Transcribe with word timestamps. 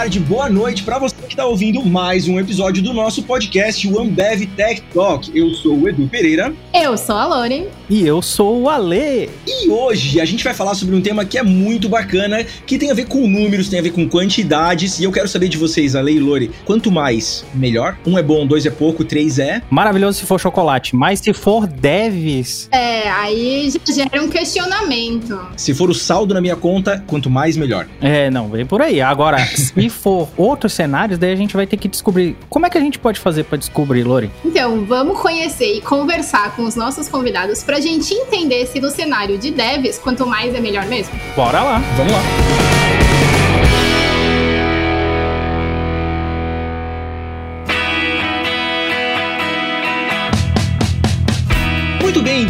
Tarde, 0.00 0.18
boa 0.18 0.48
noite 0.48 0.82
para 0.82 0.98
você 0.98 1.14
que 1.14 1.34
está 1.34 1.44
ouvindo 1.44 1.84
mais 1.84 2.26
um 2.26 2.40
episódio 2.40 2.82
do 2.82 2.94
nosso 2.94 3.22
podcast, 3.24 3.86
o 3.86 4.00
Ambev 4.00 4.46
Tech 4.56 4.80
Talk. 4.94 5.30
Eu 5.38 5.50
sou 5.50 5.78
o 5.78 5.86
Edu 5.86 6.08
Pereira. 6.08 6.54
Eu 6.72 6.96
sou 6.96 7.16
a 7.16 7.26
Lore. 7.26 7.68
E 7.86 8.06
eu 8.06 8.22
sou 8.22 8.62
o 8.62 8.70
Ale. 8.70 9.28
E 9.46 9.68
hoje 9.68 10.18
a 10.18 10.24
gente 10.24 10.42
vai 10.42 10.54
falar 10.54 10.74
sobre 10.74 10.96
um 10.96 11.02
tema 11.02 11.22
que 11.26 11.36
é 11.36 11.42
muito 11.42 11.86
bacana, 11.86 12.42
que 12.66 12.78
tem 12.78 12.90
a 12.90 12.94
ver 12.94 13.08
com 13.08 13.28
números, 13.28 13.68
tem 13.68 13.78
a 13.78 13.82
ver 13.82 13.90
com 13.90 14.08
quantidades. 14.08 14.98
E 14.98 15.04
eu 15.04 15.12
quero 15.12 15.28
saber 15.28 15.50
de 15.50 15.58
vocês, 15.58 15.94
Ale 15.94 16.14
e 16.14 16.18
Lore, 16.18 16.50
quanto 16.64 16.90
mais, 16.90 17.44
melhor? 17.52 17.98
Um 18.06 18.16
é 18.16 18.22
bom, 18.22 18.46
dois 18.46 18.64
é 18.64 18.70
pouco, 18.70 19.04
três 19.04 19.38
é. 19.38 19.60
Maravilhoso 19.68 20.20
se 20.20 20.24
for 20.24 20.40
chocolate, 20.40 20.96
mas 20.96 21.20
se 21.20 21.34
for 21.34 21.66
devs. 21.66 22.70
É, 22.72 23.06
aí 23.10 23.70
já 23.70 23.92
gera 23.92 24.22
um 24.22 24.30
questionamento. 24.30 25.38
Se 25.58 25.74
for 25.74 25.90
o 25.90 25.94
saldo 25.94 26.32
na 26.32 26.40
minha 26.40 26.56
conta, 26.56 27.04
quanto 27.06 27.28
mais, 27.28 27.54
melhor. 27.54 27.86
É, 28.00 28.30
não, 28.30 28.48
vem 28.48 28.64
por 28.64 28.80
aí. 28.80 29.02
Agora, 29.02 29.44
se 29.44 29.89
for 29.90 30.28
outros 30.36 30.72
cenários, 30.72 31.18
daí 31.18 31.32
a 31.32 31.36
gente 31.36 31.54
vai 31.54 31.66
ter 31.66 31.76
que 31.76 31.88
descobrir. 31.88 32.36
Como 32.48 32.66
é 32.66 32.70
que 32.70 32.78
a 32.78 32.80
gente 32.80 32.98
pode 32.98 33.20
fazer 33.20 33.44
para 33.44 33.58
descobrir, 33.58 34.04
Lore? 34.04 34.30
Então, 34.44 34.84
vamos 34.84 35.20
conhecer 35.20 35.76
e 35.76 35.80
conversar 35.80 36.54
com 36.56 36.62
os 36.62 36.74
nossos 36.74 37.08
convidados 37.08 37.62
pra 37.62 37.80
gente 37.80 38.14
entender 38.14 38.66
se 38.66 38.80
no 38.80 38.90
cenário 38.90 39.38
de 39.38 39.50
devs, 39.50 39.98
quanto 39.98 40.26
mais 40.26 40.54
é 40.54 40.60
melhor 40.60 40.86
mesmo. 40.86 41.12
Bora 41.36 41.62
lá. 41.62 41.78
Vamos 41.96 42.12
lá. 42.12 42.20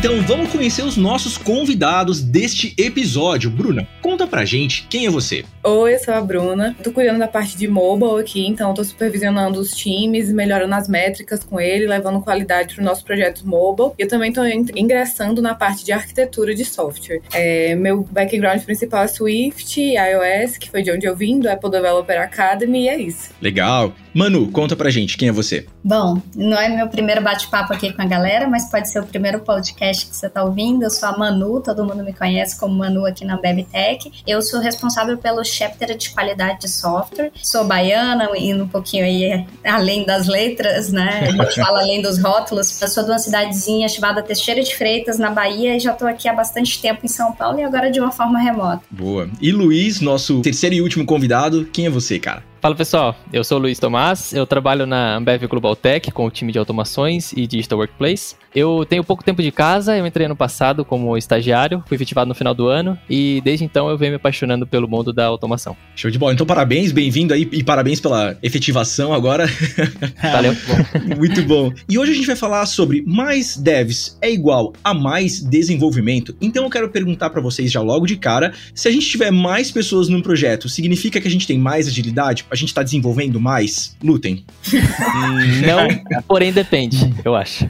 Então 0.01 0.19
vamos 0.23 0.51
conhecer 0.51 0.83
os 0.83 0.97
nossos 0.97 1.37
convidados 1.37 2.23
deste 2.23 2.75
episódio. 2.79 3.51
Bruna, 3.51 3.87
conta 4.01 4.27
pra 4.27 4.47
gente 4.47 4.87
quem 4.89 5.05
é 5.05 5.11
você. 5.11 5.45
Oi, 5.63 5.95
eu 5.95 5.99
sou 5.99 6.15
a 6.15 6.23
Bruna. 6.23 6.75
Tô 6.83 6.91
cuidando 6.91 7.19
da 7.19 7.29
parte 7.29 7.55
de 7.55 7.69
mobile 7.69 8.19
aqui, 8.19 8.47
então 8.47 8.73
tô 8.73 8.83
supervisionando 8.83 9.61
os 9.61 9.77
times, 9.77 10.33
melhorando 10.33 10.75
as 10.75 10.89
métricas 10.89 11.45
com 11.45 11.61
ele, 11.61 11.87
levando 11.87 12.23
qualidade 12.23 12.75
para 12.75 12.81
os 12.81 12.87
nossos 12.87 13.05
projetos 13.05 13.43
mobile. 13.43 13.91
E 13.99 14.03
eu 14.05 14.09
também 14.09 14.33
tô 14.33 14.43
ingressando 14.43 15.43
na 15.43 15.55
parte 15.55 15.85
de 15.85 15.93
arquitetura 15.93 16.55
de 16.55 16.65
software. 16.65 17.21
É, 17.35 17.75
meu 17.75 18.03
background 18.11 18.63
principal 18.63 19.03
é 19.03 19.09
Swift, 19.09 19.79
iOS, 19.79 20.57
que 20.57 20.71
foi 20.71 20.83
de 20.83 20.91
onde 20.91 21.05
eu 21.05 21.15
vim, 21.15 21.41
do 21.41 21.51
Apple 21.51 21.71
Developer 21.71 22.23
Academy, 22.23 22.85
e 22.85 22.89
é 22.89 22.99
isso. 22.99 23.33
Legal. 23.39 23.93
Manu, 24.13 24.51
conta 24.51 24.75
pra 24.75 24.91
gente 24.91 25.17
quem 25.17 25.29
é 25.29 25.33
você. 25.33 25.67
Bom, 25.85 26.21
não 26.35 26.59
é 26.59 26.69
meu 26.69 26.89
primeiro 26.89 27.23
bate-papo 27.23 27.73
aqui 27.73 27.93
com 27.93 28.03
a 28.03 28.07
galera, 28.07 28.49
mas 28.49 28.71
pode 28.71 28.91
ser 28.91 29.01
o 29.01 29.07
primeiro 29.07 29.41
podcast 29.41 30.07
que 30.07 30.17
você 30.17 30.27
está 30.27 30.43
ouvindo. 30.43 30.83
Eu 30.83 30.91
sou 30.91 31.09
a 31.09 31.17
Manu, 31.17 31.61
todo 31.61 31.85
mundo 31.85 32.03
me 32.03 32.13
conhece 32.13 32.59
como 32.59 32.75
Manu 32.75 33.07
aqui 33.07 33.25
na 33.25 33.37
BebTech. 33.37 34.11
Eu 34.27 34.43
sou 34.43 34.61
responsável 34.61 35.17
pelo 35.17 35.45
chapter 35.45 35.97
de 35.97 36.11
qualidade 36.11 36.61
de 36.61 36.69
software. 36.69 37.31
Sou 37.43 37.65
baiana, 37.65 38.29
indo 38.37 38.65
um 38.65 38.69
pouquinho 38.69 39.05
aí 39.05 39.47
além 39.65 40.05
das 40.05 40.27
letras, 40.27 40.91
né? 40.91 41.21
A 41.23 41.31
gente 41.31 41.55
fala 41.55 41.81
além 41.83 42.03
dos 42.03 42.21
rótulos. 42.21 42.81
Eu 42.81 42.89
sou 42.89 43.05
de 43.05 43.11
uma 43.11 43.19
cidadezinha 43.19 43.89
chamada 43.89 44.23
Teixeira 44.23 44.63
de 44.63 44.75
Freitas, 44.75 45.19
na 45.19 45.31
Bahia, 45.31 45.77
e 45.77 45.81
já 45.81 45.93
estou 45.93 46.09
aqui 46.09 46.29
há 46.29 46.33
bastante 46.33 46.81
tempo 46.81 47.05
em 47.05 47.09
São 47.09 47.33
Paulo 47.33 47.61
e 47.61 47.63
agora 47.63 47.91
de 47.91 48.01
uma 48.01 48.11
forma 48.11 48.39
remota. 48.39 48.83
Boa. 48.91 49.29
E 49.41 49.53
Luiz, 49.53 50.01
nosso 50.01 50.41
terceiro 50.41 50.75
e 50.75 50.83
último 50.83 51.05
convidado, 51.05 51.65
quem 51.73 51.87
é 51.87 51.91
você, 51.91 52.19
cara? 52.19 52.50
Fala 52.61 52.75
pessoal, 52.75 53.17
eu 53.33 53.43
sou 53.43 53.57
o 53.57 53.63
Luiz 53.63 53.79
Tomás, 53.79 54.35
eu 54.35 54.47
trabalho 54.47 54.85
na 54.85 55.17
Ambev 55.17 55.45
Global 55.47 55.75
Tech 55.75 56.11
com 56.11 56.27
o 56.27 56.31
time 56.31 56.53
de 56.53 56.59
automações 56.59 57.33
e 57.33 57.47
Digital 57.47 57.79
Workplace. 57.79 58.35
Eu 58.55 58.85
tenho 58.87 59.03
pouco 59.03 59.25
tempo 59.25 59.41
de 59.41 59.51
casa, 59.51 59.97
eu 59.97 60.07
entrei 60.07 60.27
ano 60.27 60.37
passado 60.37 60.85
como 60.85 61.17
estagiário, 61.17 61.83
fui 61.87 61.95
efetivado 61.95 62.29
no 62.29 62.35
final 62.35 62.53
do 62.53 62.67
ano 62.67 62.99
e 63.09 63.41
desde 63.43 63.65
então 63.65 63.89
eu 63.89 63.97
venho 63.97 64.13
me 64.13 64.17
apaixonando 64.17 64.67
pelo 64.67 64.87
mundo 64.87 65.11
da 65.11 65.25
automação. 65.25 65.75
Show 65.97 66.11
de 66.11 66.19
bola, 66.19 66.35
então 66.35 66.45
parabéns, 66.45 66.93
bem-vindo 66.93 67.33
aí 67.33 67.49
e 67.51 67.65
parabéns 67.65 67.99
pela 67.99 68.37
efetivação 68.43 69.15
agora. 69.15 69.47
Valeu. 70.21 70.55
Muito 71.17 71.43
bom. 71.45 71.73
E 71.89 71.99
hoje 71.99 72.13
a 72.13 72.15
gente 72.15 72.27
vai 72.27 72.37
falar 72.37 72.67
sobre 72.67 73.03
mais 73.07 73.57
devs 73.57 74.19
é 74.21 74.31
igual 74.31 74.75
a 74.85 74.93
mais 74.93 75.41
desenvolvimento. 75.41 76.37
Então 76.43 76.65
eu 76.65 76.71
quero 76.71 76.91
perguntar 76.91 77.31
para 77.31 77.41
vocês 77.41 77.73
já 77.73 77.81
logo 77.81 78.05
de 78.05 78.17
cara, 78.17 78.53
se 78.75 78.87
a 78.87 78.91
gente 78.91 79.09
tiver 79.09 79.31
mais 79.31 79.71
pessoas 79.71 80.11
num 80.11 80.21
projeto, 80.21 80.69
significa 80.69 81.19
que 81.21 81.29
a 81.29 81.31
gente 81.31 81.47
tem 81.47 81.57
mais 81.57 81.89
agilidade? 81.89 82.45
A 82.51 82.57
gente 82.57 82.75
tá 82.75 82.83
desenvolvendo 82.83 83.41
mais? 83.41 83.97
Lutem. 84.03 84.45
Não, 85.67 85.89
porém 86.27 86.53
depende, 86.53 87.13
eu 87.25 87.35
acho. 87.35 87.67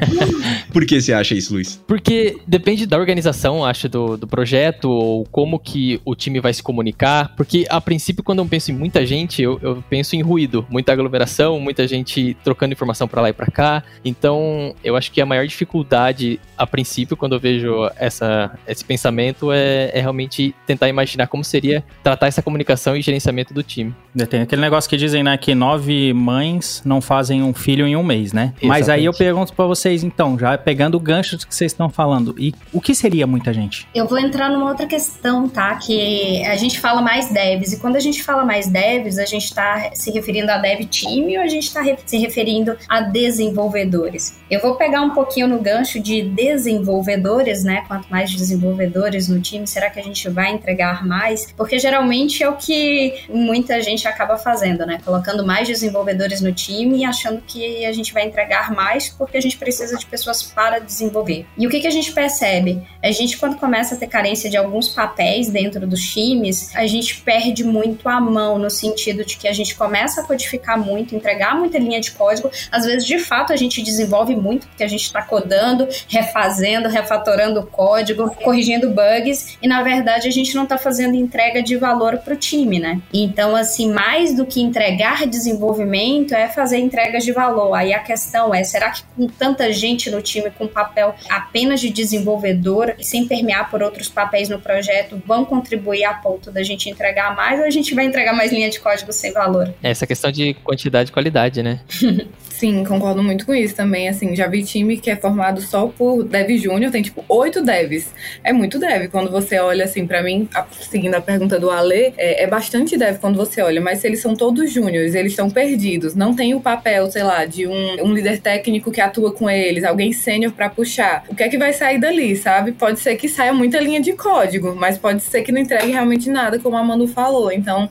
Por 0.72 0.86
que 0.86 1.00
você 1.00 1.12
acha 1.12 1.34
isso, 1.34 1.54
Luiz? 1.54 1.80
Porque 1.86 2.38
depende 2.46 2.86
da 2.86 2.98
organização, 2.98 3.64
acho, 3.64 3.88
do, 3.88 4.16
do 4.16 4.26
projeto, 4.26 4.90
ou 4.90 5.24
como 5.26 5.58
que 5.58 6.00
o 6.04 6.14
time 6.14 6.40
vai 6.40 6.52
se 6.52 6.62
comunicar. 6.62 7.34
Porque, 7.36 7.66
a 7.68 7.80
princípio, 7.80 8.22
quando 8.22 8.40
eu 8.40 8.46
penso 8.46 8.70
em 8.70 8.74
muita 8.74 9.04
gente, 9.04 9.42
eu, 9.42 9.58
eu 9.62 9.82
penso 9.88 10.14
em 10.16 10.22
ruído. 10.22 10.66
Muita 10.68 10.92
aglomeração, 10.92 11.58
muita 11.58 11.86
gente 11.86 12.36
trocando 12.44 12.72
informação 12.72 13.08
para 13.08 13.22
lá 13.22 13.30
e 13.30 13.32
para 13.32 13.46
cá. 13.46 13.82
Então, 14.04 14.74
eu 14.84 14.96
acho 14.96 15.10
que 15.10 15.20
a 15.20 15.26
maior 15.26 15.46
dificuldade, 15.46 16.38
a 16.56 16.66
princípio, 16.66 17.16
quando 17.16 17.34
eu 17.34 17.40
vejo 17.40 17.90
essa, 17.96 18.56
esse 18.66 18.84
pensamento, 18.84 19.50
é, 19.52 19.90
é 19.94 20.00
realmente 20.00 20.54
tentar 20.66 20.88
imaginar 20.88 21.26
como 21.26 21.42
seria 21.42 21.82
tratar 22.02 22.26
essa 22.26 22.42
comunicação 22.42 22.96
e 22.96 23.02
gerenciamento 23.02 23.52
do 23.54 23.62
time. 23.62 23.94
Tem 24.28 24.42
aquele 24.42 24.60
negócio 24.60 24.90
que 24.90 24.96
dizem, 24.96 25.22
né, 25.22 25.36
que 25.36 25.54
nove 25.54 26.12
mães 26.12 26.82
não 26.84 27.00
fazem 27.00 27.42
um 27.42 27.54
filho 27.54 27.86
em 27.86 27.96
um 27.96 28.02
mês, 28.02 28.32
né? 28.32 28.42
Exatamente. 28.42 28.66
Mas 28.66 28.88
aí 28.88 29.04
eu 29.04 29.12
pergunto 29.12 29.52
para 29.52 29.66
vocês, 29.66 30.02
então, 30.02 30.38
já 30.38 30.56
pegando 30.58 30.96
o 30.96 31.00
gancho 31.00 31.36
do 31.36 31.46
que 31.46 31.54
vocês 31.54 31.72
estão 31.72 31.88
falando, 31.88 32.34
e 32.38 32.54
o 32.72 32.80
que 32.80 32.94
seria 32.94 33.26
muita 33.26 33.52
gente? 33.52 33.86
Eu 33.94 34.06
vou 34.06 34.18
entrar 34.18 34.50
numa 34.50 34.68
outra 34.68 34.86
questão, 34.86 35.48
tá? 35.48 35.74
Que 35.76 36.44
a 36.44 36.56
gente 36.56 36.80
fala 36.80 37.00
mais 37.00 37.30
devs, 37.30 37.72
e 37.72 37.78
quando 37.78 37.96
a 37.96 38.00
gente 38.00 38.22
fala 38.22 38.44
mais 38.44 38.66
devs, 38.66 39.18
a 39.18 39.24
gente 39.24 39.44
está 39.44 39.90
se 39.94 40.10
referindo 40.10 40.50
a 40.50 40.58
dev 40.58 40.80
time 40.86 41.36
ou 41.38 41.44
a 41.44 41.48
gente 41.48 41.64
está 41.64 41.82
se 42.04 42.18
referindo 42.18 42.76
a 42.88 43.00
desenvolvedores? 43.00 44.38
Eu 44.50 44.60
vou 44.60 44.74
pegar 44.74 45.02
um 45.02 45.10
pouquinho 45.10 45.46
no 45.46 45.60
gancho 45.60 46.00
de 46.00 46.22
desenvolvedores, 46.22 47.62
né? 47.62 47.84
Quanto 47.86 48.08
mais 48.08 48.32
desenvolvedores 48.32 49.28
no 49.28 49.40
time, 49.40 49.66
será 49.66 49.88
que 49.88 50.00
a 50.00 50.02
gente 50.02 50.28
vai 50.28 50.52
entregar 50.52 51.06
mais? 51.06 51.52
Porque 51.56 51.78
geralmente 51.78 52.42
é 52.42 52.48
o 52.48 52.56
que 52.56 53.14
muita 53.28 53.80
gente 53.80 53.99
acaba 54.06 54.36
fazendo, 54.36 54.86
né? 54.86 55.00
Colocando 55.04 55.44
mais 55.44 55.66
desenvolvedores 55.66 56.40
no 56.40 56.52
time 56.52 56.98
e 56.98 57.04
achando 57.04 57.42
que 57.46 57.84
a 57.84 57.92
gente 57.92 58.12
vai 58.12 58.24
entregar 58.24 58.72
mais 58.72 59.08
porque 59.08 59.36
a 59.36 59.40
gente 59.40 59.56
precisa 59.56 59.96
de 59.96 60.06
pessoas 60.06 60.42
para 60.42 60.78
desenvolver. 60.78 61.46
E 61.56 61.66
o 61.66 61.70
que, 61.70 61.80
que 61.80 61.86
a 61.86 61.90
gente 61.90 62.12
percebe? 62.12 62.82
A 63.02 63.10
gente, 63.10 63.38
quando 63.38 63.56
começa 63.56 63.94
a 63.94 63.98
ter 63.98 64.06
carência 64.06 64.50
de 64.50 64.56
alguns 64.56 64.88
papéis 64.88 65.48
dentro 65.48 65.86
dos 65.86 66.00
times, 66.00 66.74
a 66.74 66.86
gente 66.86 67.20
perde 67.20 67.64
muito 67.64 68.08
a 68.08 68.20
mão, 68.20 68.58
no 68.58 68.70
sentido 68.70 69.24
de 69.24 69.36
que 69.36 69.48
a 69.48 69.52
gente 69.52 69.74
começa 69.74 70.20
a 70.20 70.24
codificar 70.24 70.78
muito, 70.78 71.14
entregar 71.14 71.56
muita 71.56 71.78
linha 71.78 72.00
de 72.00 72.10
código. 72.12 72.50
Às 72.70 72.84
vezes, 72.84 73.06
de 73.06 73.18
fato, 73.18 73.52
a 73.52 73.56
gente 73.56 73.82
desenvolve 73.82 74.36
muito, 74.36 74.66
porque 74.66 74.84
a 74.84 74.88
gente 74.88 75.04
está 75.04 75.22
codando, 75.22 75.88
refazendo, 76.08 76.88
refatorando 76.88 77.60
o 77.60 77.66
código, 77.66 78.30
corrigindo 78.36 78.90
bugs, 78.90 79.58
e 79.62 79.68
na 79.68 79.82
verdade 79.82 80.28
a 80.28 80.30
gente 80.30 80.54
não 80.54 80.64
está 80.64 80.76
fazendo 80.76 81.14
entrega 81.14 81.62
de 81.62 81.76
valor 81.76 82.18
para 82.18 82.34
o 82.34 82.36
time, 82.36 82.78
né? 82.78 83.00
Então, 83.12 83.56
assim, 83.56 83.89
mais 83.90 84.34
do 84.34 84.46
que 84.46 84.60
entregar 84.60 85.26
desenvolvimento 85.26 86.34
é 86.34 86.48
fazer 86.48 86.78
entregas 86.78 87.24
de 87.24 87.32
valor. 87.32 87.74
Aí 87.74 87.92
a 87.92 87.98
questão 87.98 88.54
é, 88.54 88.64
será 88.64 88.90
que 88.90 89.02
com 89.16 89.26
tanta 89.26 89.72
gente 89.72 90.10
no 90.10 90.22
time 90.22 90.50
com 90.50 90.66
papel 90.66 91.14
apenas 91.28 91.80
de 91.80 91.90
desenvolvedor 91.90 92.94
e 92.98 93.04
sem 93.04 93.26
permear 93.26 93.70
por 93.70 93.82
outros 93.82 94.08
papéis 94.08 94.48
no 94.48 94.58
projeto 94.58 95.20
vão 95.26 95.44
contribuir 95.44 96.04
a 96.04 96.14
ponto 96.14 96.50
da 96.50 96.62
gente 96.62 96.88
entregar 96.88 97.34
mais 97.34 97.58
ou 97.58 97.66
a 97.66 97.70
gente 97.70 97.94
vai 97.94 98.04
entregar 98.04 98.32
mais 98.32 98.52
linha 98.52 98.70
de 98.70 98.80
código 98.80 99.12
sem 99.12 99.32
valor? 99.32 99.72
Essa 99.82 100.06
questão 100.06 100.30
de 100.30 100.54
quantidade 100.54 101.10
e 101.10 101.12
qualidade, 101.12 101.62
né? 101.62 101.80
Sim, 102.60 102.84
concordo 102.84 103.22
muito 103.22 103.46
com 103.46 103.54
isso 103.54 103.74
também. 103.74 104.06
Assim, 104.06 104.36
já 104.36 104.46
vi 104.46 104.62
time 104.62 104.98
que 104.98 105.10
é 105.10 105.16
formado 105.16 105.62
só 105.62 105.86
por 105.86 106.22
dev 106.22 106.58
júnior, 106.58 106.92
tem 106.92 107.00
tipo 107.00 107.24
oito 107.26 107.62
devs. 107.62 108.12
É 108.44 108.52
muito 108.52 108.78
dev. 108.78 109.08
Quando 109.08 109.30
você 109.30 109.58
olha 109.58 109.86
assim, 109.86 110.06
para 110.06 110.22
mim, 110.22 110.46
seguindo 110.78 111.14
a 111.14 111.22
pergunta 111.22 111.58
do 111.58 111.70
Ale, 111.70 112.12
é, 112.18 112.42
é, 112.42 112.46
bastante 112.46 112.98
dev 112.98 113.18
quando 113.18 113.36
você 113.36 113.62
olha, 113.62 113.79
mas 113.80 113.98
se 113.98 114.06
eles 114.06 114.20
são 114.20 114.34
todos 114.34 114.72
júniores, 114.72 115.14
eles 115.14 115.32
estão 115.32 115.50
perdidos, 115.50 116.14
não 116.14 116.34
tem 116.34 116.54
o 116.54 116.60
papel, 116.60 117.10
sei 117.10 117.22
lá, 117.22 117.44
de 117.44 117.66
um, 117.66 118.04
um 118.04 118.14
líder 118.14 118.40
técnico 118.40 118.90
que 118.90 119.00
atua 119.00 119.32
com 119.32 119.48
eles, 119.48 119.84
alguém 119.84 120.12
sênior 120.12 120.52
para 120.52 120.68
puxar. 120.68 121.24
O 121.28 121.34
que 121.34 121.42
é 121.42 121.48
que 121.48 121.58
vai 121.58 121.72
sair 121.72 121.98
dali, 121.98 122.36
sabe? 122.36 122.72
Pode 122.72 123.00
ser 123.00 123.16
que 123.16 123.28
saia 123.28 123.52
muita 123.52 123.80
linha 123.80 124.00
de 124.00 124.12
código, 124.12 124.74
mas 124.76 124.98
pode 124.98 125.22
ser 125.22 125.42
que 125.42 125.52
não 125.52 125.60
entregue 125.60 125.90
realmente 125.90 126.28
nada, 126.30 126.58
como 126.58 126.76
a 126.76 126.82
Manu 126.82 127.06
falou. 127.06 127.50
Então, 127.52 127.88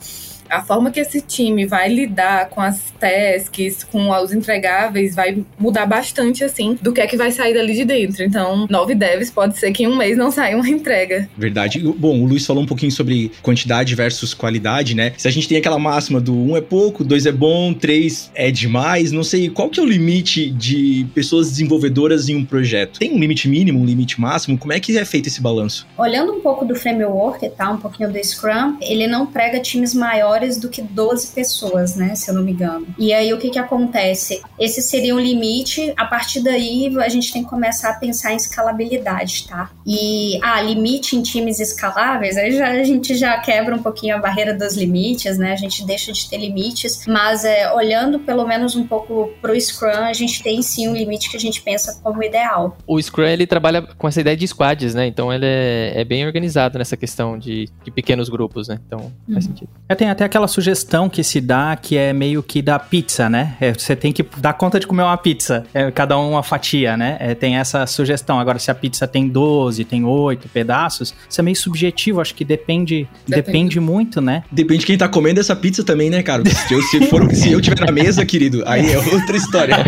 a 0.50 0.62
forma 0.62 0.92
que 0.92 1.00
esse 1.00 1.22
time 1.22 1.66
vai 1.66 1.90
lidar 1.90 2.50
com 2.50 2.62
as 2.62 2.92
tasks, 3.00 3.84
com 3.84 4.10
os 4.10 4.34
entregáveis, 4.34 5.16
vai 5.16 5.44
mudar 5.58 5.86
bastante, 5.86 6.44
assim, 6.44 6.78
do 6.82 6.92
que 6.92 7.02
é 7.02 7.08
que 7.08 7.18
vai 7.18 7.32
sair 7.32 7.54
dali 7.54 7.74
de 7.74 7.86
dentro. 7.86 8.24
Então, 8.24 8.68
nove 8.70 8.96
devs 8.96 9.30
pode 9.30 9.58
ser 9.58 9.72
que 9.72 9.84
em 9.84 9.88
um 9.88 9.96
mês 9.96 10.18
não 10.18 10.32
saia 10.32 10.56
uma 10.56 10.68
entrega. 10.70 11.30
Verdade. 11.38 11.80
Bom, 11.80 12.22
o 12.22 12.26
Luiz 12.26 12.46
falou 12.46 12.64
um 12.64 12.66
pouquinho 12.66 12.92
sobre 12.92 13.32
quantidade 13.42 13.96
versus 13.96 14.34
qualidade, 14.34 14.96
né? 14.96 15.14
Se 15.18 15.28
a 15.28 15.32
gente 15.32 15.48
tem 15.48 15.58
aquela 15.58 15.80
máxima 15.80 16.20
do 16.20 16.34
um 16.34 16.58
é 16.58 16.62
pouco, 16.62 17.04
dois 17.04 17.26
é 17.26 17.32
bom, 17.32 17.74
três 17.74 18.32
é 18.34 18.52
demais, 18.52 19.12
não 19.12 19.24
sei, 19.24 19.50
qual 19.50 19.70
que 19.70 19.80
é 19.80 19.84
o 19.84 19.86
limite 19.86 20.50
de 20.50 21.06
pessoas 21.14 21.50
desenvolvedoras 21.50 22.30
em 22.30 22.36
um 22.36 22.46
projeto? 22.46 23.00
Tem 23.00 23.14
um 23.14 23.20
limite 23.20 23.48
mínimo, 23.48 23.80
um 23.80 23.86
limite 23.86 24.20
máximo? 24.20 24.58
Como 24.58 24.74
é 24.74 24.80
que 24.80 24.98
é 24.98 25.06
feito 25.06 25.28
esse 25.28 25.42
balanço? 25.42 25.88
Olhando 25.98 26.34
um 26.34 26.42
pouco 26.42 26.66
do 26.66 26.76
framework, 26.76 27.48
tá? 27.50 27.70
Um 27.72 27.78
pouquinho 27.78 28.12
do 28.12 28.24
Scrum, 28.24 28.78
ele 28.82 29.08
não 29.08 29.26
prega 29.26 29.60
times 29.60 29.94
maiores 29.94 30.39
maiores 30.40 30.58
do 30.58 30.70
que 30.70 30.82
12 30.82 31.34
pessoas, 31.34 31.96
né? 31.96 32.16
Se 32.16 32.30
eu 32.30 32.36
não 32.36 32.44
me 32.44 32.54
engano. 32.54 32.88
E 32.98 33.14
aí 33.14 33.34
o 33.34 33.38
que 33.38 33.50
que 33.50 33.60
acontece? 33.60 34.42
Esse 34.58 34.82
seria 34.82 35.16
um 35.16 35.20
limite, 35.20 35.94
a 35.98 36.06
partir 36.06 36.42
daí 36.42 36.96
a 36.98 37.10
gente 37.10 37.32
tem 37.32 37.44
que 37.44 37.50
começar 37.50 37.92
a 37.92 37.94
pensar 37.94 38.34
em 38.34 38.36
escalabilidade, 38.36 39.48
tá? 39.48 39.70
E, 39.86 40.40
ah, 40.42 40.62
limite 40.62 41.16
em 41.16 41.22
times 41.22 41.60
escaláveis, 41.60 42.38
aí 42.38 42.52
já, 42.52 42.70
a 42.70 42.84
gente 42.84 43.16
já 43.16 43.38
quebra 43.40 43.76
um 43.76 43.82
pouquinho 43.82 44.16
a 44.16 44.20
barreira 44.20 44.54
dos 44.54 44.76
limites, 44.76 45.38
né? 45.38 45.54
A 45.54 45.56
gente 45.56 45.86
deixa 45.86 46.12
de 46.12 46.30
ter 46.30 46.38
limites, 46.38 47.06
mas 47.08 47.44
é, 47.44 47.72
olhando 47.74 48.20
pelo 48.20 48.48
menos 48.48 48.76
um 48.76 48.88
pouco 48.88 49.32
pro 49.42 49.60
Scrum, 49.60 49.90
a 49.90 50.14
gente 50.14 50.42
tem 50.42 50.62
sim 50.62 50.88
um 50.88 50.96
limite 50.96 51.30
que 51.30 51.38
a 51.38 51.40
gente 51.40 51.62
pensa 51.62 52.00
como 52.02 52.24
ideal. 52.24 52.78
O 52.88 53.02
Scrum, 53.02 53.26
ele 53.26 53.46
trabalha 53.46 53.82
com 53.82 54.08
essa 54.08 54.22
ideia 54.22 54.38
de 54.38 54.48
squads, 54.48 54.94
né? 54.94 55.08
Então 55.08 55.34
ele 55.34 55.46
é, 55.46 55.94
é 55.96 56.06
bem 56.06 56.26
organizado 56.26 56.78
nessa 56.78 56.96
questão 56.96 57.38
de, 57.38 57.68
de 57.84 57.92
pequenos 57.92 58.30
grupos, 58.30 58.68
né? 58.68 58.80
Então 58.86 59.12
uhum. 59.28 59.34
faz 59.34 59.46
sentido. 59.46 59.70
É, 59.88 59.96
tem 59.96 60.10
até 60.10 60.29
aquela 60.30 60.48
sugestão 60.48 61.10
que 61.10 61.24
se 61.24 61.42
dá 61.42 61.76
que 61.76 61.98
é 61.98 62.14
meio 62.14 62.42
que 62.42 62.62
da 62.62 62.80
pizza, 62.80 63.30
né? 63.30 63.58
É, 63.60 63.74
você 63.74 63.96
tem 63.96 64.14
que 64.14 64.24
dar 64.38 64.54
conta 64.54 64.80
de 64.80 64.88
comer 64.88 65.04
uma 65.04 65.18
pizza, 65.18 65.66
é, 65.74 65.92
cada 65.92 66.18
um 66.18 66.32
uma 66.32 66.44
fatia, 66.44 66.96
né? 66.96 67.18
É, 67.20 67.36
tem 67.36 67.58
essa 67.58 67.86
sugestão. 67.86 68.40
Agora, 68.40 68.60
se 68.60 68.72
a 68.72 68.76
pizza 68.76 69.08
tem 69.08 69.28
12, 69.28 69.84
tem 69.84 70.06
8 70.06 70.48
pedaços, 70.50 71.14
isso 71.28 71.42
é 71.42 71.44
meio 71.44 71.58
subjetivo, 71.58 72.22
acho 72.22 72.36
que 72.36 72.46
depende, 72.46 73.08
depende, 73.28 73.46
depende 73.46 73.80
muito, 73.80 74.22
né? 74.22 74.44
Depende 74.52 74.82
de 74.82 74.86
quem 74.86 74.98
tá 74.98 75.08
comendo 75.08 75.40
essa 75.40 75.56
pizza 75.56 75.84
também, 75.84 76.10
né, 76.10 76.22
cara? 76.22 76.44
Se 76.46 76.74
eu, 76.74 76.82
se 76.84 77.02
for, 77.08 77.30
se 77.34 77.52
eu 77.52 77.60
tiver 77.60 77.86
na 77.86 77.92
mesa, 77.92 78.26
querido, 78.26 78.64
aí 78.66 78.92
é 78.92 78.98
outra 78.98 79.36
história. 79.36 79.78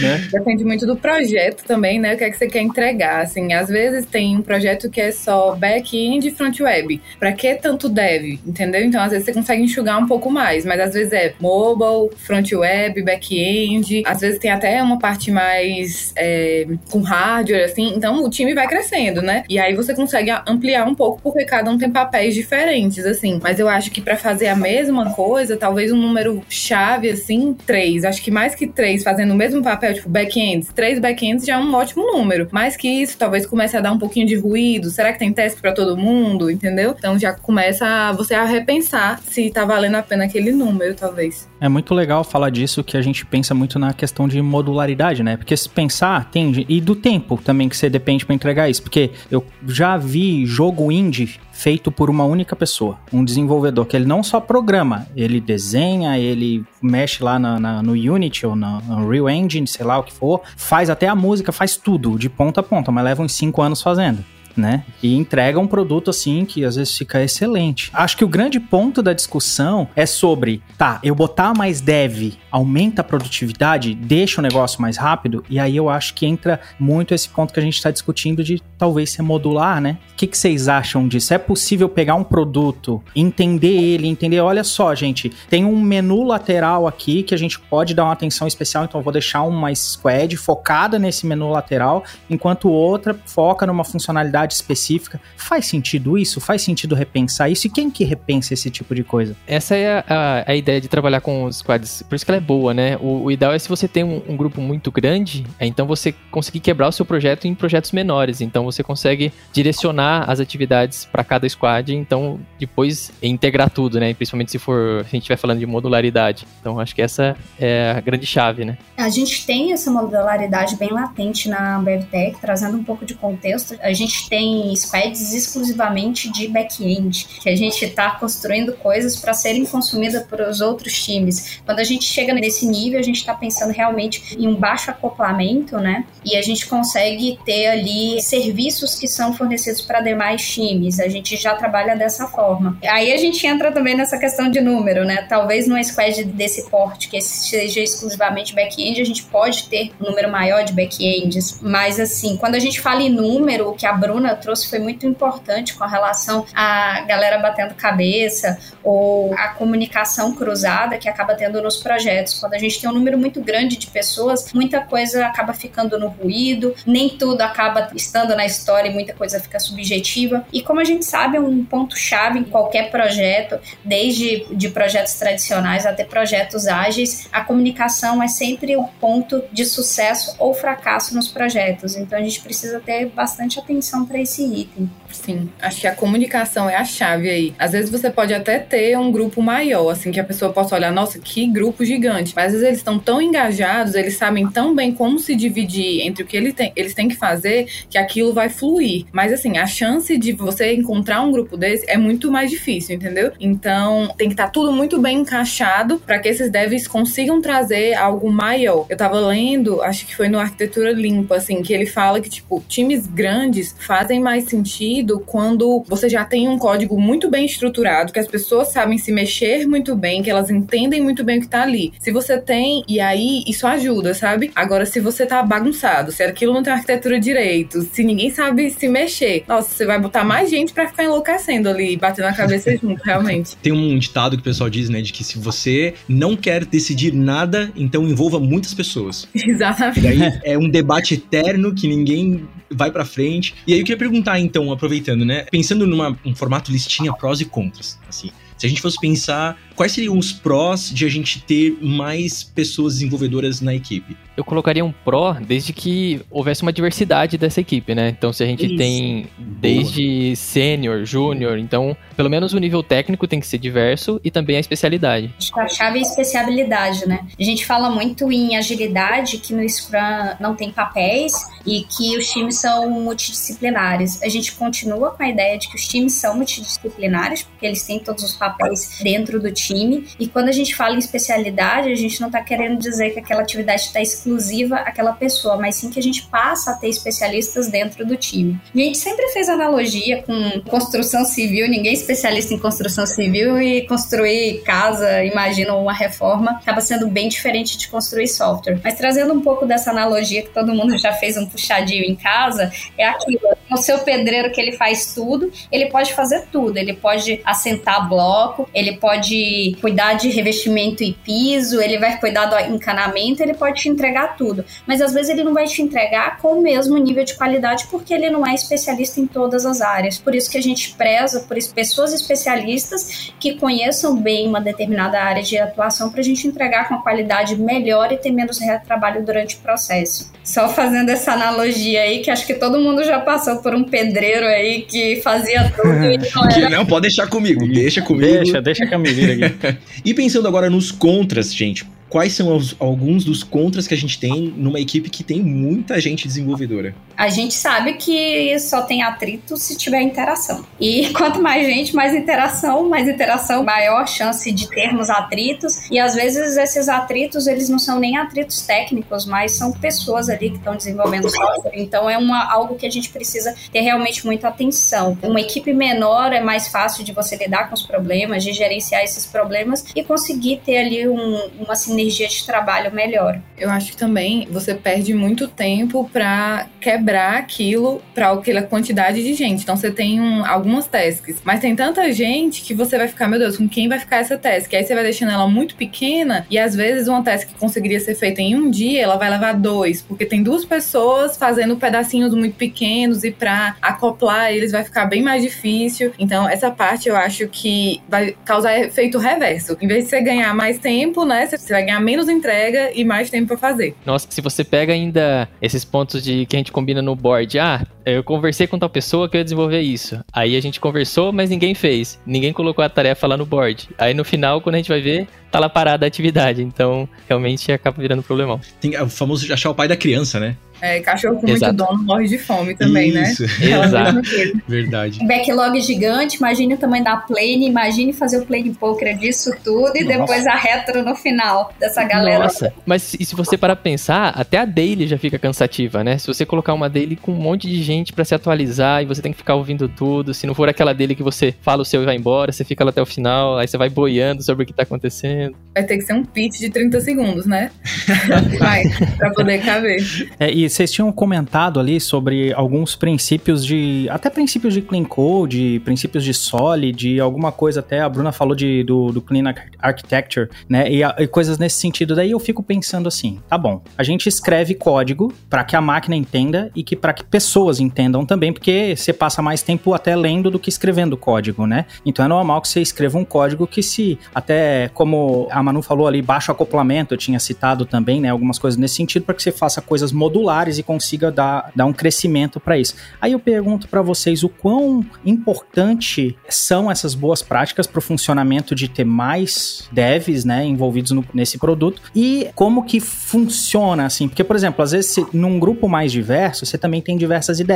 né? 0.00 0.28
Depende 0.30 0.64
muito 0.64 0.86
do 0.86 0.96
projeto 0.96 1.64
também, 1.64 1.98
né? 1.98 2.14
O 2.14 2.18
que 2.18 2.24
é 2.24 2.30
que 2.30 2.36
você 2.36 2.46
quer 2.46 2.60
entregar. 2.60 3.22
Assim, 3.22 3.52
às 3.52 3.68
vezes 3.68 4.04
tem 4.06 4.36
um 4.36 4.42
projeto 4.42 4.90
que 4.90 5.00
é 5.00 5.10
só 5.10 5.54
back-end 5.54 6.28
e 6.28 6.30
front-web. 6.30 7.00
Pra 7.18 7.32
que 7.32 7.54
tanto 7.54 7.88
dev? 8.18 8.38
Entendeu? 8.46 8.82
Então, 8.82 9.00
às 9.00 9.10
vezes 9.10 9.24
você 9.24 9.32
consegue 9.32 9.62
enxugar 9.62 9.98
um 9.98 10.06
pouco 10.06 10.30
mais, 10.30 10.64
mas 10.64 10.80
às 10.80 10.94
vezes 10.94 11.12
é 11.12 11.34
mobile, 11.40 12.14
front-web, 12.16 13.02
back-end. 13.02 14.02
Às 14.06 14.20
vezes 14.20 14.38
tem 14.38 14.50
até 14.50 14.82
uma 14.82 14.98
parte 14.98 15.30
mais 15.30 16.12
é, 16.16 16.66
com 16.90 17.00
hardware, 17.00 17.64
assim. 17.64 17.92
Então, 17.94 18.24
o 18.24 18.30
time 18.30 18.54
vai 18.54 18.66
crescendo, 18.66 19.22
né? 19.22 19.44
E 19.48 19.58
aí 19.58 19.74
você 19.74 19.94
consegue 19.94 20.30
ampliar 20.46 20.86
um 20.86 20.94
pouco, 20.94 21.20
porque 21.22 21.44
cada 21.44 21.70
um 21.70 21.78
tem 21.78 21.90
papéis 21.90 22.34
diferentes, 22.34 23.04
assim. 23.04 23.38
Mas 23.42 23.58
eu 23.58 23.68
acho 23.68 23.90
que 23.90 24.00
para 24.00 24.16
fazer 24.16 24.48
a 24.48 24.56
mesma 24.56 25.12
coisa, 25.12 25.56
talvez 25.56 25.92
um 25.92 25.96
número 25.96 26.42
chave, 26.48 27.10
assim, 27.10 27.54
três. 27.66 28.04
Acho 28.04 28.22
que 28.22 28.30
mais 28.30 28.54
que 28.54 28.66
três 28.66 29.02
fazendo 29.02 29.32
o 29.32 29.36
mesmo 29.36 29.62
papel, 29.62 29.94
tipo 29.94 30.08
back-ends, 30.08 30.68
três 30.74 30.98
back-ends 30.98 31.44
já 31.44 31.54
é 31.54 31.58
um 31.58 31.74
ótimo 31.74 32.06
número. 32.06 32.48
Mais 32.50 32.76
que 32.76 32.88
isso, 32.88 33.16
talvez 33.18 33.46
comece 33.46 33.76
a 33.76 33.80
dar 33.80 33.92
um 33.92 33.98
pouquinho 33.98 34.26
de 34.26 34.36
ruído. 34.36 34.90
Será 34.90 35.12
que 35.12 35.18
tem 35.18 35.32
teste 35.32 35.60
para 35.60 35.72
todo 35.72 35.96
mundo? 35.96 36.50
Entendeu? 36.50 36.94
Então 36.98 37.18
já 37.18 37.32
começa 37.32 37.86
você 38.16 38.34
a 38.34 38.44
repensar 38.44 39.20
se 39.20 39.50
tá 39.50 39.64
valendo 39.64 39.96
a 39.96 40.02
pena 40.02 40.24
aquele 40.24 40.52
número, 40.52 40.94
talvez. 40.94 41.48
É 41.60 41.68
muito 41.68 41.94
legal 41.94 42.24
falar 42.24 42.50
disso, 42.50 42.82
que 42.82 42.96
a 42.96 43.02
gente 43.02 43.24
pensa 43.26 43.54
muito 43.54 43.78
na 43.78 43.92
questão 43.92 44.26
de 44.26 44.40
modularidade, 44.40 45.22
né? 45.22 45.36
Porque 45.36 45.56
se 45.56 45.68
pensar, 45.68 46.30
tem. 46.30 46.64
E 46.68 46.80
do 46.80 46.94
tempo 46.94 47.38
também 47.42 47.68
que 47.68 47.76
você 47.76 47.90
depende 47.90 48.24
para 48.24 48.34
entregar 48.34 48.68
isso. 48.68 48.82
Porque 48.82 49.10
eu 49.30 49.44
já 49.66 49.96
vi 49.96 50.46
jogo 50.46 50.90
indie 50.90 51.38
feito 51.52 51.92
por 51.92 52.08
uma 52.08 52.24
única 52.24 52.56
pessoa, 52.56 52.98
um 53.12 53.22
desenvolvedor, 53.22 53.84
que 53.84 53.94
ele 53.94 54.06
não 54.06 54.22
só 54.22 54.40
programa, 54.40 55.06
ele 55.14 55.40
desenha, 55.40 56.18
ele 56.18 56.64
mexe 56.82 57.22
lá 57.22 57.38
na, 57.38 57.60
na, 57.60 57.82
no 57.82 57.92
Unity 57.92 58.46
ou 58.46 58.56
no 58.56 58.78
Unreal 58.88 59.28
Engine, 59.28 59.66
sei 59.66 59.84
lá 59.84 59.98
o 59.98 60.02
que 60.02 60.12
for, 60.12 60.40
faz 60.56 60.88
até 60.88 61.06
a 61.06 61.14
música, 61.14 61.52
faz 61.52 61.76
tudo, 61.76 62.18
de 62.18 62.30
ponta 62.30 62.60
a 62.60 62.62
ponta, 62.62 62.90
mas 62.90 63.04
leva 63.04 63.22
uns 63.22 63.32
5 63.34 63.60
anos 63.60 63.82
fazendo 63.82 64.24
né? 64.56 64.84
E 65.02 65.14
entrega 65.14 65.58
um 65.58 65.66
produto 65.66 66.10
assim 66.10 66.44
que 66.44 66.64
às 66.64 66.76
vezes 66.76 66.96
fica 66.96 67.22
excelente. 67.22 67.90
Acho 67.92 68.16
que 68.16 68.24
o 68.24 68.28
grande 68.28 68.58
ponto 68.58 69.02
da 69.02 69.12
discussão 69.12 69.88
é 69.94 70.06
sobre, 70.06 70.62
tá, 70.76 71.00
eu 71.02 71.14
botar 71.14 71.54
mais 71.56 71.80
dev 71.80 72.34
aumenta 72.50 73.00
a 73.02 73.04
produtividade, 73.04 73.94
deixa 73.94 74.40
o 74.40 74.42
negócio 74.42 74.82
mais 74.82 74.96
rápido, 74.96 75.44
e 75.48 75.58
aí 75.58 75.76
eu 75.76 75.88
acho 75.88 76.14
que 76.14 76.26
entra 76.26 76.60
muito 76.78 77.14
esse 77.14 77.28
ponto 77.28 77.52
que 77.52 77.60
a 77.60 77.62
gente 77.62 77.76
está 77.76 77.90
discutindo 77.90 78.42
de 78.42 78.60
talvez 78.76 79.10
ser 79.10 79.22
modular, 79.22 79.80
né? 79.80 79.98
O 80.12 80.16
que, 80.16 80.26
que 80.26 80.36
vocês 80.36 80.68
acham 80.68 81.06
disso? 81.06 81.32
É 81.32 81.38
possível 81.38 81.88
pegar 81.88 82.14
um 82.14 82.24
produto, 82.24 83.02
entender 83.14 83.68
ele, 83.68 84.08
entender, 84.08 84.40
olha 84.40 84.64
só, 84.64 84.94
gente, 84.94 85.30
tem 85.48 85.64
um 85.64 85.80
menu 85.80 86.24
lateral 86.24 86.86
aqui 86.86 87.22
que 87.22 87.34
a 87.34 87.38
gente 87.38 87.58
pode 87.58 87.94
dar 87.94 88.04
uma 88.04 88.12
atenção 88.12 88.46
especial, 88.46 88.84
então 88.84 89.00
eu 89.00 89.04
vou 89.04 89.12
deixar 89.12 89.42
uma 89.42 89.74
squad 89.74 90.36
focada 90.36 90.98
nesse 90.98 91.26
menu 91.26 91.50
lateral, 91.50 92.04
enquanto 92.28 92.68
outra 92.68 93.16
foca 93.26 93.66
numa 93.66 93.84
funcionalidade 93.84 94.39
específica. 94.48 95.20
Faz 95.36 95.66
sentido 95.66 96.18
isso? 96.18 96.40
Faz 96.40 96.62
sentido 96.62 96.94
repensar 96.94 97.50
isso? 97.50 97.66
E 97.66 97.70
quem 97.70 97.90
que 97.90 98.04
repensa 98.04 98.54
esse 98.54 98.70
tipo 98.70 98.94
de 98.94 99.04
coisa? 99.04 99.36
Essa 99.46 99.76
é 99.76 99.98
a, 99.98 100.04
a, 100.08 100.52
a 100.52 100.54
ideia 100.54 100.80
de 100.80 100.88
trabalhar 100.88 101.20
com 101.20 101.44
os 101.44 101.56
squads. 101.58 102.02
Por 102.02 102.14
isso 102.14 102.24
que 102.24 102.30
ela 102.30 102.38
é 102.38 102.40
boa, 102.40 102.72
né? 102.72 102.96
O, 103.00 103.24
o 103.24 103.30
ideal 103.30 103.52
é 103.52 103.58
se 103.58 103.68
você 103.68 103.86
tem 103.86 104.04
um, 104.04 104.22
um, 104.28 104.36
grupo 104.36 104.60
muito 104.60 104.90
grande, 104.90 105.46
é 105.58 105.66
então 105.66 105.86
você 105.86 106.14
conseguir 106.30 106.60
quebrar 106.60 106.88
o 106.88 106.92
seu 106.92 107.04
projeto 107.04 107.46
em 107.46 107.54
projetos 107.54 107.92
menores. 107.92 108.40
Então 108.40 108.64
você 108.64 108.82
consegue 108.82 109.32
direcionar 109.52 110.30
as 110.30 110.40
atividades 110.40 111.04
para 111.04 111.22
cada 111.24 111.48
squad, 111.48 111.94
então 111.94 112.40
depois 112.58 113.12
integrar 113.22 113.70
tudo, 113.70 114.00
né? 114.00 114.14
Principalmente 114.14 114.50
se 114.50 114.58
for 114.58 115.00
a 115.00 115.02
gente 115.04 115.22
estiver 115.22 115.36
falando 115.36 115.58
de 115.58 115.66
modularidade. 115.66 116.46
Então 116.60 116.78
acho 116.80 116.94
que 116.94 117.02
essa 117.02 117.36
é 117.58 117.94
a 117.96 118.00
grande 118.00 118.26
chave, 118.26 118.64
né? 118.64 118.78
A 118.96 119.08
gente 119.08 119.46
tem 119.46 119.72
essa 119.72 119.90
modularidade 119.90 120.76
bem 120.76 120.90
latente 120.90 121.48
na 121.48 121.78
BevTech, 121.78 122.40
trazendo 122.40 122.76
um 122.76 122.84
pouco 122.84 123.04
de 123.04 123.14
contexto. 123.14 123.76
A 123.80 123.92
gente 123.92 124.28
tem 124.30 124.74
squads 124.76 125.34
exclusivamente 125.34 126.32
de 126.32 126.46
back-end, 126.46 127.26
que 127.42 127.50
a 127.50 127.56
gente 127.56 127.84
está 127.84 128.12
construindo 128.12 128.72
coisas 128.74 129.16
para 129.16 129.34
serem 129.34 129.66
consumidas 129.66 130.22
por 130.22 130.40
os 130.40 130.60
outros 130.60 131.02
times. 131.02 131.60
Quando 131.66 131.80
a 131.80 131.84
gente 131.84 132.04
chega 132.04 132.32
nesse 132.32 132.64
nível, 132.64 133.00
a 133.00 133.02
gente 133.02 133.16
está 133.16 133.34
pensando 133.34 133.72
realmente 133.72 134.36
em 134.38 134.46
um 134.46 134.54
baixo 134.54 134.90
acoplamento, 134.90 135.76
né? 135.78 136.04
E 136.24 136.36
a 136.36 136.42
gente 136.42 136.66
consegue 136.66 137.38
ter 137.44 137.66
ali 137.66 138.22
serviços 138.22 138.94
que 138.94 139.08
são 139.08 139.34
fornecidos 139.34 139.80
para 139.80 140.00
demais 140.00 140.48
times. 140.48 141.00
A 141.00 141.08
gente 141.08 141.36
já 141.36 141.54
trabalha 141.54 141.96
dessa 141.96 142.28
forma. 142.28 142.78
Aí 142.84 143.12
a 143.12 143.16
gente 143.16 143.44
entra 143.44 143.72
também 143.72 143.96
nessa 143.96 144.16
questão 144.16 144.48
de 144.48 144.60
número, 144.60 145.04
né? 145.04 145.26
Talvez 145.28 145.66
numa 145.66 145.82
squad 145.82 146.22
desse 146.24 146.70
porte, 146.70 147.08
que 147.08 147.20
seja 147.20 147.80
exclusivamente 147.80 148.54
back-end, 148.54 149.00
a 149.00 149.04
gente 149.04 149.24
pode 149.24 149.64
ter 149.64 149.90
um 150.00 150.04
número 150.04 150.30
maior 150.30 150.62
de 150.62 150.72
back-ends. 150.72 151.58
Mas 151.60 151.98
assim, 151.98 152.36
quando 152.36 152.54
a 152.54 152.60
gente 152.60 152.80
fala 152.80 153.02
em 153.02 153.10
número, 153.10 153.70
o 153.70 153.74
que 153.74 153.86
a 153.86 153.92
Bruna 153.92 154.19
Bruna 154.20 154.36
trouxe 154.36 154.68
foi 154.68 154.78
muito 154.78 155.06
importante 155.06 155.74
com 155.74 155.84
relação 155.84 156.44
à 156.54 157.00
galera 157.02 157.38
batendo 157.38 157.74
cabeça 157.74 158.58
ou 158.84 159.32
a 159.34 159.48
comunicação 159.48 160.34
cruzada 160.34 160.98
que 160.98 161.08
acaba 161.08 161.34
tendo 161.34 161.62
nos 161.62 161.78
projetos. 161.78 162.38
Quando 162.38 162.54
a 162.54 162.58
gente 162.58 162.80
tem 162.80 162.90
um 162.90 162.92
número 162.92 163.16
muito 163.16 163.40
grande 163.40 163.78
de 163.78 163.86
pessoas, 163.86 164.52
muita 164.52 164.80
coisa 164.80 165.26
acaba 165.26 165.54
ficando 165.54 165.98
no 165.98 166.08
ruído, 166.08 166.74
nem 166.86 167.08
tudo 167.08 167.40
acaba 167.40 167.90
estando 167.94 168.36
na 168.36 168.44
história 168.44 168.90
e 168.90 168.92
muita 168.92 169.14
coisa 169.14 169.40
fica 169.40 169.58
subjetiva. 169.58 170.44
E 170.52 170.62
como 170.62 170.80
a 170.80 170.84
gente 170.84 171.04
sabe, 171.04 171.38
é 171.38 171.40
um 171.40 171.64
ponto-chave 171.64 172.38
em 172.38 172.44
qualquer 172.44 172.90
projeto, 172.90 173.58
desde 173.82 174.46
de 174.54 174.68
projetos 174.68 175.14
tradicionais 175.14 175.86
até 175.86 176.04
projetos 176.04 176.66
ágeis, 176.66 177.28
a 177.32 177.42
comunicação 177.42 178.22
é 178.22 178.28
sempre 178.28 178.76
o 178.76 178.84
ponto 179.00 179.42
de 179.50 179.64
sucesso 179.64 180.34
ou 180.38 180.52
fracasso 180.52 181.14
nos 181.14 181.28
projetos. 181.28 181.96
Então 181.96 182.18
a 182.18 182.22
gente 182.22 182.40
precisa 182.40 182.80
ter 182.80 183.06
bastante 183.06 183.58
atenção 183.58 184.04
para 184.10 184.20
esse 184.20 184.42
item. 184.42 184.90
Sim, 185.12 185.48
acho 185.62 185.80
que 185.82 185.86
a 185.86 185.94
comunicação 185.94 186.68
é 186.68 186.74
a 186.74 186.84
chave 186.84 187.30
aí. 187.30 187.54
Às 187.56 187.72
vezes 187.72 187.90
você 187.90 188.10
pode 188.10 188.34
até 188.34 188.58
ter 188.58 188.98
um 188.98 189.12
grupo 189.12 189.40
maior, 189.40 189.88
assim, 189.90 190.10
que 190.10 190.18
a 190.18 190.24
pessoa 190.24 190.52
possa 190.52 190.74
olhar, 190.74 190.92
nossa, 190.92 191.18
que 191.20 191.46
grupo 191.46 191.84
gigante. 191.84 192.32
Mas 192.34 192.46
às 192.46 192.52
vezes 192.52 192.66
eles 192.66 192.78
estão 192.78 192.98
tão 192.98 193.22
engajados, 193.22 193.94
eles 193.94 194.16
sabem 194.16 194.48
tão 194.50 194.74
bem 194.74 194.92
como 194.92 195.18
se 195.18 195.36
dividir 195.36 196.00
entre 196.00 196.24
o 196.24 196.26
que 196.26 196.36
ele 196.36 196.52
tem, 196.52 196.72
eles 196.74 196.92
têm 196.92 197.08
que 197.08 197.16
fazer, 197.16 197.68
que 197.88 197.96
aquilo 197.96 198.32
vai 198.32 198.48
fluir. 198.48 199.04
Mas 199.12 199.32
assim, 199.32 199.58
a 199.58 199.66
chance 199.66 200.16
de 200.18 200.32
você 200.32 200.74
encontrar 200.74 201.22
um 201.22 201.30
grupo 201.30 201.56
desse 201.56 201.88
é 201.88 201.96
muito 201.96 202.30
mais 202.32 202.50
difícil, 202.50 202.96
entendeu? 202.96 203.32
Então 203.38 204.12
tem 204.16 204.28
que 204.28 204.34
estar 204.34 204.46
tá 204.46 204.50
tudo 204.50 204.72
muito 204.72 205.00
bem 205.00 205.18
encaixado 205.18 205.98
para 206.04 206.18
que 206.18 206.28
esses 206.28 206.50
devs 206.50 206.88
consigam 206.88 207.40
trazer 207.40 207.94
algo 207.94 208.30
maior. 208.30 208.86
Eu 208.88 208.96
tava 208.96 209.20
lendo, 209.20 209.82
acho 209.82 210.04
que 210.04 210.16
foi 210.16 210.28
no 210.28 210.38
Arquitetura 210.38 210.92
Limpa, 210.92 211.36
assim, 211.36 211.62
que 211.62 211.72
ele 211.72 211.86
fala 211.86 212.20
que, 212.20 212.28
tipo, 212.28 212.62
times 212.68 213.06
grandes 213.06 213.74
fazem 213.78 213.99
mais 214.20 214.44
sentido 214.44 215.22
quando 215.26 215.84
você 215.86 216.08
já 216.08 216.24
tem 216.24 216.48
um 216.48 216.58
código 216.58 217.00
muito 217.00 217.30
bem 217.30 217.44
estruturado, 217.44 218.12
que 218.12 218.18
as 218.18 218.26
pessoas 218.26 218.68
sabem 218.68 218.98
se 218.98 219.12
mexer 219.12 219.66
muito 219.66 219.94
bem, 219.94 220.22
que 220.22 220.30
elas 220.30 220.50
entendem 220.50 221.00
muito 221.02 221.24
bem 221.24 221.38
o 221.38 221.40
que 221.42 221.48
tá 221.48 221.62
ali. 221.62 221.92
Se 221.98 222.10
você 222.10 222.38
tem, 222.38 222.84
e 222.88 223.00
aí 223.00 223.42
isso 223.46 223.66
ajuda, 223.66 224.14
sabe? 224.14 224.50
Agora, 224.54 224.86
se 224.86 225.00
você 225.00 225.26
tá 225.26 225.42
bagunçado, 225.42 226.12
se 226.12 226.22
aquilo 226.22 226.52
não 226.52 226.62
tem 226.62 226.72
arquitetura 226.72 227.20
direito, 227.20 227.82
se 227.82 228.02
ninguém 228.02 228.30
sabe 228.30 228.70
se 228.70 228.88
mexer, 228.88 229.44
nossa, 229.46 229.74
você 229.74 229.86
vai 229.86 229.98
botar 229.98 230.24
mais 230.24 230.50
gente 230.50 230.72
para 230.72 230.88
ficar 230.88 231.04
enlouquecendo 231.04 231.68
ali, 231.68 231.96
batendo 231.96 232.26
a 232.26 232.32
cabeça 232.32 232.74
junto, 232.78 233.02
realmente. 233.02 233.56
Tem 233.56 233.72
um 233.72 233.98
ditado 233.98 234.36
que 234.36 234.40
o 234.40 234.44
pessoal 234.44 234.70
diz, 234.70 234.88
né, 234.88 235.00
de 235.00 235.12
que 235.12 235.22
se 235.24 235.38
você 235.38 235.94
não 236.08 236.36
quer 236.36 236.64
decidir 236.64 237.12
nada, 237.12 237.70
então 237.76 238.06
envolva 238.06 238.38
muitas 238.38 238.74
pessoas. 238.74 239.28
Exatamente. 239.34 239.98
E 239.98 240.02
daí 240.02 240.40
é 240.44 240.58
um 240.58 240.68
debate 240.68 241.14
eterno 241.14 241.74
que 241.74 241.88
ninguém 241.88 242.48
vai 242.70 242.90
pra 242.90 243.04
frente. 243.04 243.54
E 243.66 243.72
aí 243.72 243.80
eu 243.80 243.84
queria 243.84 243.98
perguntar, 243.98 244.38
então, 244.38 244.70
aproveitando, 244.70 245.24
né? 245.24 245.46
Pensando 245.50 245.86
num 245.86 246.16
um 246.24 246.34
formato 246.34 246.70
listinha 246.70 247.12
prós 247.12 247.40
e 247.40 247.44
contras, 247.44 247.98
assim. 248.08 248.30
Se 248.56 248.66
a 248.66 248.68
gente 248.68 248.82
fosse 248.82 249.00
pensar 249.00 249.58
quais 249.80 249.92
seriam 249.92 250.18
os 250.18 250.30
prós 250.30 250.90
de 250.90 251.06
a 251.06 251.08
gente 251.08 251.40
ter 251.40 251.74
mais 251.80 252.44
pessoas 252.44 252.96
desenvolvedoras 252.96 253.62
na 253.62 253.74
equipe? 253.74 254.14
Eu 254.36 254.44
colocaria 254.44 254.84
um 254.84 254.92
pró 254.92 255.32
desde 255.32 255.72
que 255.72 256.20
houvesse 256.30 256.60
uma 256.60 256.70
diversidade 256.72 257.38
dessa 257.38 257.62
equipe, 257.62 257.94
né? 257.94 258.10
Então, 258.10 258.30
se 258.30 258.42
a 258.42 258.46
gente 258.46 258.66
Isso. 258.66 258.76
tem 258.76 259.26
desde 259.38 260.36
sênior, 260.36 261.06
júnior, 261.06 261.58
então, 261.58 261.96
pelo 262.14 262.28
menos 262.28 262.52
o 262.52 262.58
nível 262.58 262.82
técnico 262.82 263.26
tem 263.26 263.40
que 263.40 263.46
ser 263.46 263.56
diverso 263.56 264.20
e 264.22 264.30
também 264.30 264.56
a 264.56 264.60
especialidade. 264.60 265.34
Acho 265.38 265.50
que 265.50 265.60
a 265.60 265.68
chave 265.68 265.96
é 265.96 266.00
a 266.00 266.02
especialidade, 266.02 267.08
né? 267.08 267.26
A 267.38 267.42
gente 267.42 267.64
fala 267.64 267.88
muito 267.88 268.30
em 268.30 268.56
agilidade, 268.56 269.38
que 269.38 269.54
no 269.54 269.66
Scrum 269.66 269.98
não 270.38 270.54
tem 270.54 270.70
papéis 270.70 271.32
e 271.64 271.84
que 271.84 272.18
os 272.18 272.30
times 272.30 272.58
são 272.58 272.90
multidisciplinares. 272.90 274.22
A 274.22 274.28
gente 274.28 274.52
continua 274.52 275.10
com 275.12 275.22
a 275.22 275.28
ideia 275.28 275.56
de 275.58 275.68
que 275.68 275.76
os 275.76 275.88
times 275.88 276.12
são 276.14 276.36
multidisciplinares, 276.36 277.44
porque 277.44 277.64
eles 277.64 277.82
têm 277.82 277.98
todos 277.98 278.22
os 278.22 278.36
papéis 278.36 279.00
dentro 279.02 279.40
do 279.40 279.50
time. 279.50 279.69
E 280.18 280.26
quando 280.26 280.48
a 280.48 280.52
gente 280.52 280.74
fala 280.74 280.94
em 280.94 280.98
especialidade, 280.98 281.90
a 281.90 281.94
gente 281.94 282.20
não 282.20 282.28
está 282.28 282.40
querendo 282.42 282.78
dizer 282.78 283.10
que 283.10 283.20
aquela 283.20 283.42
atividade 283.42 283.82
está 283.82 284.00
exclusiva 284.00 284.76
àquela 284.76 285.12
pessoa, 285.12 285.56
mas 285.56 285.76
sim 285.76 285.90
que 285.90 285.98
a 285.98 286.02
gente 286.02 286.22
passa 286.24 286.72
a 286.72 286.74
ter 286.74 286.88
especialistas 286.88 287.68
dentro 287.68 288.04
do 288.04 288.16
time. 288.16 288.58
A 288.74 288.78
gente 288.78 288.98
sempre 288.98 289.28
fez 289.28 289.48
analogia 289.48 290.22
com 290.22 290.60
construção 290.68 291.24
civil, 291.24 291.68
ninguém 291.68 291.90
é 291.90 291.94
especialista 291.94 292.54
em 292.54 292.58
construção 292.58 293.06
civil 293.06 293.60
e 293.60 293.86
construir 293.86 294.62
casa, 294.62 295.24
imagina 295.24 295.74
uma 295.74 295.92
reforma, 295.92 296.52
acaba 296.52 296.80
sendo 296.80 297.08
bem 297.08 297.28
diferente 297.28 297.76
de 297.76 297.88
construir 297.88 298.28
software. 298.28 298.80
Mas 298.82 298.94
trazendo 298.94 299.32
um 299.32 299.40
pouco 299.40 299.66
dessa 299.66 299.90
analogia 299.90 300.42
que 300.42 300.50
todo 300.50 300.74
mundo 300.74 300.96
já 300.98 301.12
fez 301.12 301.36
um 301.36 301.46
puxadinho 301.46 302.04
em 302.04 302.14
casa, 302.14 302.72
é 302.96 303.06
aquilo. 303.06 303.40
O 303.70 303.76
seu 303.76 304.00
pedreiro 304.00 304.50
que 304.50 304.60
ele 304.60 304.72
faz 304.72 305.14
tudo, 305.14 305.52
ele 305.70 305.86
pode 305.86 306.12
fazer 306.12 306.46
tudo. 306.50 306.76
Ele 306.76 306.92
pode 306.92 307.40
assentar 307.44 308.08
bloco, 308.08 308.68
ele 308.74 308.96
pode 308.96 309.59
cuidar 309.80 310.14
de 310.14 310.28
revestimento 310.28 311.02
e 311.02 311.12
piso, 311.12 311.80
ele 311.80 311.98
vai 311.98 312.18
cuidar 312.18 312.46
do 312.46 312.74
encanamento, 312.74 313.42
ele 313.42 313.54
pode 313.54 313.80
te 313.80 313.88
entregar 313.88 314.36
tudo. 314.36 314.64
Mas 314.86 315.00
às 315.00 315.12
vezes 315.12 315.30
ele 315.30 315.44
não 315.44 315.54
vai 315.54 315.66
te 315.66 315.82
entregar 315.82 316.38
com 316.38 316.58
o 316.58 316.62
mesmo 316.62 316.96
nível 316.96 317.24
de 317.24 317.34
qualidade 317.34 317.86
porque 317.90 318.14
ele 318.14 318.30
não 318.30 318.46
é 318.46 318.54
especialista 318.54 319.20
em 319.20 319.26
todas 319.26 319.66
as 319.66 319.80
áreas. 319.80 320.18
Por 320.18 320.34
isso 320.34 320.50
que 320.50 320.58
a 320.58 320.62
gente 320.62 320.94
preza 320.94 321.40
por 321.40 321.56
pessoas 321.74 322.12
especialistas 322.12 323.32
que 323.38 323.54
conheçam 323.54 324.16
bem 324.16 324.46
uma 324.46 324.60
determinada 324.60 325.20
área 325.20 325.42
de 325.42 325.58
atuação 325.58 326.10
para 326.10 326.20
a 326.20 326.24
gente 326.24 326.46
entregar 326.46 326.88
com 326.88 326.94
a 326.94 327.02
qualidade 327.02 327.56
melhor 327.56 328.12
e 328.12 328.16
ter 328.16 328.30
menos 328.30 328.58
retrabalho 328.58 329.24
durante 329.24 329.56
o 329.56 329.58
processo. 329.60 330.30
Só 330.42 330.68
fazendo 330.68 331.10
essa 331.10 331.32
analogia 331.32 332.02
aí, 332.02 332.20
que 332.20 332.30
acho 332.30 332.46
que 332.46 332.54
todo 332.54 332.80
mundo 332.80 333.04
já 333.04 333.20
passou 333.20 333.58
por 333.58 333.74
um 333.74 333.84
pedreiro 333.84 334.46
aí 334.46 334.82
que 334.82 335.20
fazia 335.22 335.70
tudo 335.70 336.04
e 336.04 336.18
não 336.34 336.48
era... 336.50 336.70
Não, 336.70 336.86
pode 336.86 337.02
deixar 337.02 337.28
comigo, 337.28 337.66
deixa 337.66 338.02
comigo. 338.02 338.32
Deixa, 338.32 338.60
deixa 338.60 338.86
que 338.86 338.96
me 338.96 339.10
vira 339.12 339.46
aqui. 339.46 339.49
e 340.04 340.14
pensando 340.14 340.48
agora 340.48 340.70
nos 340.70 340.90
contras, 340.90 341.54
gente, 341.54 341.86
quais 342.10 342.32
são 342.32 342.54
os, 342.54 342.74
alguns 342.78 343.24
dos 343.24 343.42
contras 343.42 343.86
que 343.86 343.94
a 343.94 343.96
gente 343.96 344.18
tem 344.18 344.52
numa 344.56 344.80
equipe 344.80 345.08
que 345.08 345.22
tem 345.22 345.40
muita 345.40 346.00
gente 346.00 346.26
desenvolvedora? 346.26 346.94
A 347.16 347.28
gente 347.28 347.54
sabe 347.54 347.94
que 347.94 348.58
só 348.58 348.82
tem 348.82 349.02
atrito 349.02 349.56
se 349.56 349.76
tiver 349.76 350.02
interação. 350.02 350.64
E 350.78 351.10
quanto 351.14 351.40
mais 351.40 351.66
gente, 351.66 351.94
mais 351.94 352.14
interação, 352.14 352.88
mais 352.88 353.08
interação, 353.08 353.62
maior 353.62 354.06
chance 354.08 354.50
de 354.50 354.68
termos 354.68 355.08
atritos. 355.08 355.88
E 355.90 355.98
às 355.98 356.14
vezes 356.14 356.56
esses 356.56 356.88
atritos, 356.88 357.46
eles 357.46 357.68
não 357.68 357.78
são 357.78 358.00
nem 358.00 358.16
atritos 358.16 358.62
técnicos, 358.62 359.24
mas 359.24 359.52
são 359.52 359.70
pessoas 359.70 360.28
ali 360.28 360.50
que 360.50 360.56
estão 360.56 360.76
desenvolvendo 360.76 361.30
software. 361.30 361.72
Então 361.74 362.10
é 362.10 362.18
uma, 362.18 362.50
algo 362.50 362.74
que 362.74 362.86
a 362.86 362.90
gente 362.90 363.10
precisa 363.10 363.54
ter 363.70 363.80
realmente 363.80 364.26
muita 364.26 364.48
atenção. 364.48 365.16
Uma 365.22 365.40
equipe 365.40 365.72
menor 365.72 366.32
é 366.32 366.40
mais 366.40 366.68
fácil 366.68 367.04
de 367.04 367.12
você 367.12 367.36
lidar 367.36 367.68
com 367.68 367.74
os 367.74 367.82
problemas, 367.82 368.42
de 368.42 368.52
gerenciar 368.52 369.04
esses 369.04 369.26
problemas 369.26 369.84
e 369.94 370.02
conseguir 370.02 370.62
ter 370.64 370.78
ali 370.78 371.06
um, 371.06 371.50
uma 371.60 371.76
sinergia 371.76 371.99
energia 372.00 372.28
de 372.28 372.44
trabalho 372.44 372.92
melhor. 372.92 373.40
Eu 373.58 373.70
acho 373.70 373.90
que 373.92 373.96
também 373.96 374.48
você 374.50 374.74
perde 374.74 375.12
muito 375.12 375.46
tempo 375.46 376.08
para 376.12 376.66
quebrar 376.80 377.34
aquilo 377.34 378.00
para 378.14 378.30
aquela 378.30 378.62
quantidade 378.62 379.22
de 379.22 379.34
gente. 379.34 379.62
Então 379.62 379.76
você 379.76 379.90
tem 379.90 380.20
um, 380.20 380.44
algumas 380.44 380.86
tasks, 380.86 381.36
mas 381.44 381.60
tem 381.60 381.76
tanta 381.76 382.10
gente 382.12 382.62
que 382.62 382.72
você 382.72 382.96
vai 382.96 383.06
ficar, 383.06 383.28
meu 383.28 383.38
Deus, 383.38 383.56
com 383.56 383.68
quem 383.68 383.88
vai 383.88 383.98
ficar 383.98 384.16
essa 384.16 384.38
task? 384.38 384.72
Aí 384.72 384.84
você 384.84 384.94
vai 384.94 385.04
deixando 385.04 385.32
ela 385.32 385.46
muito 385.46 385.74
pequena 385.76 386.46
e 386.50 386.58
às 386.58 386.74
vezes 386.74 387.06
uma 387.06 387.22
task 387.22 387.48
que 387.48 387.54
conseguiria 387.54 388.00
ser 388.00 388.14
feita 388.14 388.40
em 388.40 388.56
um 388.56 388.70
dia, 388.70 389.02
ela 389.02 389.16
vai 389.16 389.30
levar 389.30 389.54
dois, 389.54 390.00
porque 390.00 390.24
tem 390.24 390.42
duas 390.42 390.64
pessoas 390.64 391.36
fazendo 391.36 391.76
pedacinhos 391.76 392.34
muito 392.34 392.56
pequenos 392.56 393.24
e 393.24 393.30
para 393.30 393.76
acoplar 393.82 394.52
eles 394.52 394.72
vai 394.72 394.84
ficar 394.84 395.04
bem 395.06 395.22
mais 395.22 395.42
difícil. 395.42 396.12
Então 396.18 396.48
essa 396.48 396.70
parte 396.70 397.08
eu 397.08 397.16
acho 397.16 397.46
que 397.48 398.00
vai 398.08 398.34
causar 398.44 398.78
efeito 398.78 399.18
reverso. 399.18 399.76
Em 399.80 399.86
vez 399.86 400.04
de 400.04 400.10
você 400.10 400.20
ganhar 400.20 400.54
mais 400.54 400.78
tempo, 400.78 401.24
né, 401.24 401.46
você 401.46 401.72
vai 401.72 401.84
ganhar 401.90 402.00
menos 402.00 402.28
entrega 402.28 402.92
e 402.94 403.04
mais 403.04 403.30
tempo 403.30 403.48
para 403.48 403.58
fazer. 403.58 403.94
Nossa, 404.06 404.28
se 404.30 404.40
você 404.40 404.62
pega 404.62 404.92
ainda 404.92 405.48
esses 405.60 405.84
pontos 405.84 406.22
de 406.22 406.46
que 406.46 406.54
a 406.54 406.58
gente 406.58 406.70
combina 406.70 407.02
no 407.02 407.16
board, 407.16 407.58
ah, 407.58 407.84
eu 408.04 408.22
conversei 408.24 408.66
com 408.66 408.78
tal 408.78 408.88
pessoa 408.88 409.28
que 409.28 409.36
eu 409.36 409.40
ia 409.40 409.44
desenvolver 409.44 409.80
isso. 409.80 410.22
Aí 410.32 410.56
a 410.56 410.60
gente 410.60 410.80
conversou, 410.80 411.32
mas 411.32 411.50
ninguém 411.50 411.74
fez. 411.74 412.18
Ninguém 412.26 412.52
colocou 412.52 412.84
a 412.84 412.88
tarefa 412.88 413.26
lá 413.26 413.36
no 413.36 413.46
board. 413.46 413.88
Aí 413.98 414.14
no 414.14 414.24
final, 414.24 414.60
quando 414.60 414.76
a 414.76 414.78
gente 414.78 414.88
vai 414.88 415.00
ver, 415.00 415.28
tá 415.50 415.58
lá 415.58 415.68
parada 415.68 416.06
a 416.06 416.08
atividade. 416.08 416.62
Então, 416.62 417.08
realmente 417.28 417.70
acaba 417.72 418.00
virando 418.00 418.20
um 418.20 418.24
problemão. 418.24 418.60
Tem 418.80 419.00
o 419.00 419.08
famoso 419.08 419.52
achar 419.52 419.70
o 419.70 419.74
pai 419.74 419.88
da 419.88 419.96
criança, 419.96 420.40
né? 420.40 420.56
É, 420.82 421.00
cachorro 421.00 421.38
com 421.38 421.48
Exato. 421.48 421.74
muito 421.74 421.86
dono 421.86 422.04
morre 422.04 422.26
de 422.26 422.38
fome 422.38 422.74
também, 422.74 423.12
né? 423.12 423.22
Isso. 423.22 423.42
né? 423.42 423.84
Exato. 423.84 424.22
Verdade. 424.66 425.26
Backlog 425.26 425.78
gigante, 425.80 426.38
imagine 426.38 426.74
o 426.74 426.78
tamanho 426.78 427.04
da 427.04 427.16
plane, 427.16 427.66
imagine 427.66 428.12
fazer 428.12 428.38
o 428.38 428.46
plane 428.46 428.72
poker 428.72 429.16
disso 429.18 429.50
tudo 429.62 429.92
e 429.94 430.04
Nossa. 430.04 430.18
depois 430.18 430.46
a 430.46 430.54
retro 430.54 431.04
no 431.04 431.14
final 431.14 431.72
dessa 431.78 432.02
galera. 432.04 432.44
Nossa, 432.44 432.72
mas 432.86 433.14
e 433.14 433.24
se 433.24 433.34
você 433.34 433.58
parar 433.58 433.76
pra 433.76 433.82
pensar, 433.82 434.28
até 434.28 434.58
a 434.58 434.64
daily 434.64 435.06
já 435.06 435.18
fica 435.18 435.38
cansativa, 435.38 436.02
né? 436.02 436.16
Se 436.16 436.26
você 436.26 436.46
colocar 436.46 436.72
uma 436.72 436.88
daily 436.88 437.16
com 437.16 437.32
um 437.32 437.36
monte 437.36 437.68
de 437.68 437.82
gente 437.82 437.99
para 438.12 438.24
se 438.24 438.34
atualizar 438.34 439.02
e 439.02 439.06
você 439.06 439.20
tem 439.22 439.32
que 439.32 439.38
ficar 439.38 439.54
ouvindo 439.54 439.88
tudo, 439.88 440.32
se 440.32 440.46
não 440.46 440.54
for 440.54 440.68
aquela 440.68 440.92
daily 440.92 441.14
que 441.14 441.22
você 441.22 441.54
fala 441.62 441.82
o 441.82 441.84
seu 441.84 442.02
e 442.02 442.04
vai 442.04 442.16
embora, 442.16 442.52
você 442.52 442.64
fica 442.64 442.84
lá 442.84 442.90
até 442.90 443.02
o 443.02 443.06
final, 443.06 443.58
aí 443.58 443.68
você 443.68 443.76
vai 443.76 443.88
boiando 443.88 444.42
sobre 444.42 444.64
o 444.64 444.66
que 444.66 444.72
tá 444.72 444.82
acontecendo. 444.82 445.56
Vai 445.74 445.84
ter 445.84 445.96
que 445.98 446.02
ser 446.02 446.14
um 446.14 446.24
pitch 446.24 446.58
de 446.60 446.70
30 446.70 447.00
segundos, 447.00 447.46
né? 447.46 447.70
vai, 448.58 448.82
pra 449.16 449.30
poder 449.30 449.62
caber. 449.62 450.00
É, 450.38 450.50
e 450.50 450.68
vocês 450.68 450.90
tinham 450.90 451.10
comentado 451.12 451.80
ali 451.80 452.00
sobre 452.00 452.52
alguns 452.52 452.94
princípios 452.96 453.64
de. 453.64 454.06
Até 454.10 454.30
princípios 454.30 454.74
de 454.74 454.82
clean 454.82 455.04
code, 455.04 455.80
princípios 455.84 456.24
de 456.24 456.34
solid, 456.34 457.20
alguma 457.20 457.52
coisa 457.52 457.80
até. 457.80 458.00
A 458.00 458.08
Bruna 458.08 458.32
falou 458.32 458.54
de, 458.54 458.82
do, 458.84 459.12
do 459.12 459.20
clean 459.20 459.44
architecture, 459.78 460.48
né? 460.68 460.90
E, 460.90 461.02
e 461.02 461.26
coisas 461.26 461.58
nesse 461.58 461.78
sentido. 461.78 462.14
Daí 462.14 462.30
eu 462.30 462.38
fico 462.38 462.62
pensando 462.62 463.08
assim: 463.08 463.40
tá 463.48 463.56
bom, 463.56 463.82
a 463.96 464.02
gente 464.02 464.28
escreve 464.28 464.74
código 464.74 465.32
para 465.48 465.64
que 465.64 465.76
a 465.76 465.80
máquina 465.80 466.16
entenda 466.16 466.70
e 466.74 466.82
que 466.82 466.96
para 466.96 467.12
que 467.12 467.24
pessoas 467.24 467.79
entendam 467.82 468.24
também, 468.24 468.52
porque 468.52 468.94
você 468.96 469.12
passa 469.12 469.42
mais 469.42 469.62
tempo 469.62 469.94
até 469.94 470.14
lendo 470.14 470.50
do 470.50 470.58
que 470.58 470.68
escrevendo 470.68 471.16
código, 471.16 471.66
né? 471.66 471.86
Então 472.04 472.24
é 472.24 472.28
normal 472.28 472.60
que 472.60 472.68
você 472.68 472.80
escreva 472.80 473.18
um 473.18 473.24
código 473.24 473.66
que 473.66 473.82
se 473.82 474.18
até 474.34 474.88
como 474.94 475.48
a 475.50 475.62
Manu 475.62 475.82
falou 475.82 476.06
ali, 476.06 476.22
baixo 476.22 476.52
acoplamento, 476.52 477.14
eu 477.14 477.18
tinha 477.18 477.38
citado 477.38 477.84
também, 477.84 478.20
né? 478.20 478.28
Algumas 478.28 478.58
coisas 478.58 478.78
nesse 478.78 478.94
sentido, 478.94 479.24
para 479.24 479.34
que 479.34 479.42
você 479.42 479.52
faça 479.52 479.80
coisas 479.80 480.12
modulares 480.12 480.78
e 480.78 480.82
consiga 480.82 481.30
dar, 481.30 481.70
dar 481.74 481.86
um 481.86 481.92
crescimento 481.92 482.60
para 482.60 482.78
isso. 482.78 482.94
Aí 483.20 483.32
eu 483.32 483.38
pergunto 483.38 483.88
para 483.88 484.02
vocês 484.02 484.42
o 484.42 484.48
quão 484.48 485.04
importante 485.24 486.36
são 486.48 486.90
essas 486.90 487.14
boas 487.14 487.42
práticas 487.42 487.86
para 487.86 487.98
o 487.98 488.02
funcionamento 488.02 488.74
de 488.74 488.88
ter 488.88 489.04
mais 489.04 489.88
devs, 489.92 490.44
né, 490.44 490.64
envolvidos 490.64 491.12
no, 491.12 491.24
nesse 491.32 491.58
produto 491.58 492.02
e 492.14 492.48
como 492.54 492.84
que 492.84 493.00
funciona 493.00 494.06
assim, 494.06 494.28
porque 494.28 494.44
por 494.44 494.56
exemplo, 494.56 494.82
às 494.82 494.92
vezes 494.92 495.12
se, 495.12 495.26
num 495.32 495.58
grupo 495.58 495.88
mais 495.88 496.12
diverso, 496.12 496.66
você 496.66 496.76
também 496.78 497.00
tem 497.00 497.16
diversas 497.16 497.60
ideias. 497.60 497.69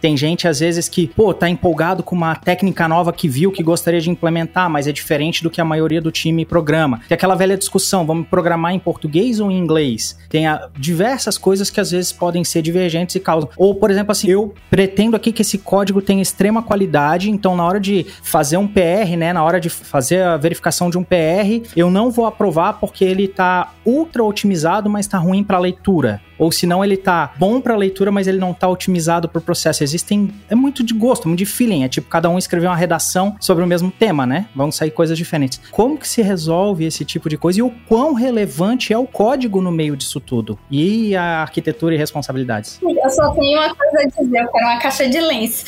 Tem 0.00 0.16
gente 0.16 0.48
às 0.48 0.60
vezes 0.60 0.88
que, 0.88 1.06
pô, 1.06 1.32
tá 1.32 1.48
empolgado 1.48 2.02
com 2.02 2.16
uma 2.16 2.34
técnica 2.34 2.88
nova 2.88 3.12
que 3.12 3.28
viu 3.28 3.52
que 3.52 3.62
gostaria 3.62 4.00
de 4.00 4.10
implementar, 4.10 4.68
mas 4.68 4.86
é 4.86 4.92
diferente 4.92 5.42
do 5.42 5.50
que 5.50 5.60
a 5.60 5.64
maioria 5.64 6.00
do 6.00 6.10
time 6.10 6.44
programa. 6.44 7.00
Tem 7.08 7.14
aquela 7.14 7.34
velha 7.34 7.56
discussão, 7.56 8.06
vamos 8.06 8.26
programar 8.28 8.72
em 8.72 8.78
português 8.78 9.40
ou 9.40 9.50
em 9.50 9.58
inglês? 9.58 10.18
Tem 10.28 10.46
a, 10.46 10.68
diversas 10.76 11.38
coisas 11.38 11.70
que 11.70 11.80
às 11.80 11.90
vezes 11.90 12.12
podem 12.12 12.42
ser 12.42 12.62
divergentes 12.62 13.14
e 13.14 13.20
causam. 13.20 13.48
Ou, 13.56 13.74
por 13.74 13.90
exemplo, 13.90 14.12
assim, 14.12 14.28
eu 14.28 14.54
pretendo 14.70 15.16
aqui 15.16 15.32
que 15.32 15.42
esse 15.42 15.58
código 15.58 16.02
tenha 16.02 16.22
extrema 16.22 16.62
qualidade, 16.62 17.30
então 17.30 17.54
na 17.56 17.64
hora 17.64 17.80
de 17.80 18.06
fazer 18.22 18.56
um 18.56 18.66
PR, 18.66 19.16
né, 19.16 19.32
na 19.32 19.44
hora 19.44 19.60
de 19.60 19.68
fazer 19.68 20.22
a 20.22 20.36
verificação 20.36 20.90
de 20.90 20.98
um 20.98 21.04
PR, 21.04 21.68
eu 21.76 21.90
não 21.90 22.10
vou 22.10 22.26
aprovar 22.26 22.74
porque 22.74 23.04
ele 23.04 23.24
está 23.24 23.72
ultra 23.84 24.24
otimizado, 24.24 24.90
mas 24.90 25.06
está 25.06 25.18
ruim 25.18 25.44
para 25.44 25.58
leitura. 25.58 26.20
Ou 26.38 26.52
se 26.52 26.66
não 26.66 26.84
ele 26.84 26.96
tá 26.96 27.32
bom 27.36 27.60
para 27.60 27.76
leitura, 27.76 28.10
mas 28.10 28.26
ele 28.26 28.38
não 28.38 28.54
tá 28.54 28.68
otimizado 28.68 29.28
pro 29.28 29.40
processo. 29.40 29.82
Existem 29.82 30.30
é 30.48 30.54
muito 30.54 30.82
de 30.84 30.94
gosto, 30.94 31.28
muito 31.28 31.38
de 31.38 31.46
feeling, 31.46 31.84
é 31.84 31.88
tipo 31.88 32.08
cada 32.08 32.28
um 32.28 32.38
escrever 32.38 32.66
uma 32.66 32.76
redação 32.76 33.36
sobre 33.40 33.64
o 33.64 33.66
mesmo 33.66 33.90
tema, 33.90 34.26
né? 34.26 34.46
Vão 34.54 34.70
sair 34.70 34.90
coisas 34.90 35.16
diferentes. 35.18 35.60
Como 35.70 35.98
que 35.98 36.06
se 36.08 36.22
resolve 36.22 36.84
esse 36.84 37.04
tipo 37.04 37.28
de 37.28 37.36
coisa 37.36 37.58
e 37.58 37.62
o 37.62 37.70
quão 37.86 38.14
relevante 38.14 38.92
é 38.92 38.98
o 38.98 39.06
código 39.06 39.60
no 39.60 39.70
meio 39.72 39.96
disso 39.96 40.20
tudo? 40.20 40.58
E 40.70 41.16
a 41.16 41.40
arquitetura 41.42 41.94
e 41.94 41.98
responsabilidades? 41.98 42.78
Eu 42.82 43.10
só 43.10 43.30
tenho 43.32 43.58
uma 43.58 43.74
coisa 43.74 43.98
a 43.98 44.06
dizer, 44.22 44.40
eu 44.40 44.48
quero 44.48 44.66
uma 44.66 44.78
caixa 44.78 45.08
de 45.08 45.20
lens. 45.20 45.64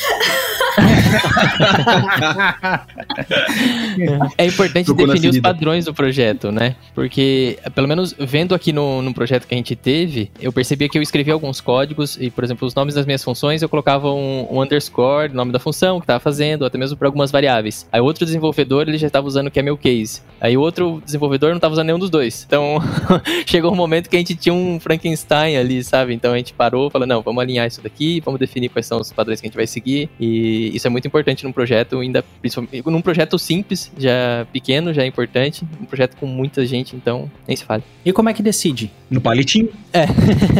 é 4.37 4.45
importante 4.45 4.93
definir 4.93 5.29
os 5.29 5.39
padrões 5.39 5.85
do 5.85 5.93
projeto, 5.93 6.51
né? 6.51 6.75
Porque, 6.93 7.59
pelo 7.73 7.87
menos 7.87 8.15
vendo 8.17 8.53
aqui 8.53 8.71
no, 8.71 9.01
no 9.01 9.13
projeto 9.13 9.47
que 9.47 9.53
a 9.53 9.57
gente 9.57 9.75
teve, 9.75 10.31
eu 10.39 10.51
percebia 10.61 10.87
que 10.87 10.95
eu 10.95 11.01
escrevia 11.01 11.33
alguns 11.33 11.59
códigos 11.59 12.19
e, 12.21 12.29
por 12.29 12.43
exemplo, 12.43 12.67
os 12.67 12.75
nomes 12.75 12.93
das 12.93 13.03
minhas 13.03 13.23
funções 13.23 13.63
eu 13.63 13.69
colocava 13.69 14.11
um, 14.11 14.47
um 14.47 14.61
underscore, 14.61 15.33
nome 15.33 15.51
da 15.51 15.57
função 15.57 15.99
que 15.99 16.03
estava 16.03 16.19
fazendo, 16.19 16.63
até 16.65 16.77
mesmo 16.77 16.95
para 16.95 17.07
algumas 17.07 17.31
variáveis. 17.31 17.87
Aí 17.91 17.99
outro 17.99 18.25
desenvolvedor 18.25 18.87
ele 18.87 18.99
já 18.99 19.07
estava 19.07 19.25
usando 19.25 19.47
o 19.47 19.51
camel 19.51 19.75
case. 19.75 20.21
Aí 20.39 20.55
outro 20.55 21.01
desenvolvedor 21.03 21.49
não 21.49 21.57
estava 21.57 21.73
usando 21.73 21.87
nenhum 21.87 21.97
dos 21.97 22.11
dois. 22.11 22.43
Então 22.45 22.77
chegou 23.47 23.71
um 23.71 23.75
momento 23.75 24.07
que 24.07 24.15
a 24.15 24.19
gente 24.19 24.35
tinha 24.35 24.53
um 24.53 24.79
Frankenstein 24.79 25.57
ali, 25.57 25.83
sabe? 25.83 26.13
Então 26.13 26.31
a 26.31 26.37
gente 26.37 26.53
parou, 26.53 26.91
falou 26.91 27.07
não, 27.07 27.23
vamos 27.23 27.41
alinhar 27.41 27.65
isso 27.65 27.81
daqui, 27.81 28.21
vamos 28.23 28.39
definir 28.39 28.69
quais 28.69 28.85
são 28.85 28.99
os 28.99 29.11
padrões 29.11 29.41
que 29.41 29.47
a 29.47 29.49
gente 29.49 29.57
vai 29.57 29.65
seguir. 29.65 30.11
E 30.19 30.75
isso 30.75 30.85
é 30.85 30.91
muito 30.91 31.07
importante 31.07 31.43
num 31.43 31.51
projeto, 31.51 31.97
ainda 31.97 32.23
principalmente 32.39 32.83
num 32.85 33.01
projeto 33.01 33.39
simples, 33.39 33.91
já 33.97 34.45
pequeno, 34.53 34.93
já 34.93 35.01
é 35.01 35.07
importante. 35.07 35.65
Um 35.81 35.85
projeto 35.85 36.17
com 36.17 36.27
muita 36.27 36.63
gente, 36.67 36.95
então 36.95 37.31
nem 37.47 37.57
se 37.57 37.65
fale. 37.65 37.83
E 38.05 38.13
como 38.13 38.29
é 38.29 38.33
que 38.33 38.43
decide? 38.43 38.91
No 39.09 39.19
palitinho? 39.19 39.69
É. 39.91 40.05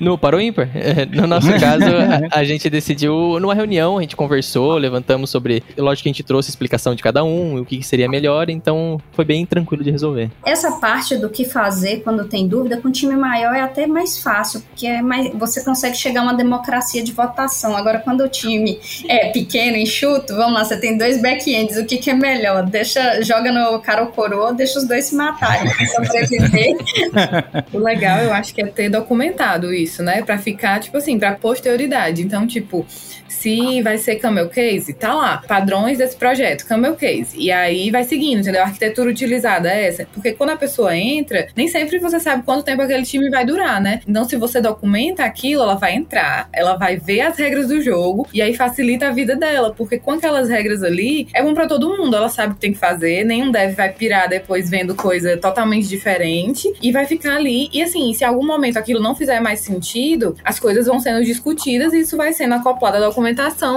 no 0.00 0.18
para 0.18 0.36
o 0.36 0.40
ímpar. 0.40 0.68
No 1.12 1.26
nosso 1.26 1.50
caso, 1.58 1.84
a, 2.30 2.38
a, 2.38 2.44
gente 2.44 2.68
decidiu 2.70 3.38
numa 3.40 3.54
reunião, 3.54 3.98
a 3.98 4.02
gente 4.02 4.16
conversou, 4.16 4.76
levantamos 4.76 5.30
sobre. 5.30 5.62
Lógico 5.76 6.04
que 6.04 6.08
a 6.08 6.12
gente 6.12 6.22
trouxe 6.22 6.50
explicação 6.50 6.94
de 6.94 7.02
cada 7.02 7.22
um, 7.24 7.60
o 7.60 7.64
que 7.64 7.82
seria 7.82 8.08
melhor, 8.08 8.48
então 8.50 9.00
foi 9.12 9.24
bem 9.24 9.44
tranquilo 9.44 9.82
de 9.84 9.90
resolver. 9.90 10.30
Essa 10.44 10.72
parte 10.72 11.16
do 11.16 11.28
que 11.28 11.44
fazer 11.44 12.02
quando 12.02 12.24
tem 12.24 12.46
dúvida, 12.46 12.78
com 12.78 12.88
um 12.88 12.92
time 12.92 13.16
maior 13.16 13.54
é 13.54 13.60
até 13.60 13.86
mais 13.86 14.18
fácil, 14.18 14.60
porque 14.60 14.86
é 14.86 15.02
mais, 15.02 15.32
você 15.34 15.62
consegue 15.64 15.96
chegar 15.96 16.20
a 16.20 16.24
uma 16.24 16.34
democracia 16.34 17.02
de 17.02 17.12
votação. 17.12 17.76
Agora, 17.76 17.98
quando 17.98 18.22
o 18.22 18.28
time 18.28 18.78
é 19.08 19.28
pequeno, 19.30 19.76
enxuto, 19.76 20.34
vamos 20.34 20.54
lá, 20.54 20.64
você 20.64 20.76
tem 20.76 20.96
dois 20.96 21.20
back-ends, 21.20 21.76
o 21.76 21.84
que, 21.84 21.98
que 21.98 22.10
é 22.10 22.14
melhor? 22.14 22.64
Deixa, 22.64 23.22
joga 23.22 23.52
no 23.52 23.78
cara 23.80 24.02
ou 24.02 24.08
coroa, 24.08 24.52
deixa 24.52 24.78
os 24.78 24.86
dois 24.86 25.06
se 25.06 25.14
matarem, 25.14 25.70
sobreviver. 25.88 26.76
o 27.72 27.78
legal, 27.78 28.18
eu 28.18 28.32
acho 28.32 28.54
que 28.54 28.62
é 28.62 28.66
ter 28.66 28.81
documentado 28.88 29.72
isso, 29.72 30.02
né? 30.02 30.22
Pra 30.22 30.38
ficar, 30.38 30.80
tipo 30.80 30.96
assim, 30.96 31.18
pra 31.18 31.34
posterioridade. 31.34 32.22
Então, 32.22 32.46
tipo, 32.46 32.86
se 33.32 33.80
vai 33.82 33.98
ser 33.98 34.16
camel 34.16 34.48
case, 34.48 34.92
tá 34.92 35.14
lá, 35.14 35.38
padrões 35.38 35.98
desse 35.98 36.16
projeto, 36.16 36.66
camel 36.66 36.94
case. 36.94 37.36
E 37.36 37.50
aí 37.50 37.90
vai 37.90 38.04
seguindo, 38.04 38.40
entendeu? 38.40 38.62
A 38.62 38.66
arquitetura 38.66 39.10
utilizada 39.10 39.72
é 39.72 39.88
essa. 39.88 40.06
Porque 40.12 40.32
quando 40.32 40.50
a 40.50 40.56
pessoa 40.56 40.96
entra, 40.96 41.48
nem 41.56 41.66
sempre 41.66 41.98
você 41.98 42.20
sabe 42.20 42.42
quanto 42.44 42.64
tempo 42.64 42.82
aquele 42.82 43.04
time 43.04 43.30
vai 43.30 43.44
durar, 43.44 43.80
né? 43.80 44.00
Então, 44.06 44.24
se 44.24 44.36
você 44.36 44.60
documenta 44.60 45.24
aquilo, 45.24 45.62
ela 45.62 45.74
vai 45.74 45.94
entrar, 45.94 46.48
ela 46.52 46.76
vai 46.76 46.96
ver 46.96 47.22
as 47.22 47.36
regras 47.38 47.68
do 47.68 47.80
jogo 47.80 48.28
e 48.32 48.42
aí 48.42 48.54
facilita 48.54 49.08
a 49.08 49.10
vida 49.10 49.34
dela. 49.34 49.72
Porque 49.74 49.98
com 49.98 50.12
aquelas 50.12 50.48
regras 50.48 50.82
ali, 50.82 51.26
é 51.34 51.42
bom 51.42 51.54
para 51.54 51.66
todo 51.66 51.96
mundo. 51.96 52.14
Ela 52.14 52.28
sabe 52.28 52.52
o 52.52 52.54
que 52.54 52.60
tem 52.60 52.72
que 52.72 52.78
fazer, 52.78 53.24
nenhum 53.24 53.50
dev 53.50 53.74
vai 53.74 53.92
pirar 53.92 54.28
depois 54.28 54.68
vendo 54.68 54.94
coisa 54.94 55.36
totalmente 55.36 55.88
diferente 55.88 56.70
e 56.82 56.92
vai 56.92 57.06
ficar 57.06 57.36
ali. 57.36 57.68
E 57.72 57.82
assim, 57.82 58.12
se 58.12 58.24
em 58.24 58.26
algum 58.26 58.46
momento 58.46 58.76
aquilo 58.76 59.00
não 59.00 59.14
fizer 59.14 59.40
mais 59.40 59.60
sentido, 59.60 60.36
as 60.44 60.60
coisas 60.60 60.86
vão 60.86 61.00
sendo 61.00 61.24
discutidas 61.24 61.92
e 61.92 62.00
isso 62.00 62.16
vai 62.16 62.32
sendo 62.32 62.54
acoplado 62.54 62.98
à 62.98 63.00
documentação 63.00 63.21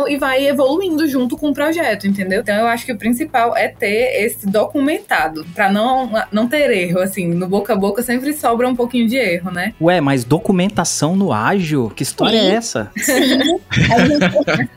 e 0.08 0.18
vai 0.18 0.48
evoluindo 0.48 1.08
junto 1.08 1.38
com 1.38 1.50
o 1.50 1.54
projeto, 1.54 2.08
entendeu? 2.08 2.42
Então 2.42 2.56
eu 2.56 2.68
acho 2.68 2.86
que 2.86 2.92
o 2.92 2.98
principal 2.98 3.56
é 3.56 3.68
ter 3.68 4.24
esse 4.24 4.48
documentado, 4.48 5.46
para 5.54 5.72
não, 5.72 6.12
não 6.32 6.48
ter 6.48 6.70
erro, 6.72 7.00
assim, 7.00 7.28
no 7.28 7.48
boca 7.48 7.74
a 7.74 7.76
boca 7.76 8.02
sempre 8.02 8.34
sobra 8.34 8.68
um 8.68 8.76
pouquinho 8.76 9.08
de 9.08 9.18
erro, 9.18 9.52
né? 9.52 9.74
Ué, 9.82 10.02
mas 10.02 10.24
documentação 10.24 11.16
no 11.16 11.32
ágil? 11.32 11.92
Que 11.96 12.04
história 12.04 12.40
Sim. 12.40 12.48
é 12.48 12.52
essa? 12.52 12.92
Sim. 12.98 13.60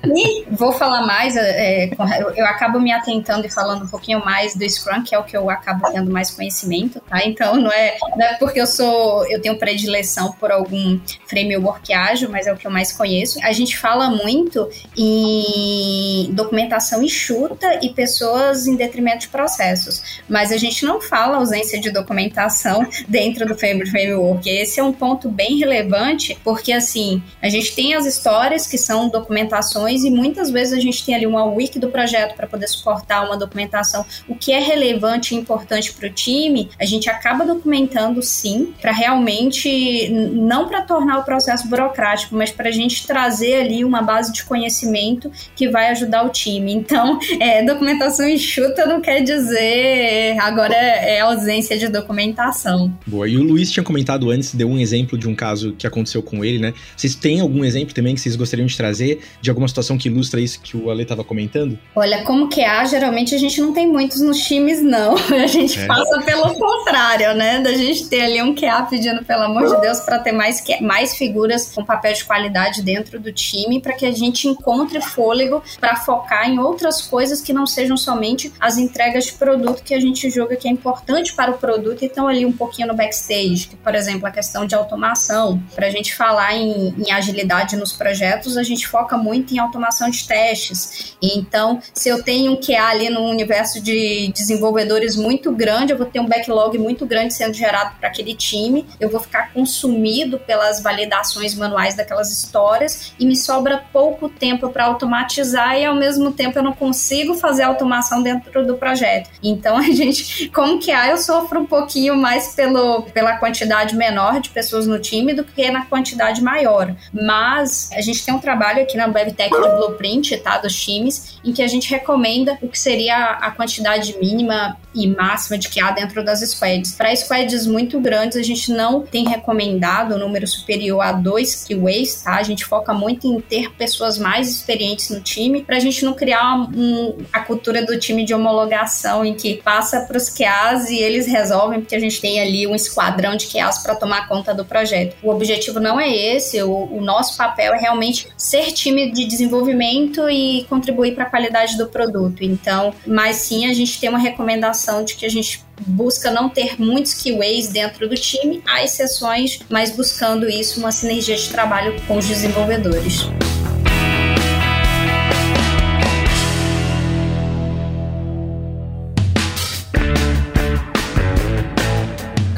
e 0.05 0.45
vou 0.51 0.73
falar 0.73 1.07
mais, 1.07 1.37
é, 1.37 1.87
é 1.87 1.91
eu, 2.21 2.31
eu 2.31 2.47
acabo 2.47 2.81
me 2.81 2.93
atentando 2.93 3.47
e 3.47 3.51
falando 3.51 3.85
um 3.85 3.89
pouquinho 3.89 4.25
mais 4.25 4.55
do 4.55 4.69
Scrum, 4.69 5.03
que 5.03 5.15
é 5.15 5.19
o 5.19 5.25
que 5.25 5.37
eu 5.37 5.49
acabo 5.51 5.91
tendo 5.93 6.11
mais 6.11 6.31
conhecimento, 6.31 7.01
tá? 7.01 7.25
Então 7.25 7.57
não 7.57 7.71
é, 7.71 7.97
não 8.17 8.27
é 8.27 8.35
porque 8.35 8.61
eu 8.61 8.67
sou, 8.67 9.27
eu 9.29 9.41
tenho 9.41 9.59
predileção 9.59 10.33
por 10.33 10.51
algum 10.51 10.99
framework 11.27 11.93
ágil, 11.93 12.31
mas 12.31 12.47
é 12.47 12.53
o 12.53 12.57
que 12.57 12.67
eu 12.67 12.71
mais 12.71 12.93
conheço. 12.93 13.39
A 13.43 13.53
gente 13.53 13.77
fala 13.77 14.11
muito 14.11 14.58
em 14.97 16.31
documentação 16.33 17.03
enxuta 17.03 17.79
e 17.83 17.91
pessoas 17.91 18.67
em 18.67 18.77
detrimento 18.77 19.21
de 19.21 19.29
processos, 19.29 20.23
mas 20.29 20.53
a 20.53 20.57
gente 20.57 20.85
não 20.85 21.01
fala 21.01 21.37
ausência 21.37 21.81
de 21.81 21.91
documentação 21.91 22.87
dentro 23.09 23.47
do 23.47 23.55
framework. 23.57 24.49
Esse 24.49 24.81
é 24.81 24.83
um 24.83 24.93
ponto 24.93 25.29
bem 25.29 25.59
relevante, 25.59 26.39
porque 26.43 26.73
assim, 26.73 27.23
a 27.43 27.49
gente 27.49 27.75
tem 27.75 27.95
as 27.95 28.07
histórias 28.07 28.67
que 28.67 28.79
são 28.79 29.09
documentações 29.09 30.05
e 30.05 30.11
muitas 30.11 30.51
vezes 30.51 30.73
a 30.73 30.81
gente 30.81 31.05
tem 31.05 31.15
ali 31.15 31.27
uma 31.27 31.45
wiki 31.45 31.79
do 31.79 31.89
projeto 31.89 32.35
para 32.35 32.47
poder 32.47 32.69
suportar 32.69 33.25
uma 33.25 33.37
documentação. 33.37 34.05
O 34.29 34.35
que 34.35 34.53
é 34.53 34.59
relevante 34.59 35.35
e 35.35 35.39
importante 35.39 35.93
para 35.93 36.09
o 36.09 36.13
time, 36.13 36.71
a 36.79 36.85
gente 36.85 37.09
acaba 37.11 37.45
documentando 37.45 38.23
sim, 38.23 38.75
para 38.81 38.93
realmente 38.93 40.09
não 40.11 40.69
para 40.69 40.83
tornar 40.83 41.19
o 41.19 41.25
processo 41.25 41.69
burocrático, 41.69 42.35
mas 42.35 42.51
para 42.51 42.69
a 42.69 42.73
gente 42.73 43.07
trazer 43.07 43.61
ali 43.61 43.85
uma 43.85 44.03
base 44.03 44.33
de 44.33 44.38
conhecimento 44.45 45.31
que 45.55 45.69
vai 45.69 45.89
ajudar 45.91 46.25
o 46.25 46.31
time. 46.31 46.73
Então, 46.73 47.19
é, 47.41 47.63
documentação 47.65 48.29
enxuta 48.29 48.87
não 48.87 49.01
quer 49.01 49.23
dizer 49.23 50.37
agora 50.41 50.75
é, 50.75 51.17
é 51.17 51.21
ausência 51.21 51.79
de 51.79 51.89
documentação. 51.89 52.93
Boa. 53.07 53.29
E 53.29 53.37
o 53.37 53.43
Luiz 53.43 53.71
tinha 53.71 53.83
comentado 53.83 54.31
antes, 54.31 54.55
deu 54.55 54.69
um 54.69 54.79
exemplo 54.79 55.19
de 55.19 55.29
um 55.29 55.35
caso 55.35 55.73
que 55.73 55.87
aconteceu 55.87 56.23
com 56.23 56.45
ele, 56.45 56.59
né? 56.59 56.75
Vocês 56.97 57.15
têm 57.15 57.41
algum 57.41 57.65
exemplo 57.65 57.95
também 57.95 58.15
que 58.15 58.21
vocês 58.21 58.37
gostariam 58.37 58.67
de 58.67 58.77
trazer 58.77 59.21
de 59.41 59.51
alguma 59.51 59.69
situação 59.69 59.97
que 59.97 60.09
ilustra 60.09 60.41
isso 60.41 60.61
que 60.61 60.77
o 60.77 60.91
Ale 60.91 61.03
estava 61.03 61.25
comentando? 61.25 61.79
Olha, 61.95 62.23
como 62.23 62.49
que 62.49 62.63
há, 62.63 62.85
geralmente 62.85 63.35
a 63.35 63.39
gente 63.39 63.61
não 63.61 63.73
tem 63.73 63.87
muitos 63.87 64.21
nos 64.21 64.39
times, 64.39 64.83
não. 64.83 65.17
A 65.39 65.47
gente 65.47 65.79
é. 65.79 65.87
passa 65.87 66.21
pelo 66.23 66.53
contrário, 66.55 67.35
né? 67.35 67.61
Da 67.61 67.73
gente 67.73 68.09
ter 68.09 68.23
ali 68.23 68.43
um 68.43 68.55
QA 68.55 68.83
pedindo, 68.83 69.25
pelo 69.25 69.43
amor 69.43 69.67
de 69.67 69.81
Deus, 69.81 70.01
para 70.01 70.19
ter 70.19 70.33
mais, 70.33 70.63
mais 70.81 71.17
figuras 71.17 71.71
com 71.73 71.85
papel 71.85 72.13
de 72.13 72.25
qualidade 72.25 72.83
dentro 72.83 73.21
do 73.21 73.33
time, 73.33 73.81
para 73.81 73.95
que 73.95 74.05
a 74.05 74.13
gente 74.13 74.28
encontre 74.49 75.01
fôlego 75.01 75.63
para 75.81 75.97
focar 75.97 76.49
em 76.49 76.59
outras 76.59 77.01
coisas 77.03 77.41
que 77.41 77.53
não 77.53 77.67
sejam 77.67 77.97
somente 77.97 78.53
as 78.61 78.77
entregas 78.77 79.27
de 79.27 79.33
produto 79.33 79.83
que 79.83 79.95
a 79.95 80.01
gente 80.01 80.29
julga 80.29 80.57
que 80.57 80.69
é 80.69 80.71
importante 80.71 81.33
para 81.33 81.51
o 81.51 81.59
produto 81.59 82.03
e 82.03 82.07
estão 82.07 82.29
ali 82.29 82.45
um 82.45 82.53
pouquinho 82.53 82.89
no 82.89 82.95
backstage, 82.95 83.69
que, 83.69 83.77
por 83.77 83.95
exemplo, 83.95 84.27
a 84.27 84.31
questão 84.31 84.67
de 84.67 84.75
automação. 84.75 85.63
Para 85.75 85.87
a 85.87 85.91
gente 85.91 86.15
falar 86.15 86.55
em, 86.55 86.95
em 86.99 87.13
agilidade 87.13 87.77
nos 87.77 87.93
projetos, 87.93 88.57
a 88.57 88.63
gente 88.63 88.87
foca 88.87 89.17
muito 89.17 89.55
em 89.55 89.59
automação 89.59 90.11
de 90.11 90.27
testes. 90.27 91.17
Então, 91.23 91.81
se 91.95 92.09
eu 92.09 92.23
tenho 92.23 92.53
um 92.53 92.57
QA 92.57 92.89
ali 92.89 93.09
no 93.09 93.23
universo 93.23 93.81
de 93.81 94.33
desenvolvedores 94.33 95.17
muito 95.17 95.53
grande, 95.53 95.93
eu 95.93 95.99
vou 95.99 96.07
ter 96.07 96.21
um 96.21 96.27
backlog 96.27 96.77
muito 96.79 97.07
grande 97.07 97.35
sendo 97.35 97.55
gerado 97.55 97.97
para 97.99 98.09
aquele 98.09 98.35
time, 98.35 98.87
eu 99.01 99.11
vou 99.11 99.21
ficar 99.21 99.53
consumido 99.53 100.39
pelas 100.39 100.83
validações 100.83 101.55
manuais 101.55 101.95
daquelas 101.95 102.31
histórias 102.31 103.13
e 103.19 103.27
me 103.27 103.37
sobra 103.37 103.85
pouco 103.93 104.18
tempo 104.27 104.71
para 104.71 104.87
automatizar 104.87 105.77
e 105.77 105.85
ao 105.85 105.95
mesmo 105.95 106.33
tempo 106.33 106.59
eu 106.59 106.63
não 106.63 106.73
consigo 106.73 107.35
fazer 107.35 107.65
automação 107.65 108.23
dentro 108.23 108.67
do 108.67 108.79
projeto. 108.79 109.29
Então, 109.43 109.77
a 109.77 109.83
gente, 109.83 110.49
como 110.49 110.81
QA, 110.81 111.09
eu 111.09 111.19
sofro 111.19 111.61
um 111.61 111.67
pouquinho 111.67 112.17
mais 112.17 112.55
pelo, 112.55 113.03
pela 113.03 113.37
quantidade 113.37 113.95
menor 113.95 114.41
de 114.41 114.49
pessoas 114.49 114.87
no 114.87 114.99
time 114.99 115.35
do 115.35 115.45
que 115.45 115.71
na 115.71 115.85
quantidade 115.85 116.43
maior. 116.43 116.95
Mas 117.13 117.91
a 117.93 118.01
gente 118.01 118.25
tem 118.25 118.33
um 118.33 118.39
trabalho 118.39 118.83
aqui 118.83 118.97
na 118.97 119.07
WebTech 119.07 119.51
de 119.51 119.69
Blueprint, 119.77 120.39
tá, 120.39 120.57
dos 120.57 120.75
times, 120.75 121.39
em 121.45 121.53
que 121.53 121.63
a 121.63 121.69
gente 121.69 121.91
recomenda 121.91 122.57
o 122.63 122.69
que 122.69 122.79
seria 122.79 123.17
a 123.33 123.51
quantidade 123.51 124.17
mínima 124.19 124.77
e 124.95 125.07
máxima 125.07 125.59
de 125.59 125.69
QA 125.69 125.91
dentro 125.93 126.25
das 126.25 126.41
squads. 126.41 126.93
Para 126.93 127.15
squads 127.15 127.67
muito 127.67 128.01
grandes, 128.01 128.37
a 128.37 128.43
gente 128.43 128.73
não 128.73 129.03
tem 129.03 129.29
recomendado 129.29 130.13
o 130.13 130.19
número 130.19 130.47
superior 130.47 131.01
a 131.01 131.13
dois 131.13 131.67
QAs, 131.67 132.23
tá? 132.23 132.37
A 132.37 132.43
gente 132.43 132.65
foca 132.65 132.93
muito 132.93 133.27
em 133.27 133.41
ter 133.41 133.71
pessoas 133.73 134.08
mais 134.17 134.49
experientes 134.49 135.11
no 135.11 135.21
time, 135.21 135.63
para 135.63 135.77
a 135.77 135.81
gente 135.81 136.05
não 136.05 136.15
criar 136.15 136.55
um, 136.75 137.19
a 137.33 137.41
cultura 137.41 137.85
do 137.85 137.99
time 137.99 138.25
de 138.25 138.33
homologação 138.33 139.25
em 139.25 139.35
que 139.35 139.57
passa 139.57 140.01
para 140.03 140.17
os 140.17 140.31
QAs 140.31 140.89
e 140.89 140.99
eles 140.99 141.27
resolvem, 141.27 141.81
porque 141.81 141.97
a 141.97 142.01
gente 142.01 142.21
tem 142.21 142.41
ali 142.41 142.67
um 142.67 142.75
esquadrão 142.75 143.37
de 143.37 143.47
QAs 143.49 143.83
para 143.83 143.95
tomar 143.95 144.29
conta 144.29 144.55
do 144.55 144.65
projeto. 144.65 145.17
O 145.23 145.31
objetivo 145.31 145.81
não 145.81 145.99
é 145.99 146.09
esse, 146.09 146.63
o, 146.63 146.89
o 146.91 147.01
nosso 147.01 147.37
papel 147.37 147.75
é 147.75 147.79
realmente 147.79 148.29
ser 148.37 148.73
time 148.73 149.11
de 149.11 149.25
desenvolvimento 149.25 150.29
e 150.31 150.65
contribuir 150.69 151.15
para 151.15 151.25
a 151.25 151.31
qualidade 151.31 151.77
do 151.77 151.89
produto. 151.89 152.43
Então, 152.43 152.95
mas 153.07 153.37
sim, 153.37 153.67
a 153.69 153.75
gente 153.75 153.99
tem 153.99 154.09
uma 154.09 154.19
recomendação 154.19 155.05
de 155.05 155.17
que 155.17 155.27
a 155.27 155.29
gente 155.29 155.67
busca 155.87 156.31
não 156.31 156.49
ter 156.49 156.81
muitos 156.81 157.15
QAs 157.15 157.69
dentro 157.69 158.09
do 158.09 158.15
time, 158.15 158.63
há 158.67 158.83
exceções, 158.83 159.61
mas 159.69 159.91
buscando 159.91 160.49
isso 160.49 160.81
uma 160.81 160.93
sinergia 160.93 161.37
de 161.37 161.49
trabalho 161.49 161.95
com 162.07 162.17
os 162.17 162.27
desenvolvedores. 162.27 163.29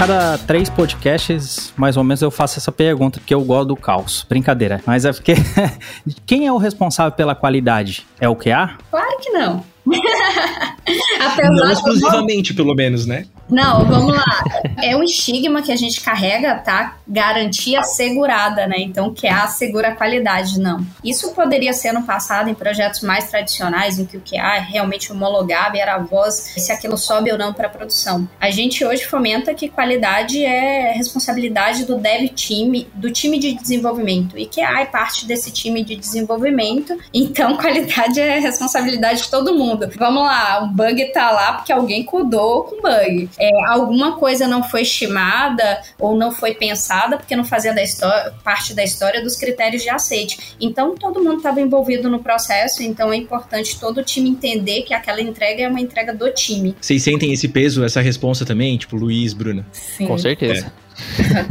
Cada 0.00 0.38
três 0.38 0.70
podcasts, 0.70 1.74
mais 1.76 1.94
ou 1.98 2.02
menos, 2.02 2.22
eu 2.22 2.30
faço 2.30 2.58
essa 2.58 2.72
pergunta, 2.72 3.20
porque 3.20 3.34
eu 3.34 3.42
gosto 3.42 3.68
do 3.68 3.76
caos. 3.76 4.24
Brincadeira. 4.26 4.80
Mas 4.86 5.04
é 5.04 5.12
porque. 5.12 5.34
Quem 6.24 6.46
é 6.46 6.52
o 6.52 6.56
responsável 6.56 7.12
pela 7.12 7.34
qualidade? 7.34 8.06
É 8.18 8.26
o 8.26 8.34
QA? 8.34 8.78
Claro 8.90 9.18
que 9.20 9.28
não. 9.28 9.62
não 11.52 11.70
exclusivamente, 11.70 12.54
pelo 12.54 12.74
menos, 12.74 13.04
né? 13.04 13.26
Não, 13.50 13.84
vamos 13.84 14.14
lá. 14.14 14.44
É 14.82 14.96
um 14.96 15.02
estigma 15.02 15.60
que 15.60 15.72
a 15.72 15.76
gente 15.76 16.00
carrega, 16.00 16.54
tá? 16.54 16.96
Garantia 17.06 17.80
assegurada, 17.80 18.66
né? 18.66 18.76
Então, 18.78 19.12
que 19.12 19.26
assegura 19.26 19.88
a 19.88 19.94
qualidade, 19.94 20.60
não. 20.60 20.86
Isso 21.04 21.34
poderia 21.34 21.72
ser 21.72 21.92
no 21.92 22.04
passado 22.04 22.48
em 22.48 22.54
projetos 22.54 23.02
mais 23.02 23.28
tradicionais, 23.28 23.98
em 23.98 24.04
que 24.04 24.16
o 24.16 24.20
QA 24.20 24.60
realmente 24.60 25.10
homologava 25.10 25.76
e 25.76 25.80
era 25.80 25.96
a 25.96 25.98
voz 25.98 26.34
se 26.34 26.70
aquilo 26.70 26.96
sobe 26.96 27.32
ou 27.32 27.38
não 27.38 27.52
para 27.52 27.68
produção. 27.68 28.28
A 28.40 28.50
gente 28.50 28.84
hoje 28.84 29.04
fomenta 29.04 29.52
que 29.52 29.68
qualidade 29.68 30.44
é 30.44 30.92
responsabilidade 30.92 31.84
do 31.84 31.96
dev 31.96 32.28
time, 32.28 32.88
do 32.94 33.10
time 33.10 33.38
de 33.38 33.54
desenvolvimento. 33.54 34.38
E 34.38 34.46
QA 34.46 34.80
é 34.80 34.86
parte 34.86 35.26
desse 35.26 35.50
time 35.50 35.82
de 35.82 35.96
desenvolvimento, 35.96 36.96
então 37.12 37.56
qualidade 37.58 38.20
é 38.20 38.38
responsabilidade 38.38 39.22
de 39.22 39.30
todo 39.30 39.54
mundo. 39.54 39.90
Vamos 39.98 40.22
lá, 40.22 40.62
o 40.62 40.68
bug 40.68 41.12
tá 41.12 41.30
lá 41.30 41.54
porque 41.54 41.72
alguém 41.72 42.04
codou 42.04 42.64
com 42.64 42.80
bug 42.80 43.28
é, 43.40 43.50
alguma 43.66 44.16
coisa 44.16 44.46
não 44.46 44.62
foi 44.62 44.82
estimada 44.82 45.80
ou 45.98 46.14
não 46.14 46.30
foi 46.30 46.54
pensada 46.54 47.16
porque 47.16 47.34
não 47.34 47.44
fazia 47.44 47.72
da 47.72 47.82
história, 47.82 48.32
parte 48.44 48.74
da 48.74 48.84
história 48.84 49.22
dos 49.22 49.36
critérios 49.36 49.82
de 49.82 49.88
aceite. 49.88 50.54
Então, 50.60 50.94
todo 50.94 51.24
mundo 51.24 51.38
estava 51.38 51.60
envolvido 51.60 52.08
no 52.10 52.22
processo, 52.22 52.82
então 52.82 53.12
é 53.12 53.16
importante 53.16 53.80
todo 53.80 53.98
o 53.98 54.04
time 54.04 54.28
entender 54.28 54.82
que 54.82 54.92
aquela 54.92 55.20
entrega 55.20 55.62
é 55.62 55.68
uma 55.68 55.80
entrega 55.80 56.12
do 56.12 56.30
time. 56.32 56.76
Vocês 56.80 57.02
sentem 57.02 57.32
esse 57.32 57.48
peso, 57.48 57.82
essa 57.82 58.00
responsa 58.00 58.44
também? 58.44 58.76
Tipo, 58.76 58.96
Luiz, 58.96 59.32
Bruna? 59.32 59.66
Sim. 59.72 60.06
Com 60.06 60.18
certeza. 60.18 60.66
É. 60.86 60.89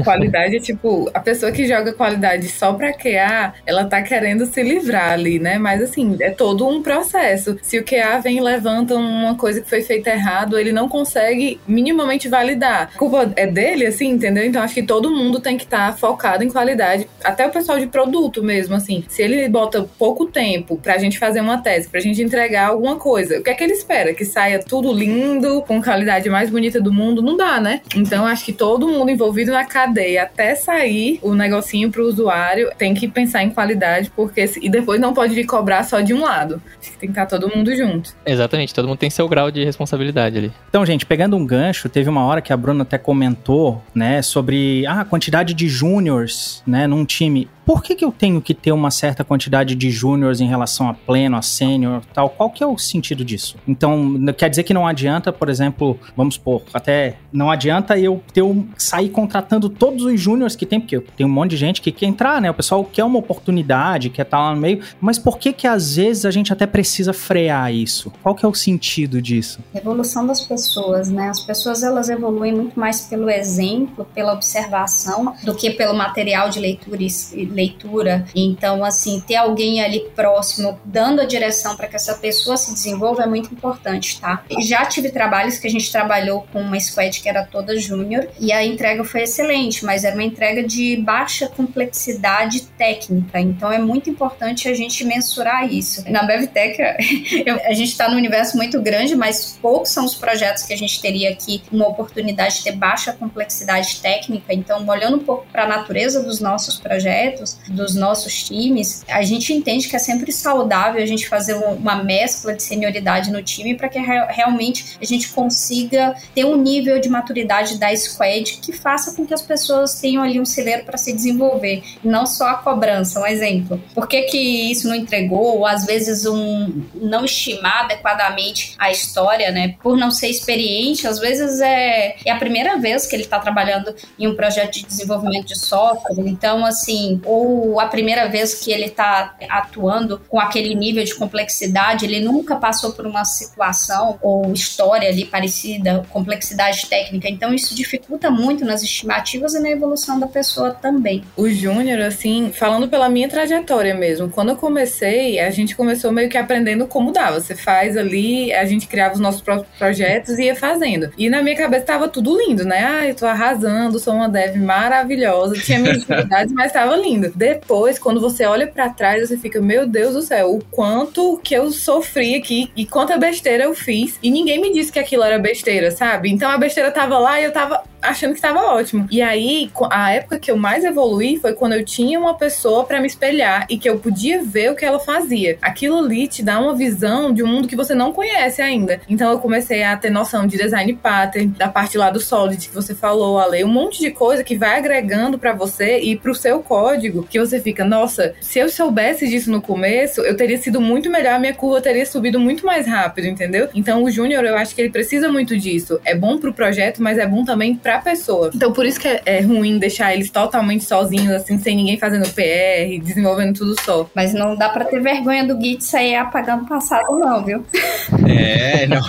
Qualidade 0.04 0.58
é 0.58 0.60
tipo, 0.60 1.10
a 1.14 1.20
pessoa 1.20 1.52
que 1.52 1.68
joga 1.68 1.94
qualidade 1.94 2.48
só 2.48 2.74
pra 2.74 2.94
QA, 2.94 3.54
ela 3.66 3.86
tá 3.86 4.02
querendo 4.02 4.46
se 4.46 4.62
livrar 4.62 5.12
ali, 5.12 5.40
né? 5.40 5.58
Mas 5.58 5.82
assim, 5.82 6.18
é 6.20 6.30
todo 6.30 6.68
um 6.68 6.82
processo. 6.82 7.58
Se 7.62 7.78
o 7.78 7.84
QA 7.84 8.20
vem 8.20 8.38
e 8.38 8.42
levanta 8.42 8.96
uma 8.96 9.36
coisa 9.36 9.62
que 9.62 9.70
foi 9.70 9.82
feita 9.82 10.10
errado, 10.10 10.58
ele 10.58 10.72
não 10.72 10.88
consegue 10.88 11.60
minimamente 11.68 12.28
validar. 12.28 12.92
A 12.94 12.98
culpa 12.98 13.32
é 13.36 13.48
dele, 13.48 13.86
assim, 13.86 14.10
entendeu? 14.10 14.46
Então 14.46 14.62
acho 14.62 14.74
que 14.74 14.84
todo 14.84 15.12
mundo 15.12 15.40
tem 15.40 15.58
que 15.58 15.64
estar 15.64 15.92
tá 15.92 15.98
focado 15.98 16.44
em 16.44 16.50
qualidade. 16.50 17.08
Até 17.24 17.46
o 17.46 17.52
pessoal 17.52 17.80
de 17.80 17.88
produto 17.88 18.44
mesmo, 18.44 18.76
assim. 18.76 19.04
Se 19.08 19.22
ele 19.22 19.48
bota 19.50 19.88
pouco 19.98 20.26
tempo 20.26 20.78
pra 20.78 20.98
gente 20.98 21.18
fazer 21.18 21.42
uma 21.42 21.58
tese, 21.58 21.90
pra 21.90 22.00
gente 22.00 22.22
entregar 22.22 22.70
alguma 22.70 22.96
coisa, 22.98 23.40
o 23.40 23.44
que 23.44 23.50
é 23.50 23.54
que 23.54 23.64
ele 23.64 23.74
espera? 23.74 24.14
Que 24.14 24.26
saia 24.26 24.60
tudo 24.60 24.92
lindo, 24.92 25.62
com 25.64 25.82
qualidade 25.82 26.30
mais 26.30 26.50
bonita 26.50 26.80
do 26.82 26.92
mundo? 26.92 27.22
Não 27.22 27.36
dá, 27.36 27.60
né? 27.60 27.82
Então 27.96 28.26
acho 28.26 28.46
que 28.46 28.54
todo 28.54 28.88
mundo 28.88 29.10
envolvido 29.10 29.39
envolvido 29.40 29.52
na 29.52 29.66
cadeia 29.66 30.24
até 30.24 30.56
sair 30.56 31.20
o 31.22 31.34
negocinho 31.34 31.92
para 31.92 32.02
o 32.02 32.06
usuário, 32.06 32.70
tem 32.78 32.94
que 32.94 33.08
pensar 33.08 33.44
em 33.44 33.50
qualidade, 33.50 34.12
porque 34.16 34.50
e 34.62 34.70
depois 34.70 35.00
não 35.00 35.14
pode 35.14 35.34
vir 35.34 35.46
cobrar 35.46 35.84
só 35.84 36.02
de 36.02 36.14
um 36.14 36.22
lado. 36.22 36.62
Tem 37.00 37.08
que 37.12 37.20
estar 37.20 37.26
todo 37.26 37.54
mundo 37.56 37.76
junto. 37.76 38.16
Exatamente, 38.26 38.74
todo 38.74 38.88
mundo 38.88 38.98
tem 38.98 39.10
seu 39.10 39.28
grau 39.28 39.50
de 39.52 39.64
responsabilidade 39.64 40.38
ali. 40.38 40.52
Então, 40.70 40.86
gente, 40.86 41.06
pegando 41.06 41.36
um 41.36 41.46
gancho, 41.46 41.88
teve 41.90 42.10
uma 42.10 42.26
hora 42.26 42.42
que 42.42 42.52
a 42.52 42.58
Bruna 42.58 42.84
até 42.84 42.98
comentou, 42.98 43.82
né, 43.94 44.22
sobre 44.22 44.86
ah, 44.86 45.02
a 45.02 45.06
quantidade 45.06 45.54
de 45.54 45.68
júniors, 45.68 46.64
né, 46.66 46.88
num 46.88 47.06
time 47.06 47.48
por 47.70 47.84
que, 47.84 47.94
que 47.94 48.04
eu 48.04 48.12
tenho 48.12 48.42
que 48.42 48.56
ter 48.56 48.72
uma 48.72 48.90
certa 48.90 49.24
quantidade 49.24 49.76
de 49.76 49.92
júniores 49.92 50.42
em 50.42 50.48
relação 50.48 50.90
a 50.90 50.94
pleno, 50.96 51.38
a 51.38 51.44
sênior, 51.44 52.02
tal? 52.12 52.28
Qual 52.28 52.50
que 52.50 52.64
é 52.64 52.66
o 52.66 52.80
sentido 52.80 53.24
disso? 53.24 53.58
Então, 53.68 54.16
quer 54.36 54.50
dizer 54.50 54.64
que 54.64 54.74
não 54.74 54.88
adianta, 54.88 55.32
por 55.32 55.50
exemplo, 55.50 56.00
vamos 56.18 56.34
supor, 56.34 56.64
até 56.74 57.18
não 57.32 57.52
adianta 57.52 57.96
eu 57.96 58.24
ter 58.34 58.42
um, 58.42 58.68
sair 58.76 59.10
contratando 59.10 59.70
todos 59.70 60.04
os 60.04 60.20
júniores 60.20 60.56
que 60.56 60.66
tem, 60.66 60.80
porque 60.80 61.00
tem 61.16 61.28
um 61.28 61.30
monte 61.30 61.52
de 61.52 61.58
gente 61.58 61.80
que 61.80 61.92
quer 61.92 62.08
entrar, 62.08 62.42
né? 62.42 62.50
O 62.50 62.56
pessoal 62.56 62.84
quer 62.84 63.04
uma 63.04 63.20
oportunidade, 63.20 64.10
quer 64.10 64.24
estar 64.24 64.38
tá 64.38 64.44
lá 64.46 64.56
no 64.56 64.62
meio, 64.62 64.82
mas 65.00 65.20
por 65.20 65.38
que 65.38 65.54
que 65.54 65.68
às 65.68 65.96
vezes 65.96 66.26
a 66.26 66.32
gente 66.32 66.52
até 66.52 66.66
precisa 66.66 67.14
frear 67.14 67.72
isso? 67.72 68.12
Qual 68.24 68.34
que 68.34 68.44
é 68.44 68.50
o 68.50 68.54
sentido 68.56 69.22
disso? 69.22 69.60
Evolução 69.76 70.26
das 70.26 70.42
pessoas, 70.42 71.08
né? 71.08 71.30
As 71.30 71.42
pessoas 71.42 71.84
elas 71.84 72.10
evoluem 72.10 72.52
muito 72.52 72.80
mais 72.80 73.02
pelo 73.02 73.30
exemplo, 73.30 74.08
pela 74.16 74.34
observação, 74.34 75.36
do 75.44 75.54
que 75.54 75.70
pelo 75.70 75.94
material 75.94 76.50
de 76.50 76.60
leitura 76.60 77.04
e 77.04 77.59
leitura. 77.60 78.26
Então, 78.34 78.84
assim, 78.84 79.20
ter 79.22 79.36
alguém 79.36 79.82
ali 79.84 80.00
próximo 80.16 80.80
dando 80.86 81.22
a 81.22 81.26
direção 81.26 81.76
para 81.76 81.88
que 81.88 81.96
essa 81.96 82.16
pessoa 82.16 82.56
se 82.56 82.74
desenvolva 82.74 83.24
é 83.24 83.26
muito 83.26 83.54
importante, 83.54 84.20
tá? 84.20 84.44
Já 84.62 84.86
tive 84.86 85.10
trabalhos 85.10 85.58
que 85.58 85.68
a 85.68 85.70
gente 85.70 85.92
trabalhou 85.92 86.48
com 86.52 86.62
uma 86.62 86.80
squad 86.80 87.20
que 87.22 87.28
era 87.28 87.44
toda 87.44 87.78
júnior 87.78 88.28
e 88.40 88.52
a 88.52 88.64
entrega 88.64 89.04
foi 89.04 89.24
excelente, 89.24 89.84
mas 89.84 90.04
era 90.04 90.16
uma 90.16 90.24
entrega 90.24 90.64
de 90.64 90.98
baixa 90.98 91.48
complexidade 91.48 92.62
técnica. 92.78 93.40
Então, 93.40 93.72
é 93.72 93.80
muito 93.80 94.10
importante 94.10 94.70
a 94.70 94.74
gente 94.74 95.04
mensurar 95.04 95.72
isso. 95.72 96.10
Na 96.10 96.24
BevTech, 96.24 96.82
a 97.66 97.74
gente 97.74 97.90
está 97.90 98.10
num 98.10 98.18
universo 98.18 98.56
muito 98.56 98.82
grande, 98.82 99.16
mas 99.16 99.58
poucos 99.62 99.90
são 99.90 100.06
os 100.06 100.16
projetos 100.16 100.64
que 100.64 100.74
a 100.74 100.78
gente 100.78 101.02
teria 101.02 101.32
aqui 101.32 101.62
uma 101.72 101.88
oportunidade 101.88 102.58
de 102.58 102.64
ter 102.64 102.72
baixa 102.74 103.12
complexidade 103.14 104.00
técnica. 104.02 104.54
Então, 104.54 104.88
olhando 104.88 105.18
um 105.18 105.24
pouco 105.24 105.46
para 105.52 105.64
a 105.64 105.68
natureza 105.68 106.24
dos 106.24 106.40
nossos 106.40 106.78
projetos, 106.78 107.49
dos 107.68 107.96
nossos 107.96 108.44
times, 108.44 109.04
a 109.08 109.22
gente 109.24 109.54
entende 109.54 109.88
que 109.88 109.96
é 109.96 110.00
sempre 110.00 110.32
saudável 110.32 111.02
a 111.02 111.06
gente 111.06 111.28
fazer 111.28 111.54
uma 111.54 112.04
mescla 112.04 112.54
de 112.54 112.64
senioridade 112.64 113.32
no 113.32 113.42
time 113.44 113.76
para 113.76 113.90
que 113.90 114.00
realmente 114.00 114.98
a 115.02 115.06
gente 115.06 115.30
consiga 115.30 116.16
ter 116.34 116.46
um 116.46 116.56
nível 116.56 117.00
de 117.00 117.10
maturidade 117.10 117.78
da 117.78 117.96
squad 117.96 118.60
que 118.62 118.74
faça 118.74 119.16
com 119.16 119.26
que 119.26 119.34
as 119.34 119.42
pessoas 119.42 120.00
tenham 120.00 120.24
ali 120.24 120.40
um 120.40 120.46
celeiro 120.46 120.84
para 120.84 120.98
se 120.98 121.14
desenvolver, 121.14 121.84
não 122.04 122.26
só 122.26 122.50
a 122.50 122.56
cobrança, 122.56 123.20
um 123.20 123.26
exemplo. 123.26 123.82
Por 123.94 124.08
que, 124.08 124.24
que 124.24 124.38
isso 124.72 124.88
não 124.88 124.96
entregou, 124.96 125.58
ou 125.58 125.66
às 125.66 125.86
vezes 125.86 126.26
um 126.26 126.84
não 126.96 127.26
estimar 127.26 127.86
adequadamente 127.86 128.76
a 128.78 128.92
história, 128.92 129.52
né? 129.52 129.76
Por 129.82 129.98
não 129.98 130.12
ser 130.12 130.28
experiente, 130.28 131.08
às 131.08 131.20
vezes 131.20 131.62
é, 131.62 132.16
é 132.26 132.32
a 132.32 132.38
primeira 132.38 132.78
vez 132.78 133.06
que 133.06 133.16
ele 133.16 133.24
está 133.24 133.40
trabalhando 133.40 133.94
em 134.18 134.28
um 134.28 134.36
projeto 134.36 134.74
de 134.74 134.86
desenvolvimento 134.86 135.48
de 135.48 135.58
software, 135.58 136.16
então 136.20 136.66
assim, 136.66 137.22
ou 137.26 137.39
a 137.80 137.88
primeira 137.88 138.28
vez 138.28 138.54
que 138.54 138.72
ele 138.72 138.86
está 138.86 139.36
atuando 139.50 140.22
com 140.28 140.40
aquele 140.40 140.76
nível 140.76 141.04
de 141.04 141.16
complexidade, 141.16 142.06
ele 142.06 142.20
nunca 142.20 142.56
passou 142.56 142.92
por 142.94 143.06
uma 143.06 143.26
situação 143.26 144.18
ou 144.22 144.52
história 144.54 145.10
ali 145.10 145.26
parecida, 145.26 146.06
complexidade 146.10 146.88
técnica. 146.88 147.30
Então 147.30 147.54
isso 147.54 147.76
dificulta 147.76 148.30
muito 148.30 148.66
nas 148.66 148.84
estimativas 148.84 149.54
e 149.54 149.60
na 149.60 149.70
evolução 149.70 150.20
da 150.20 150.28
pessoa 150.28 150.72
também. 150.72 151.24
O 151.36 151.50
Júnior, 151.50 152.02
assim, 152.02 152.52
falando 152.54 152.88
pela 152.88 153.10
minha 153.10 153.28
trajetória 153.28 153.94
mesmo, 153.94 154.30
quando 154.30 154.50
eu 154.50 154.56
comecei, 154.56 155.40
a 155.40 155.50
gente 155.50 155.76
começou 155.76 156.12
meio 156.12 156.30
que 156.30 156.38
aprendendo 156.38 156.88
como 156.88 157.12
dá. 157.12 157.32
Você 157.32 157.56
faz 157.56 157.98
ali, 157.98 158.52
a 158.54 158.66
gente 158.66 158.88
criava 158.88 159.14
os 159.14 159.20
nossos 159.20 159.42
próprios 159.42 159.70
projetos 159.78 160.38
e 160.38 160.44
ia 160.44 160.56
fazendo. 160.56 161.12
E 161.18 161.30
na 161.30 161.42
minha 161.42 161.56
cabeça 161.56 161.86
tava 161.86 162.08
tudo 162.08 162.38
lindo, 162.38 162.64
né? 162.64 162.84
Ah, 162.84 163.08
eu 163.08 163.16
tô 163.16 163.26
arrasando, 163.26 164.00
sou 164.00 164.14
uma 164.14 164.30
dev 164.30 164.56
maravilhosa, 164.58 165.56
tinha 165.56 165.80
minhas 165.80 166.00
dificuldades, 166.00 166.52
mas 166.54 166.72
tava 166.72 166.96
lindo. 166.96 167.19
Depois, 167.28 168.00
quando 168.00 168.22
você 168.22 168.46
olha 168.46 168.68
para 168.68 168.90
trás, 168.90 169.28
você 169.28 169.38
fica, 169.38 169.60
meu 169.60 169.88
Deus 169.88 170.14
do 170.14 170.22
céu, 170.22 170.56
o 170.56 170.64
quanto 170.72 171.40
que 171.44 171.54
eu 171.54 171.72
sofri 171.72 172.36
aqui 172.36 172.72
e 172.76 172.86
quanta 172.86 173.18
besteira 173.18 173.66
eu 173.66 173.76
fiz. 173.76 174.18
E 174.24 174.32
ninguém 174.32 174.62
me 174.62 174.72
disse 174.72 174.92
que 174.92 175.00
aquilo 175.00 175.24
era 175.24 175.38
besteira, 175.38 175.92
sabe? 175.92 176.30
Então 176.30 176.50
a 176.50 176.58
besteira 176.58 176.92
tava 176.92 177.18
lá 177.18 177.40
e 177.42 177.44
eu 177.44 177.52
tava 177.52 177.84
achando 178.02 178.32
que 178.32 178.38
estava 178.38 178.62
ótimo. 178.62 179.08
E 179.12 179.22
aí, 179.22 179.72
a 179.92 180.12
época 180.12 180.40
que 180.40 180.52
eu 180.52 180.58
mais 180.58 180.84
evoluí 180.84 181.38
foi 181.38 181.54
quando 181.54 181.74
eu 181.74 181.84
tinha 181.84 182.20
uma 182.20 182.34
pessoa 182.34 182.84
para 182.84 183.02
me 183.02 183.08
espelhar 183.08 183.66
e 183.70 183.78
que 183.78 183.90
eu 183.90 184.00
podia 184.00 184.44
ver 184.44 184.72
o 184.72 184.76
que 184.76 184.86
ela 184.86 185.00
fazia. 185.00 185.58
Aquilo 185.62 185.98
ali 185.98 186.28
te 186.28 186.44
dá 186.44 186.60
uma 186.60 186.76
visão 186.76 187.34
de 187.34 187.44
um 187.44 187.48
mundo 187.48 187.68
que 187.68 187.76
você 187.76 187.94
não 187.94 188.12
conhece 188.12 188.62
ainda. 188.62 189.02
Então 189.10 189.32
eu 189.32 189.40
comecei 189.40 189.84
a 189.84 189.96
ter 189.98 190.10
noção 190.10 190.48
de 190.48 190.58
design 190.58 190.94
pattern, 190.94 191.48
da 191.58 191.68
parte 191.68 191.98
lá 191.98 192.10
do 192.10 192.20
Solid 192.20 192.68
que 192.68 192.74
você 192.74 192.94
falou, 192.94 193.40
Ale, 193.40 193.64
um 193.64 193.68
monte 193.70 194.00
de 194.00 194.12
coisa 194.12 194.44
que 194.44 194.58
vai 194.58 194.78
agregando 194.78 195.38
para 195.38 195.54
você 195.54 196.00
e 196.00 196.16
pro 196.16 196.36
seu 196.36 196.62
código, 196.62 197.24
que 197.30 197.40
você 197.40 197.60
fica, 197.60 197.84
nossa, 197.84 198.34
se 198.42 198.60
eu 198.60 198.70
soubesse 198.70 199.28
disso 199.28 199.52
no 199.52 199.62
começo, 199.62 200.22
eu 200.22 200.36
teria 200.36 200.58
sido 200.58 200.82
muito 200.82 201.10
melhor, 201.10 201.40
minha 201.40 201.54
curva 201.54 201.82
teria 201.82 202.06
subido 202.06 202.40
muito 202.40 202.66
mais 202.66 202.86
rápido, 202.88 203.28
entendeu? 203.28 203.70
Então 203.74 204.04
o 204.04 204.12
Júnior, 204.12 204.44
eu 204.44 204.58
acho 204.58 204.76
que 204.76 204.82
ele 204.82 204.90
precisa 204.90 205.32
muito 205.32 205.58
disso. 205.58 206.00
É 206.06 206.16
bom 206.16 206.38
pro 206.38 206.54
projeto, 206.54 207.02
mas 207.02 207.18
é 207.18 207.26
bom 207.26 207.44
também 207.44 207.76
pra 207.76 207.89
a 207.96 208.02
pessoa. 208.02 208.52
Então, 208.54 208.72
por 208.72 208.86
isso 208.86 209.00
que 209.00 209.08
é, 209.08 209.22
é 209.26 209.42
ruim 209.42 209.78
deixar 209.78 210.14
eles 210.14 210.30
totalmente 210.30 210.84
sozinhos, 210.84 211.30
assim, 211.30 211.58
sem 211.60 211.76
ninguém 211.76 211.98
fazendo 211.98 212.30
PR, 212.30 213.04
desenvolvendo 213.04 213.58
tudo 213.58 213.76
só. 213.82 214.10
Mas 214.16 214.34
não 214.34 214.56
dá 214.56 214.70
pra 214.70 214.86
ter 214.86 215.02
vergonha 215.02 215.46
do 215.46 215.60
Git 215.60 215.84
sair 215.84 216.16
apagando 216.16 216.64
o 216.64 216.68
passado, 216.68 217.18
não, 217.18 217.44
viu? 217.44 217.66
É, 218.28 218.86
não. 218.88 219.02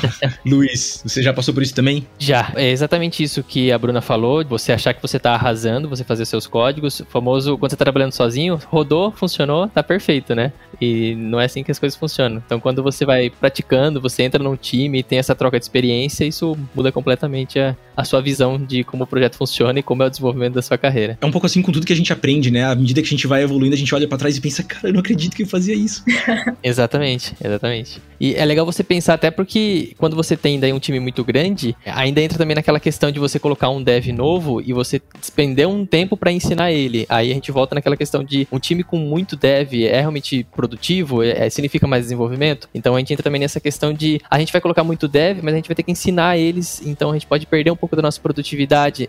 Luiz, 0.46 1.02
você 1.04 1.22
já 1.22 1.32
passou 1.32 1.52
por 1.52 1.62
isso 1.62 1.74
também? 1.74 2.06
Já. 2.18 2.52
É 2.56 2.70
exatamente 2.70 3.22
isso 3.22 3.42
que 3.42 3.70
a 3.70 3.78
Bruna 3.78 4.00
falou. 4.00 4.44
Você 4.44 4.72
achar 4.72 4.94
que 4.94 5.02
você 5.02 5.18
tá 5.18 5.34
arrasando, 5.34 5.88
você 5.88 6.04
fazer 6.04 6.24
seus 6.24 6.46
códigos. 6.46 7.00
O 7.00 7.04
famoso, 7.06 7.58
quando 7.58 7.70
você 7.70 7.76
tá 7.76 7.84
trabalhando 7.84 8.12
sozinho, 8.12 8.58
rodou, 8.66 9.12
funcionou, 9.12 9.68
tá 9.68 9.82
perfeito, 9.82 10.34
né? 10.34 10.52
E 10.80 11.14
não 11.14 11.40
é 11.40 11.44
assim 11.44 11.62
que 11.62 11.70
as 11.70 11.78
coisas 11.78 11.98
funcionam. 11.98 12.42
Então, 12.44 12.58
quando 12.58 12.82
você 12.82 13.04
vai 13.04 13.30
praticando, 13.30 14.00
você 14.00 14.22
entra 14.22 14.42
num 14.42 14.56
time 14.56 14.98
e 14.98 15.02
tem 15.02 15.18
essa 15.18 15.34
troca 15.34 15.58
de 15.58 15.64
experiência, 15.64 16.24
isso 16.24 16.56
muda 16.74 16.90
completamente 16.90 17.58
a, 17.58 17.76
a 17.96 18.04
sua 18.04 18.20
visão 18.20 18.58
de 18.70 18.84
como 18.84 19.04
o 19.04 19.06
projeto 19.06 19.36
funciona 19.36 19.80
e 19.80 19.82
como 19.82 20.02
é 20.02 20.06
o 20.06 20.10
desenvolvimento 20.10 20.54
da 20.54 20.62
sua 20.62 20.78
carreira. 20.78 21.18
É 21.20 21.26
um 21.26 21.30
pouco 21.32 21.46
assim 21.46 21.60
com 21.60 21.72
tudo 21.72 21.84
que 21.84 21.92
a 21.92 21.96
gente 21.96 22.12
aprende, 22.12 22.50
né? 22.50 22.64
À 22.64 22.74
medida 22.74 23.02
que 23.02 23.06
a 23.06 23.10
gente 23.10 23.26
vai 23.26 23.42
evoluindo, 23.42 23.74
a 23.74 23.78
gente 23.78 23.94
olha 23.94 24.06
para 24.06 24.18
trás 24.18 24.36
e 24.36 24.40
pensa, 24.40 24.62
cara, 24.62 24.88
eu 24.88 24.92
não 24.92 25.00
acredito 25.00 25.34
que 25.34 25.42
eu 25.42 25.46
fazia 25.46 25.74
isso. 25.74 26.04
exatamente, 26.62 27.34
exatamente. 27.42 28.00
E 28.20 28.34
é 28.34 28.44
legal 28.44 28.64
você 28.64 28.84
pensar 28.84 29.14
até 29.14 29.30
porque 29.30 29.94
quando 29.98 30.14
você 30.14 30.36
tem 30.36 30.60
daí 30.60 30.72
um 30.72 30.78
time 30.78 31.00
muito 31.00 31.24
grande, 31.24 31.74
ainda 31.84 32.20
entra 32.20 32.38
também 32.38 32.54
naquela 32.54 32.78
questão 32.78 33.10
de 33.10 33.18
você 33.18 33.38
colocar 33.38 33.70
um 33.70 33.82
dev 33.82 34.08
novo 34.08 34.60
e 34.60 34.72
você 34.72 35.00
despender 35.18 35.68
um 35.68 35.84
tempo 35.84 36.16
para 36.16 36.30
ensinar 36.30 36.70
ele. 36.70 37.06
Aí 37.08 37.30
a 37.30 37.34
gente 37.34 37.50
volta 37.50 37.74
naquela 37.74 37.96
questão 37.96 38.22
de 38.22 38.46
um 38.52 38.58
time 38.58 38.84
com 38.84 38.98
muito 38.98 39.36
dev 39.36 39.74
é 39.74 40.00
realmente 40.00 40.46
produtivo, 40.54 41.22
é, 41.22 41.46
é, 41.46 41.50
significa 41.50 41.86
mais 41.86 42.04
desenvolvimento. 42.04 42.68
Então 42.74 42.94
a 42.94 42.98
gente 42.98 43.12
entra 43.12 43.24
também 43.24 43.40
nessa 43.40 43.58
questão 43.58 43.92
de 43.92 44.20
a 44.30 44.38
gente 44.38 44.52
vai 44.52 44.60
colocar 44.60 44.84
muito 44.84 45.08
dev, 45.08 45.40
mas 45.42 45.54
a 45.54 45.56
gente 45.56 45.68
vai 45.68 45.74
ter 45.74 45.82
que 45.82 45.90
ensinar 45.90 46.36
eles, 46.36 46.82
então 46.84 47.10
a 47.10 47.14
gente 47.14 47.26
pode 47.26 47.46
perder 47.46 47.70
um 47.70 47.76
pouco 47.76 47.96
da 47.96 48.02
nossa 48.02 48.20
produtividade 48.20 48.59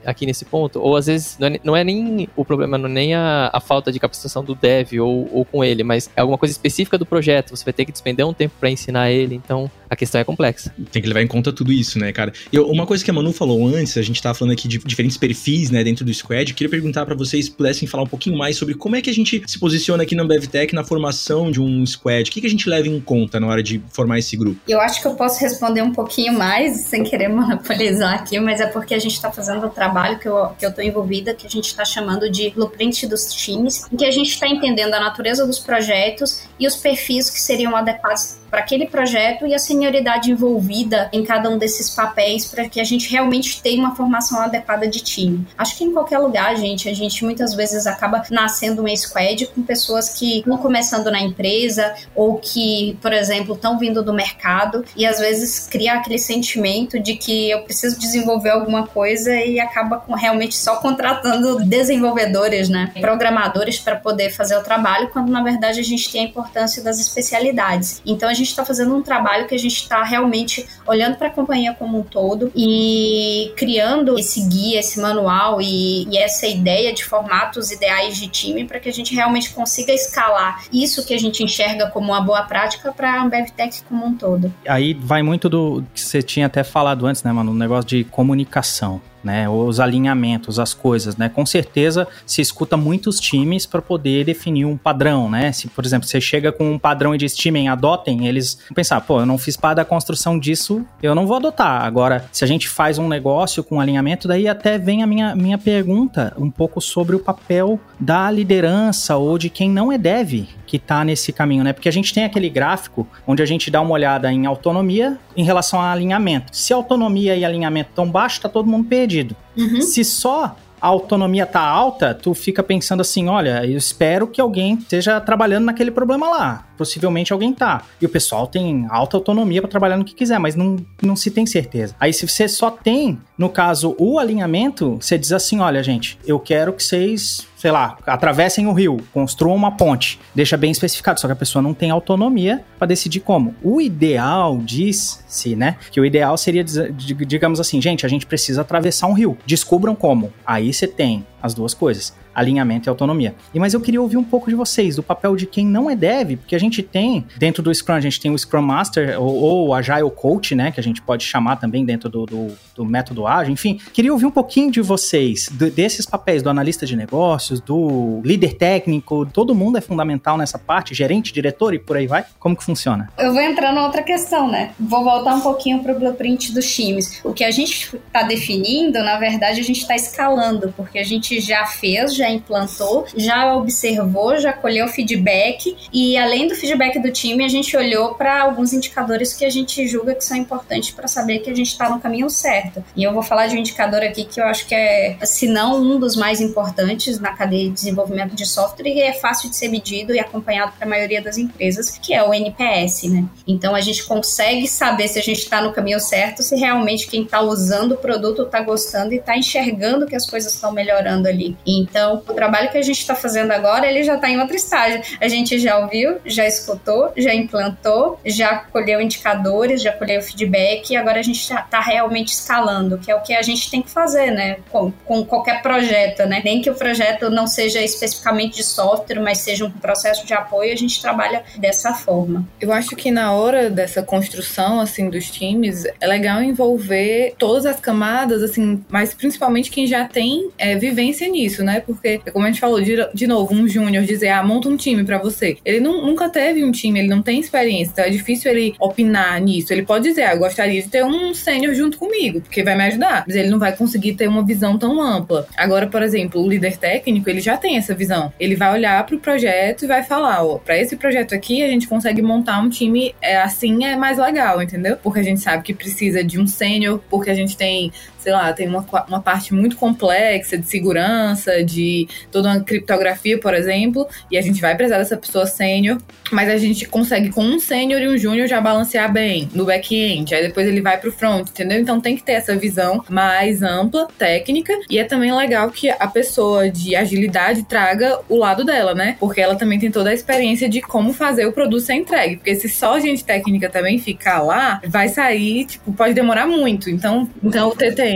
aqui 0.05 0.25
nesse 0.25 0.45
ponto. 0.45 0.79
Ou 0.79 0.95
às 0.95 1.07
vezes 1.07 1.37
não 1.39 1.47
é, 1.47 1.59
não 1.63 1.75
é 1.75 1.83
nem 1.83 2.27
o 2.35 2.45
problema, 2.45 2.77
não 2.77 2.89
é 2.89 2.93
nem 2.93 3.13
a, 3.15 3.49
a 3.51 3.59
falta 3.59 3.91
de 3.91 3.99
capacitação 3.99 4.43
do 4.43 4.55
dev 4.55 4.93
ou, 4.99 5.29
ou 5.31 5.45
com 5.45 5.63
ele, 5.63 5.83
mas 5.83 6.09
é 6.15 6.21
alguma 6.21 6.37
coisa 6.37 6.51
específica 6.51 6.97
do 6.97 7.05
projeto. 7.05 7.55
Você 7.55 7.63
vai 7.63 7.73
ter 7.73 7.85
que 7.85 7.91
despender 7.91 8.25
um 8.27 8.33
tempo 8.33 8.55
para 8.59 8.69
ensinar 8.69 9.11
ele, 9.11 9.35
então 9.35 9.69
a 9.91 9.95
questão 9.95 10.21
é 10.21 10.23
complexa. 10.23 10.73
Tem 10.89 11.01
que 11.01 11.07
levar 11.07 11.21
em 11.21 11.27
conta 11.27 11.51
tudo 11.51 11.71
isso, 11.71 11.99
né, 11.99 12.13
cara? 12.13 12.31
E 12.51 12.57
uma 12.57 12.85
coisa 12.85 13.03
que 13.03 13.11
a 13.11 13.13
Manu 13.13 13.33
falou 13.33 13.67
antes, 13.67 13.97
a 13.97 14.01
gente 14.01 14.21
tava 14.21 14.33
falando 14.33 14.53
aqui 14.53 14.65
de 14.65 14.77
diferentes 14.77 15.17
perfis, 15.17 15.69
né, 15.69 15.83
dentro 15.83 16.05
do 16.05 16.13
Squad, 16.13 16.49
eu 16.49 16.55
queria 16.55 16.69
perguntar 16.69 17.05
para 17.05 17.13
vocês 17.13 17.49
pudessem 17.49 17.85
falar 17.87 18.03
um 18.03 18.07
pouquinho 18.07 18.37
mais 18.37 18.55
sobre 18.55 18.73
como 18.73 18.95
é 18.95 19.01
que 19.01 19.09
a 19.09 19.13
gente 19.13 19.43
se 19.45 19.59
posiciona 19.59 20.03
aqui 20.03 20.15
na 20.15 20.23
BevTech 20.23 20.73
na 20.73 20.83
formação 20.83 21.51
de 21.51 21.59
um 21.59 21.85
Squad. 21.85 22.29
O 22.29 22.31
que, 22.31 22.39
que 22.39 22.47
a 22.47 22.49
gente 22.49 22.69
leva 22.69 22.87
em 22.87 23.01
conta 23.01 23.37
na 23.37 23.47
hora 23.47 23.61
de 23.61 23.81
formar 23.89 24.17
esse 24.17 24.37
grupo? 24.37 24.61
Eu 24.65 24.79
acho 24.79 25.01
que 25.01 25.07
eu 25.07 25.15
posso 25.15 25.41
responder 25.41 25.81
um 25.81 25.91
pouquinho 25.91 26.33
mais, 26.33 26.81
sem 26.81 27.03
querer 27.03 27.27
monopolizar 27.27 28.13
aqui, 28.13 28.39
mas 28.39 28.61
é 28.61 28.67
porque 28.67 28.93
a 28.93 28.99
gente 28.99 29.13
está 29.13 29.29
fazendo 29.41 29.65
um 29.65 29.69
trabalho 29.69 30.19
que 30.19 30.27
eu, 30.27 30.49
que 30.57 30.63
eu 30.63 30.71
tô 30.71 30.81
envolvida, 30.81 31.33
que 31.33 31.47
a 31.47 31.49
gente 31.49 31.65
está 31.65 31.83
chamando 31.83 32.29
de 32.29 32.51
blueprint 32.51 33.07
dos 33.07 33.33
times, 33.33 33.91
em 33.91 33.97
que 33.97 34.05
a 34.05 34.11
gente 34.11 34.29
está 34.29 34.47
entendendo 34.47 34.93
a 34.93 34.99
natureza 34.99 35.47
dos 35.47 35.57
projetos 35.57 36.43
e 36.59 36.67
os 36.67 36.75
perfis 36.75 37.27
que 37.27 37.41
seriam 37.41 37.75
adequados 37.75 38.37
para 38.51 38.59
aquele 38.59 38.85
projeto 38.85 39.47
e 39.47 39.55
a 39.55 39.59
senioridade 39.59 40.29
envolvida 40.29 41.09
em 41.13 41.23
cada 41.23 41.49
um 41.49 41.57
desses 41.57 41.89
papéis 41.89 42.45
para 42.45 42.67
que 42.67 42.81
a 42.81 42.83
gente 42.83 43.09
realmente 43.09 43.61
tenha 43.61 43.79
uma 43.79 43.95
formação 43.95 44.41
adequada 44.41 44.87
de 44.87 44.99
time. 44.99 45.47
Acho 45.57 45.77
que 45.77 45.85
em 45.85 45.93
qualquer 45.93 46.19
lugar, 46.19 46.55
gente, 46.57 46.89
a 46.89 46.93
gente 46.93 47.23
muitas 47.23 47.53
vezes 47.53 47.87
acaba 47.87 48.21
nascendo 48.29 48.83
um 48.83 48.95
squad 48.95 49.47
com 49.47 49.63
pessoas 49.63 50.09
que 50.09 50.39
estão 50.39 50.57
começando 50.57 51.09
na 51.09 51.21
empresa 51.21 51.95
ou 52.13 52.37
que, 52.37 52.97
por 53.01 53.13
exemplo, 53.13 53.55
estão 53.55 53.79
vindo 53.79 54.03
do 54.03 54.13
mercado 54.13 54.83
e 54.97 55.05
às 55.05 55.19
vezes 55.19 55.67
cria 55.67 55.93
aquele 55.93 56.19
sentimento 56.19 56.99
de 56.99 57.15
que 57.15 57.49
eu 57.49 57.63
preciso 57.63 57.97
desenvolver 57.97 58.49
alguma 58.49 58.85
coisa 58.85 59.33
e 59.33 59.59
acaba 59.59 59.97
com 59.97 60.13
realmente 60.13 60.57
só 60.57 60.75
contratando 60.77 61.63
desenvolvedores, 61.63 62.67
né, 62.67 62.91
programadores 62.99 63.79
para 63.79 63.95
poder 63.95 64.29
fazer 64.31 64.57
o 64.57 64.63
trabalho, 64.63 65.09
quando 65.09 65.31
na 65.31 65.41
verdade 65.41 65.79
a 65.79 65.83
gente 65.83 66.11
tem 66.11 66.25
a 66.25 66.27
importância 66.27 66.83
das 66.83 66.99
especialidades. 66.99 68.01
Então 68.05 68.27
a 68.27 68.33
gente 68.41 68.49
está 68.49 68.65
fazendo 68.65 68.95
um 68.95 69.01
trabalho 69.01 69.47
que 69.47 69.55
a 69.55 69.57
gente 69.57 69.75
está 69.75 70.03
realmente 70.03 70.67
olhando 70.85 71.15
para 71.15 71.27
a 71.27 71.31
companhia 71.31 71.73
como 71.73 71.99
um 71.99 72.03
todo 72.03 72.51
e 72.55 73.53
criando 73.55 74.17
esse 74.17 74.41
guia, 74.41 74.79
esse 74.79 74.99
manual 74.99 75.61
e, 75.61 76.07
e 76.09 76.17
essa 76.17 76.47
ideia 76.47 76.93
de 76.93 77.03
formatos 77.03 77.71
ideais 77.71 78.17
de 78.17 78.27
time 78.27 78.65
para 78.65 78.79
que 78.79 78.89
a 78.89 78.93
gente 78.93 79.15
realmente 79.15 79.53
consiga 79.53 79.93
escalar 79.93 80.63
isso 80.71 81.05
que 81.05 81.13
a 81.13 81.19
gente 81.19 81.43
enxerga 81.43 81.87
como 81.87 82.07
uma 82.07 82.21
boa 82.21 82.43
prática 82.43 82.91
para 82.91 83.13
a 83.13 83.21
AmbevTech 83.21 83.83
como 83.83 84.05
um 84.05 84.15
todo. 84.15 84.53
Aí 84.67 84.93
vai 84.93 85.21
muito 85.21 85.47
do 85.49 85.83
que 85.93 86.01
você 86.01 86.21
tinha 86.21 86.47
até 86.47 86.63
falado 86.63 87.05
antes, 87.05 87.23
né, 87.23 87.31
mano? 87.31 87.51
O 87.51 87.55
negócio 87.55 87.87
de 87.87 88.03
comunicação 88.05 89.01
né? 89.23 89.47
Os 89.49 89.79
alinhamentos, 89.79 90.59
as 90.59 90.73
coisas, 90.73 91.17
né? 91.17 91.29
Com 91.29 91.45
certeza 91.45 92.07
se 92.25 92.41
escuta 92.41 92.77
muitos 92.77 93.19
times 93.19 93.65
para 93.65 93.81
poder 93.81 94.25
definir 94.25 94.65
um 94.65 94.77
padrão, 94.77 95.29
né? 95.29 95.51
Se, 95.51 95.67
por 95.67 95.85
exemplo, 95.85 96.07
você 96.07 96.19
chega 96.19 96.51
com 96.51 96.71
um 96.71 96.79
padrão 96.79 97.13
e 97.13 97.17
diz 97.17 97.35
timem, 97.35 97.69
adotem, 97.69 98.27
eles 98.27 98.57
vão 98.67 98.75
pensar, 98.75 99.01
pô, 99.01 99.19
eu 99.19 99.25
não 99.25 99.37
fiz 99.37 99.55
parte 99.57 99.77
da 99.77 99.85
construção 99.85 100.37
disso, 100.37 100.85
eu 101.01 101.15
não 101.15 101.27
vou 101.27 101.37
adotar. 101.37 101.83
Agora, 101.83 102.25
se 102.31 102.43
a 102.43 102.47
gente 102.47 102.67
faz 102.67 102.97
um 102.97 103.07
negócio 103.07 103.63
com 103.63 103.79
alinhamento, 103.79 104.27
daí 104.27 104.47
até 104.47 104.77
vem 104.77 105.03
a 105.03 105.07
minha, 105.07 105.35
minha 105.35 105.57
pergunta 105.57 106.33
um 106.37 106.49
pouco 106.49 106.81
sobre 106.81 107.15
o 107.15 107.19
papel 107.19 107.79
da 107.99 108.29
liderança 108.31 109.17
ou 109.17 109.37
de 109.37 109.49
quem 109.49 109.69
não 109.69 109.91
é 109.91 109.97
dev 109.97 110.47
que 110.71 110.77
está 110.77 111.03
nesse 111.03 111.33
caminho, 111.33 111.65
né? 111.65 111.73
Porque 111.73 111.89
a 111.89 111.91
gente 111.91 112.13
tem 112.13 112.23
aquele 112.23 112.49
gráfico 112.49 113.05
onde 113.27 113.43
a 113.43 113.45
gente 113.45 113.69
dá 113.69 113.81
uma 113.81 113.91
olhada 113.91 114.31
em 114.31 114.45
autonomia 114.45 115.17
em 115.35 115.43
relação 115.43 115.81
a 115.81 115.91
alinhamento. 115.91 116.55
Se 116.55 116.71
autonomia 116.71 117.35
e 117.35 117.43
alinhamento 117.43 117.89
estão 117.89 118.09
baixos, 118.09 118.39
tá 118.39 118.47
todo 118.47 118.69
mundo 118.69 118.87
perdido. 118.87 119.35
Uhum. 119.57 119.81
Se 119.81 120.05
só 120.05 120.55
a 120.79 120.87
autonomia 120.87 121.45
tá 121.45 121.59
alta, 121.59 122.13
tu 122.13 122.33
fica 122.33 122.63
pensando 122.63 123.01
assim, 123.01 123.27
olha, 123.27 123.65
eu 123.65 123.77
espero 123.77 124.25
que 124.25 124.39
alguém 124.39 124.75
esteja 124.75 125.19
trabalhando 125.19 125.65
naquele 125.65 125.91
problema 125.91 126.29
lá 126.29 126.65
possivelmente 126.81 127.31
alguém 127.31 127.53
tá. 127.53 127.83
E 128.01 128.05
o 128.07 128.09
pessoal 128.09 128.47
tem 128.47 128.87
alta 128.89 129.15
autonomia 129.15 129.61
para 129.61 129.69
trabalhar 129.69 129.97
no 129.97 130.03
que 130.03 130.15
quiser, 130.15 130.39
mas 130.39 130.55
não, 130.55 130.77
não 130.99 131.15
se 131.15 131.29
tem 131.29 131.45
certeza. 131.45 131.95
Aí 131.99 132.11
se 132.11 132.27
você 132.27 132.47
só 132.47 132.71
tem, 132.71 133.19
no 133.37 133.49
caso, 133.49 133.95
o 133.99 134.17
alinhamento, 134.17 134.97
você 134.99 135.15
diz 135.15 135.31
assim, 135.31 135.59
olha, 135.59 135.83
gente, 135.83 136.17
eu 136.25 136.39
quero 136.39 136.73
que 136.73 136.83
vocês 136.83 137.45
sei 137.61 137.69
lá, 137.69 137.95
atravessem 138.07 138.65
o 138.65 138.73
rio, 138.73 138.97
construam 139.13 139.55
uma 139.55 139.77
ponte, 139.77 140.19
deixa 140.33 140.57
bem 140.57 140.71
especificado, 140.71 141.19
só 141.19 141.27
que 141.27 141.33
a 141.33 141.35
pessoa 141.35 141.61
não 141.61 141.75
tem 141.75 141.91
autonomia 141.91 142.65
para 142.79 142.87
decidir 142.87 143.19
como. 143.19 143.53
O 143.61 143.79
ideal 143.79 144.57
diz-se, 144.57 145.55
né, 145.55 145.77
que 145.91 146.01
o 146.01 146.05
ideal 146.05 146.35
seria, 146.37 146.63
digamos 146.63 147.59
assim, 147.59 147.79
gente, 147.79 148.03
a 148.03 148.09
gente 148.09 148.25
precisa 148.25 148.61
atravessar 148.61 149.05
um 149.05 149.13
rio, 149.13 149.37
descubram 149.45 149.93
como. 149.93 150.33
Aí 150.43 150.73
você 150.73 150.87
tem 150.87 151.23
as 151.39 151.53
duas 151.53 151.75
coisas 151.75 152.15
alinhamento 152.33 152.87
e 152.87 152.89
autonomia. 152.89 153.35
E 153.53 153.59
mas 153.59 153.73
eu 153.73 153.81
queria 153.81 154.01
ouvir 154.01 154.17
um 154.17 154.23
pouco 154.23 154.49
de 154.49 154.55
vocês, 154.55 154.95
do 154.95 155.03
papel 155.03 155.35
de 155.35 155.45
quem 155.45 155.65
não 155.65 155.89
é 155.89 155.95
dev, 155.95 156.37
porque 156.37 156.55
a 156.55 156.59
gente 156.59 156.81
tem, 156.81 157.25
dentro 157.37 157.61
do 157.61 157.73
Scrum, 157.73 157.95
a 157.95 157.99
gente 157.99 158.19
tem 158.19 158.31
o 158.31 158.37
Scrum 158.37 158.61
Master 158.61 159.21
ou, 159.21 159.35
ou 159.35 159.73
Agile 159.73 160.09
Coach, 160.11 160.55
né, 160.55 160.71
que 160.71 160.79
a 160.79 160.83
gente 160.83 161.01
pode 161.01 161.23
chamar 161.23 161.57
também 161.57 161.85
dentro 161.85 162.09
do, 162.09 162.25
do, 162.25 162.47
do 162.75 162.85
método 162.85 163.27
ágil, 163.27 163.53
enfim. 163.53 163.79
Queria 163.93 164.11
ouvir 164.11 164.25
um 164.25 164.31
pouquinho 164.31 164.71
de 164.71 164.81
vocês, 164.81 165.49
do, 165.51 165.69
desses 165.69 166.05
papéis 166.05 166.41
do 166.41 166.49
analista 166.49 166.85
de 166.85 166.95
negócios, 166.95 167.59
do 167.59 168.21
líder 168.23 168.55
técnico, 168.55 169.25
todo 169.25 169.53
mundo 169.53 169.77
é 169.77 169.81
fundamental 169.81 170.37
nessa 170.37 170.57
parte, 170.57 170.93
gerente, 170.93 171.33
diretor 171.33 171.73
e 171.73 171.79
por 171.79 171.97
aí 171.97 172.07
vai. 172.07 172.25
Como 172.39 172.55
que 172.55 172.63
funciona? 172.63 173.09
Eu 173.17 173.33
vou 173.33 173.41
entrar 173.41 173.73
na 173.73 173.85
outra 173.85 174.03
questão, 174.03 174.49
né? 174.49 174.71
Vou 174.79 175.03
voltar 175.03 175.35
um 175.35 175.41
pouquinho 175.41 175.81
para 175.81 175.93
o 175.93 175.99
blueprint 175.99 176.53
dos 176.53 176.73
times. 176.73 177.21
O 177.23 177.33
que 177.33 177.43
a 177.43 177.51
gente 177.51 177.95
está 177.95 178.23
definindo, 178.23 179.03
na 179.03 179.17
verdade, 179.17 179.59
a 179.59 179.63
gente 179.63 179.81
está 179.81 179.95
escalando, 179.95 180.73
porque 180.75 180.97
a 180.97 181.03
gente 181.03 181.39
já 181.39 181.65
fez, 181.65 182.15
já 182.21 182.29
implantou, 182.29 183.05
já 183.15 183.55
observou, 183.55 184.37
já 184.37 184.53
colheu 184.53 184.87
feedback 184.87 185.75
e 185.91 186.15
além 186.17 186.47
do 186.47 186.55
feedback 186.55 186.99
do 186.99 187.11
time, 187.11 187.43
a 187.43 187.47
gente 187.47 187.75
olhou 187.75 188.13
para 188.13 188.41
alguns 188.43 188.73
indicadores 188.73 189.33
que 189.33 189.43
a 189.43 189.49
gente 189.49 189.87
julga 189.87 190.13
que 190.13 190.23
são 190.23 190.37
importantes 190.37 190.91
para 190.91 191.07
saber 191.07 191.39
que 191.39 191.49
a 191.49 191.55
gente 191.55 191.67
está 191.67 191.89
no 191.89 191.99
caminho 191.99 192.29
certo. 192.29 192.83
E 192.95 193.03
eu 193.03 193.11
vou 193.11 193.23
falar 193.23 193.47
de 193.47 193.55
um 193.55 193.59
indicador 193.59 194.03
aqui 194.03 194.23
que 194.25 194.39
eu 194.39 194.45
acho 194.45 194.67
que 194.67 194.75
é, 194.75 195.17
se 195.23 195.47
não 195.47 195.81
um 195.81 195.99
dos 195.99 196.15
mais 196.15 196.39
importantes 196.39 197.19
na 197.19 197.33
cadeia 197.33 197.65
de 197.65 197.71
desenvolvimento 197.71 198.35
de 198.35 198.45
software 198.45 198.89
e 198.89 199.01
é 199.01 199.13
fácil 199.13 199.49
de 199.49 199.55
ser 199.55 199.69
medido 199.69 200.13
e 200.13 200.19
acompanhado 200.19 200.73
para 200.77 200.85
a 200.85 200.89
maioria 200.89 201.21
das 201.21 201.37
empresas, 201.37 201.97
que 201.97 202.13
é 202.13 202.23
o 202.23 202.31
NPS, 202.31 203.03
né? 203.03 203.25
Então 203.47 203.73
a 203.73 203.81
gente 203.81 204.03
consegue 204.03 204.67
saber 204.67 205.07
se 205.07 205.17
a 205.17 205.23
gente 205.23 205.39
está 205.39 205.59
no 205.61 205.73
caminho 205.73 205.99
certo, 205.99 206.43
se 206.43 206.55
realmente 206.55 207.07
quem 207.07 207.23
está 207.23 207.41
usando 207.41 207.93
o 207.93 207.97
produto 207.97 208.43
está 208.43 208.61
gostando 208.61 209.13
e 209.13 209.17
está 209.17 209.35
enxergando 209.35 210.05
que 210.05 210.15
as 210.15 210.29
coisas 210.29 210.53
estão 210.53 210.71
melhorando 210.71 211.27
ali. 211.27 211.57
Então 211.65 212.10
Então, 212.11 212.23
o 212.27 212.33
trabalho 212.33 212.69
que 212.69 212.77
a 212.77 212.81
gente 212.81 212.99
está 212.99 213.15
fazendo 213.15 213.51
agora, 213.51 213.87
ele 213.87 214.03
já 214.03 214.15
está 214.15 214.29
em 214.29 214.39
outro 214.39 214.55
estágio. 214.55 215.01
A 215.19 215.27
gente 215.27 215.57
já 215.59 215.77
ouviu, 215.79 216.17
já 216.25 216.45
escutou, 216.45 217.11
já 217.15 217.33
implantou, 217.33 218.19
já 218.25 218.57
colheu 218.57 218.99
indicadores, 219.01 219.81
já 219.81 219.91
colheu 219.91 220.21
feedback 220.21 220.91
e 220.91 220.95
agora 220.95 221.19
a 221.19 221.23
gente 221.23 221.39
está 221.39 221.79
realmente 221.79 222.33
escalando, 222.33 222.97
que 222.97 223.11
é 223.11 223.15
o 223.15 223.21
que 223.21 223.33
a 223.33 223.41
gente 223.41 223.69
tem 223.69 223.81
que 223.81 223.89
fazer, 223.89 224.31
né? 224.31 224.57
Com, 224.69 224.91
com 225.05 225.23
qualquer 225.25 225.61
projeto, 225.61 226.25
né? 226.25 226.41
Nem 226.43 226.61
que 226.61 226.69
o 226.69 226.75
projeto 226.75 227.29
não 227.29 227.47
seja 227.47 227.81
especificamente 227.81 228.57
de 228.57 228.63
software, 228.63 229.19
mas 229.19 229.39
seja 229.39 229.65
um 229.65 229.71
processo 229.71 230.25
de 230.25 230.33
apoio, 230.33 230.73
a 230.73 230.75
gente 230.75 231.01
trabalha 231.01 231.43
dessa 231.57 231.93
forma. 231.93 232.45
Eu 232.59 232.73
acho 232.73 232.95
que 232.95 233.11
na 233.11 233.31
hora 233.31 233.69
dessa 233.69 234.03
construção, 234.03 234.79
assim, 234.79 235.09
dos 235.09 235.29
times, 235.29 235.85
é 235.99 236.07
legal 236.07 236.41
envolver 236.43 237.35
todas 237.37 237.65
as 237.65 237.79
camadas, 237.79 238.43
assim, 238.43 238.83
mas 238.89 239.13
principalmente 239.13 239.69
quem 239.69 239.87
já 239.87 240.05
tem 240.05 240.49
é, 240.57 240.75
vivência 240.75 241.27
nisso, 241.27 241.63
né? 241.63 241.79
Porque, 241.79 242.00
como 242.31 242.45
a 242.45 242.49
gente 242.49 242.59
falou, 242.59 242.81
de, 242.81 242.95
de 243.13 243.27
novo, 243.27 243.53
um 243.53 243.67
júnior 243.67 244.03
dizer, 244.03 244.29
ah, 244.29 244.43
monta 244.43 244.69
um 244.69 244.77
time 244.77 245.03
para 245.03 245.17
você. 245.17 245.57
Ele 245.63 245.79
não, 245.79 246.05
nunca 246.05 246.29
teve 246.29 246.63
um 246.63 246.71
time, 246.71 246.99
ele 246.99 247.07
não 247.07 247.21
tem 247.21 247.39
experiência, 247.39 247.91
então 247.91 248.05
é 248.05 248.09
difícil 248.09 248.51
ele 248.51 248.75
opinar 248.79 249.39
nisso. 249.41 249.71
Ele 249.73 249.83
pode 249.83 250.09
dizer, 250.09 250.23
ah, 250.23 250.33
eu 250.33 250.39
gostaria 250.39 250.81
de 250.81 250.89
ter 250.89 251.03
um 251.03 251.33
sênior 251.33 251.73
junto 251.73 251.97
comigo, 251.97 252.41
porque 252.41 252.63
vai 252.63 252.75
me 252.75 252.83
ajudar, 252.85 253.23
mas 253.27 253.35
ele 253.35 253.49
não 253.49 253.59
vai 253.59 253.75
conseguir 253.75 254.13
ter 254.13 254.27
uma 254.27 254.45
visão 254.45 254.77
tão 254.77 255.01
ampla. 255.01 255.47
Agora, 255.55 255.87
por 255.87 256.01
exemplo, 256.01 256.41
o 256.41 256.49
líder 256.49 256.77
técnico, 256.77 257.29
ele 257.29 257.39
já 257.39 257.57
tem 257.57 257.77
essa 257.77 257.93
visão. 257.93 258.31
Ele 258.39 258.55
vai 258.55 258.73
olhar 258.73 259.05
para 259.05 259.15
o 259.15 259.19
projeto 259.19 259.83
e 259.83 259.87
vai 259.87 260.03
falar, 260.03 260.43
ó, 260.43 260.57
para 260.57 260.77
esse 260.77 260.95
projeto 260.95 261.33
aqui 261.33 261.63
a 261.63 261.67
gente 261.67 261.87
consegue 261.87 262.21
montar 262.21 262.59
um 262.59 262.69
time 262.69 263.13
é, 263.21 263.37
assim 263.37 263.85
é 263.85 263.95
mais 263.95 264.17
legal, 264.17 264.61
entendeu? 264.61 264.97
Porque 264.97 265.19
a 265.19 265.23
gente 265.23 265.41
sabe 265.41 265.63
que 265.63 265.73
precisa 265.73 266.23
de 266.23 266.39
um 266.39 266.47
sênior, 266.47 266.99
porque 267.09 267.29
a 267.29 267.35
gente 267.35 267.55
tem 267.57 267.91
sei 268.21 268.31
lá, 268.31 268.53
tem 268.53 268.67
uma, 268.67 268.85
uma 269.07 269.21
parte 269.21 269.53
muito 269.53 269.75
complexa 269.75 270.57
de 270.57 270.67
segurança, 270.67 271.63
de 271.63 272.07
toda 272.31 272.49
uma 272.49 272.59
criptografia, 272.61 273.39
por 273.39 273.53
exemplo, 273.53 274.07
e 274.29 274.37
a 274.37 274.41
gente 274.41 274.61
vai 274.61 274.75
precisar 274.75 274.99
dessa 274.99 275.17
pessoa 275.17 275.45
sênior, 275.45 275.97
mas 276.31 276.49
a 276.49 276.57
gente 276.57 276.85
consegue 276.85 277.29
com 277.29 277.43
um 277.43 277.59
sênior 277.59 278.01
e 278.01 278.07
um 278.07 278.17
júnior 278.17 278.47
já 278.47 278.61
balancear 278.61 279.11
bem 279.11 279.49
no 279.53 279.65
back-end, 279.65 280.33
aí 280.33 280.43
depois 280.43 280.67
ele 280.67 280.81
vai 280.81 280.97
pro 280.97 281.11
front, 281.11 281.49
entendeu? 281.49 281.79
Então 281.79 281.99
tem 281.99 282.15
que 282.15 282.23
ter 282.23 282.33
essa 282.33 282.55
visão 282.55 283.03
mais 283.09 283.63
ampla, 283.63 284.07
técnica, 284.17 284.73
e 284.89 284.99
é 284.99 285.03
também 285.03 285.35
legal 285.35 285.71
que 285.71 285.89
a 285.89 286.07
pessoa 286.07 286.69
de 286.69 286.95
agilidade 286.95 287.63
traga 287.63 288.19
o 288.29 288.37
lado 288.37 288.63
dela, 288.63 288.93
né? 288.93 289.17
Porque 289.19 289.41
ela 289.41 289.55
também 289.55 289.79
tem 289.79 289.89
toda 289.89 290.11
a 290.11 290.13
experiência 290.13 290.69
de 290.69 290.81
como 290.81 291.11
fazer 291.13 291.45
o 291.47 291.51
produto 291.51 291.81
ser 291.81 291.95
entregue, 291.95 292.37
porque 292.37 292.55
se 292.55 292.69
só 292.69 292.99
gente 292.99 293.23
técnica 293.23 293.69
também 293.69 293.97
ficar 293.97 294.41
lá, 294.41 294.79
vai 294.85 295.07
sair, 295.07 295.65
tipo, 295.65 295.91
pode 295.93 296.13
demorar 296.13 296.45
muito. 296.45 296.89
Então, 296.89 297.29
então 297.43 297.69
o 297.69 297.75
TTM 297.75 298.10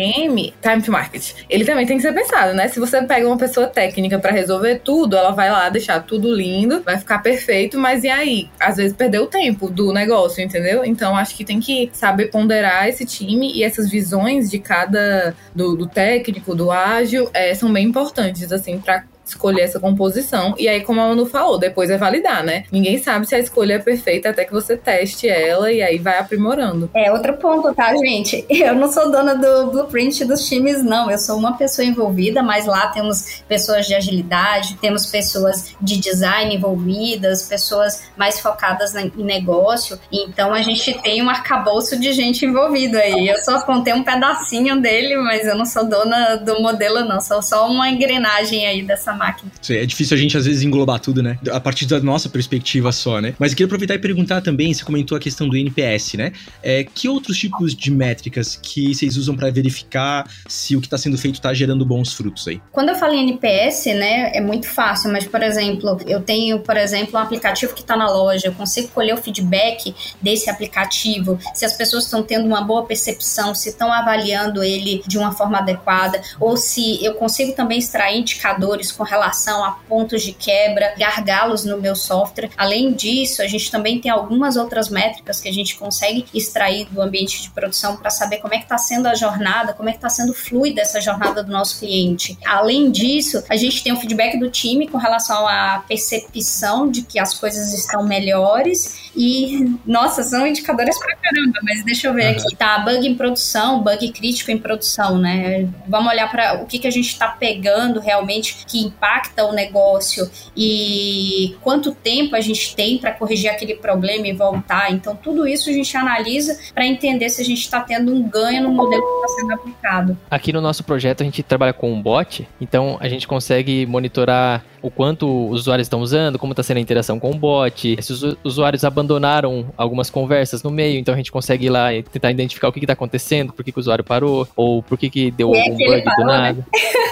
Time 0.62 0.82
to 0.84 0.92
Market, 0.92 1.34
ele 1.50 1.66
também 1.66 1.86
tem 1.86 1.98
que 1.98 2.04
ser 2.04 2.14
pensado, 2.14 2.54
né? 2.54 2.68
Se 2.68 2.80
você 2.80 3.02
pega 3.04 3.28
uma 3.28 3.38
pessoa 3.38 3.68
técnica 3.68 4.20
para 4.20 4.32
resolver 4.32 4.80
tudo, 4.84 5.16
ela 5.16 5.32
vai 5.32 5.50
lá 5.52 5.70
deixar 5.70 6.02
tudo 6.02 6.34
lindo, 6.34 6.82
vai 6.82 6.98
ficar 6.98 7.20
perfeito, 7.20 7.78
mas 7.78 8.04
e 8.04 8.10
aí? 8.10 8.50
Às 8.60 8.78
vezes 8.78 8.96
perdeu 8.96 9.24
o 9.24 9.28
tempo 9.28 9.70
do 9.70 9.94
negócio, 9.94 10.44
entendeu? 10.44 10.84
Então 10.84 11.16
acho 11.16 11.36
que 11.36 11.46
tem 11.46 11.60
que 11.60 11.90
saber 11.94 12.28
ponderar 12.28 12.88
esse 12.88 13.06
time 13.06 13.52
e 13.54 13.64
essas 13.64 13.90
visões 13.90 14.50
de 14.50 14.60
cada 14.60 15.36
do, 15.54 15.76
do 15.76 15.88
técnico, 15.88 16.56
do 16.56 16.72
ágil, 16.72 17.30
é, 17.34 17.54
são 17.54 17.72
bem 17.72 17.88
importantes, 17.88 18.52
assim, 18.52 18.80
para 18.80 19.04
escolher 19.26 19.62
essa 19.62 19.80
composição. 19.80 20.54
E 20.58 20.68
aí, 20.68 20.82
como 20.82 21.02
a 21.02 21.08
Manu 21.08 21.26
falou, 21.26 21.58
depois 21.58 21.90
é 21.90 21.98
validar, 21.98 22.44
né? 22.44 22.66
Ninguém 22.72 22.98
sabe 22.98 23.28
se 23.28 23.36
a 23.36 23.40
escolha 23.40 23.76
é 23.76 23.80
perfeita 23.80 24.30
até 24.30 24.46
que 24.46 24.54
você 24.54 24.78
teste 24.78 25.28
ela 25.28 25.72
e 25.72 25.82
aí 25.82 25.98
vai 25.98 26.20
aprimorando. 26.20 26.90
É 26.94 27.12
outro 27.12 27.34
ponto, 27.38 27.74
tá, 27.74 27.96
gente? 27.96 28.46
Eu 28.50 28.76
não 28.76 28.92
sou 28.92 29.12
dona 29.12 29.36
do 29.36 29.72
blueprint 29.72 30.24
dos 30.26 30.48
times, 30.48 30.84
não. 30.84 31.10
Eu 31.10 31.18
sou 31.18 31.38
uma 31.38 31.58
pessoa 31.58 31.86
envolvida, 31.86 32.44
mas 32.44 32.66
lá 32.66 32.88
temos 32.88 33.44
pessoas 33.48 33.88
de 33.88 33.96
agilidade, 33.96 34.78
temos 34.80 35.06
pessoas 35.08 35.76
de 35.82 35.98
design 35.98 36.56
envolvidas, 36.56 37.48
pessoas 37.48 38.04
mais 38.16 38.40
focadas 38.40 38.94
em 38.96 39.12
negócio. 39.18 40.00
Então 40.12 40.54
a 40.54 40.62
gente 40.62 40.94
tem 41.02 41.22
um 41.24 41.30
arcabouço 41.30 42.00
de 42.00 42.14
gente 42.14 42.46
envolvida 42.46 43.00
aí. 43.00 43.28
Eu 43.28 43.38
só 43.40 43.62
contei 43.62 43.94
um 43.94 44.04
pedacinho 44.04 44.80
dele, 44.80 45.18
mas 45.18 45.46
eu 45.48 45.56
não 45.56 45.66
sou 45.66 45.86
dona 45.86 46.36
do 46.36 46.62
modelo, 46.62 47.04
não. 47.06 47.20
Sou 47.20 47.42
só 47.42 47.68
uma 47.68 47.90
engrenagem 47.90 48.68
aí 48.68 48.84
dessa 48.84 49.15
máquina. 49.16 49.52
É 49.70 49.86
difícil 49.86 50.16
a 50.16 50.20
gente, 50.20 50.38
às 50.38 50.46
vezes, 50.46 50.64
englobar 50.64 51.00
tudo, 51.00 51.24
né? 51.24 51.38
A 51.52 51.60
partir 51.60 51.86
da 51.86 52.00
nossa 52.00 52.30
perspectiva 52.30 52.92
só, 52.92 53.20
né? 53.20 53.34
Mas 53.40 53.52
eu 53.52 53.58
queria 53.58 53.68
aproveitar 53.68 53.96
e 53.96 54.00
perguntar 54.00 54.42
também, 54.42 54.74
você 54.74 54.84
comentou 54.84 55.18
a 55.18 55.20
questão 55.20 55.48
do 55.48 55.56
NPS, 55.56 56.14
né? 56.14 56.32
É, 56.62 56.84
que 56.84 57.08
outros 57.10 57.38
tipos 57.38 57.76
de 57.76 57.92
métricas 57.92 58.60
que 58.62 58.94
vocês 58.94 59.18
usam 59.18 59.36
para 59.36 59.50
verificar 59.50 60.30
se 60.48 60.76
o 60.76 60.82
que 60.82 60.88
está 60.88 60.98
sendo 60.98 61.18
feito 61.18 61.36
está 61.36 61.54
gerando 61.54 61.86
bons 61.86 62.14
frutos 62.14 62.48
aí? 62.48 62.62
Quando 62.72 62.90
eu 62.90 62.96
falo 62.96 63.14
em 63.14 63.24
NPS, 63.24 63.86
né, 63.88 64.32
é 64.34 64.42
muito 64.42 64.68
fácil, 64.68 65.12
mas, 65.12 65.26
por 65.26 65.42
exemplo, 65.42 65.98
eu 66.06 66.22
tenho, 66.22 66.60
por 66.60 66.78
exemplo, 66.78 67.20
um 67.20 67.22
aplicativo 67.22 67.74
que 67.74 67.82
está 67.82 67.96
na 67.96 68.10
loja, 68.10 68.48
eu 68.48 68.54
consigo 68.54 68.88
colher 68.90 69.14
o 69.14 69.18
feedback 69.18 69.94
desse 70.22 70.50
aplicativo, 70.50 71.40
se 71.54 71.66
as 71.66 71.74
pessoas 71.74 72.06
estão 72.06 72.24
tendo 72.24 72.46
uma 72.46 72.62
boa 72.62 72.86
percepção, 72.86 73.54
se 73.54 73.70
estão 73.70 73.92
avaliando 73.92 74.64
ele 74.64 75.04
de 75.08 75.18
uma 75.18 75.32
forma 75.32 75.60
adequada, 75.60 76.22
ou 76.40 76.58
se 76.58 77.04
eu 77.04 77.16
consigo 77.16 77.54
também 77.54 77.80
extrair 77.80 78.20
indicadores 78.20 78.92
com 78.92 79.04
relação 79.06 79.64
a 79.64 79.72
pontos 79.72 80.24
de 80.24 80.34
quebra, 80.34 80.94
gargalos 80.98 81.64
no 81.64 81.78
meu 81.78 81.96
software. 81.96 82.50
Além 82.58 82.94
disso, 82.94 83.42
a 83.42 83.48
gente 83.48 83.72
também 83.72 84.00
tem 84.00 84.12
algumas 84.12 84.58
outras 84.58 84.90
métricas 84.90 85.40
que 85.40 85.48
a 85.48 85.54
gente 85.54 85.78
consegue 85.78 86.26
extrair 86.34 86.88
do 86.90 87.02
ambiente 87.02 87.42
de 87.42 87.50
produção 87.52 87.98
para 87.98 88.10
saber 88.10 88.38
como 88.38 88.54
é 88.54 88.58
que 88.58 88.64
está 88.64 88.78
sendo 88.78 89.08
a 89.08 89.16
jornada, 89.16 89.74
como 89.74 89.90
é 89.90 89.92
que 89.92 89.98
está 89.98 90.10
sendo 90.10 90.34
fluida 90.34 90.82
essa 90.82 91.00
jornada 91.00 91.44
do 91.44 91.52
nosso 91.52 91.80
cliente. 91.80 92.38
Além 92.46 92.92
disso, 92.92 93.44
a 93.50 93.56
gente 93.56 93.84
tem 93.84 93.94
o 93.94 93.98
feedback 93.98 94.38
do 94.38 94.50
time 94.50 94.88
com 94.88 94.98
relação 94.98 95.48
à 95.48 95.84
percepção 95.88 96.90
de 96.90 97.02
que 97.02 97.20
as 97.20 97.34
coisas 97.34 97.74
estão 97.74 98.04
melhores 98.04 99.06
e, 99.16 99.78
nossa, 99.86 100.24
são 100.24 100.46
indicadores 100.46 100.98
pra 101.00 101.16
caramba, 101.16 101.60
mas 101.64 101.84
deixa 101.84 102.08
eu 102.08 102.14
ver 102.14 102.36
uhum. 102.36 102.42
aqui. 102.42 102.56
Tá, 102.56 102.80
bug 102.80 103.08
em 103.08 103.16
produção, 103.16 103.82
bug 103.82 104.12
crítico 104.12 104.52
em 104.52 104.58
produção, 104.58 105.18
né? 105.18 105.68
Vamos 105.88 106.12
olhar 106.12 106.30
para 106.30 106.62
o 106.62 106.66
que, 106.66 106.80
que 106.80 106.88
a 106.88 106.92
gente 106.92 107.08
está 107.08 107.30
pegando 107.30 108.00
realmente 108.00 108.66
que 108.68 108.94
impacta 108.96 109.46
o 109.46 109.52
negócio 109.52 110.30
e 110.56 111.56
quanto 111.62 111.94
tempo 111.94 112.36
a 112.36 112.42
gente 112.42 112.76
tem 112.76 112.98
para 112.98 113.12
corrigir 113.12 113.50
aquele 113.50 113.76
problema 113.76 114.28
e 114.28 114.34
voltar. 114.34 114.92
Então, 114.92 115.16
tudo 115.16 115.48
isso 115.48 115.70
a 115.70 115.74
gente 115.74 115.96
analisa 115.96 116.58
para 116.74 116.86
entender 116.86 117.30
se 117.30 117.42
a 117.42 117.46
gente 117.46 117.62
está 117.62 117.82
tendo 117.82 118.14
um 118.14 118.28
ganho 118.28 118.64
no 118.64 118.70
modelo 118.70 119.02
que 119.02 119.28
está 119.28 119.28
sendo 119.40 119.54
aplicado. 119.54 120.18
Aqui 120.30 120.54
no 120.54 120.62
nosso 120.62 120.84
projeto, 120.84 121.22
a 121.22 121.24
gente 121.24 121.44
trabalha 121.44 121.74
com 121.74 121.92
um 121.92 122.02
bot, 122.02 122.48
então 122.60 122.98
a 123.00 123.08
gente 123.08 123.28
consegue 123.28 123.86
monitorar 123.86 124.64
o 124.82 124.92
quanto 124.92 125.50
os 125.50 125.62
usuários 125.62 125.88
estão 125.88 126.00
usando, 126.00 126.38
como 126.38 126.54
está 126.54 126.62
sendo 126.62 126.78
a 126.78 126.80
interação 126.80 127.20
com 127.20 127.32
o 127.32 127.36
bot, 127.36 127.98
se 128.00 128.14
os 128.14 128.38
usuários 128.44 128.84
abandonaram 128.84 129.66
algumas 129.76 130.12
conversas 130.12 130.62
no 130.62 130.70
meio, 130.70 131.00
então 131.00 131.12
a 131.12 131.18
gente 131.18 131.32
consegue 131.32 131.66
ir 131.66 131.70
lá 131.70 131.92
e 131.92 132.04
tentar 132.04 132.30
identificar 132.30 132.68
o 132.68 132.72
que 132.72 132.80
está 132.80 132.94
acontecendo, 132.94 133.52
por 133.52 133.66
que, 133.66 133.72
que, 133.72 133.80
o 133.80 133.82
usuário 133.82 134.04
parou, 134.04 134.48
ou 134.56 134.84
por 134.84 134.96
que, 134.96 135.10
que 135.10 135.32
deu 135.32 135.52
se 135.52 135.58
é 135.58 135.62
algum 135.64 135.82
é 135.82 135.88
bug 135.88 136.04
parou, 136.04 136.26
do 136.26 136.32
nada. 136.32 136.54
Né? 136.54 136.66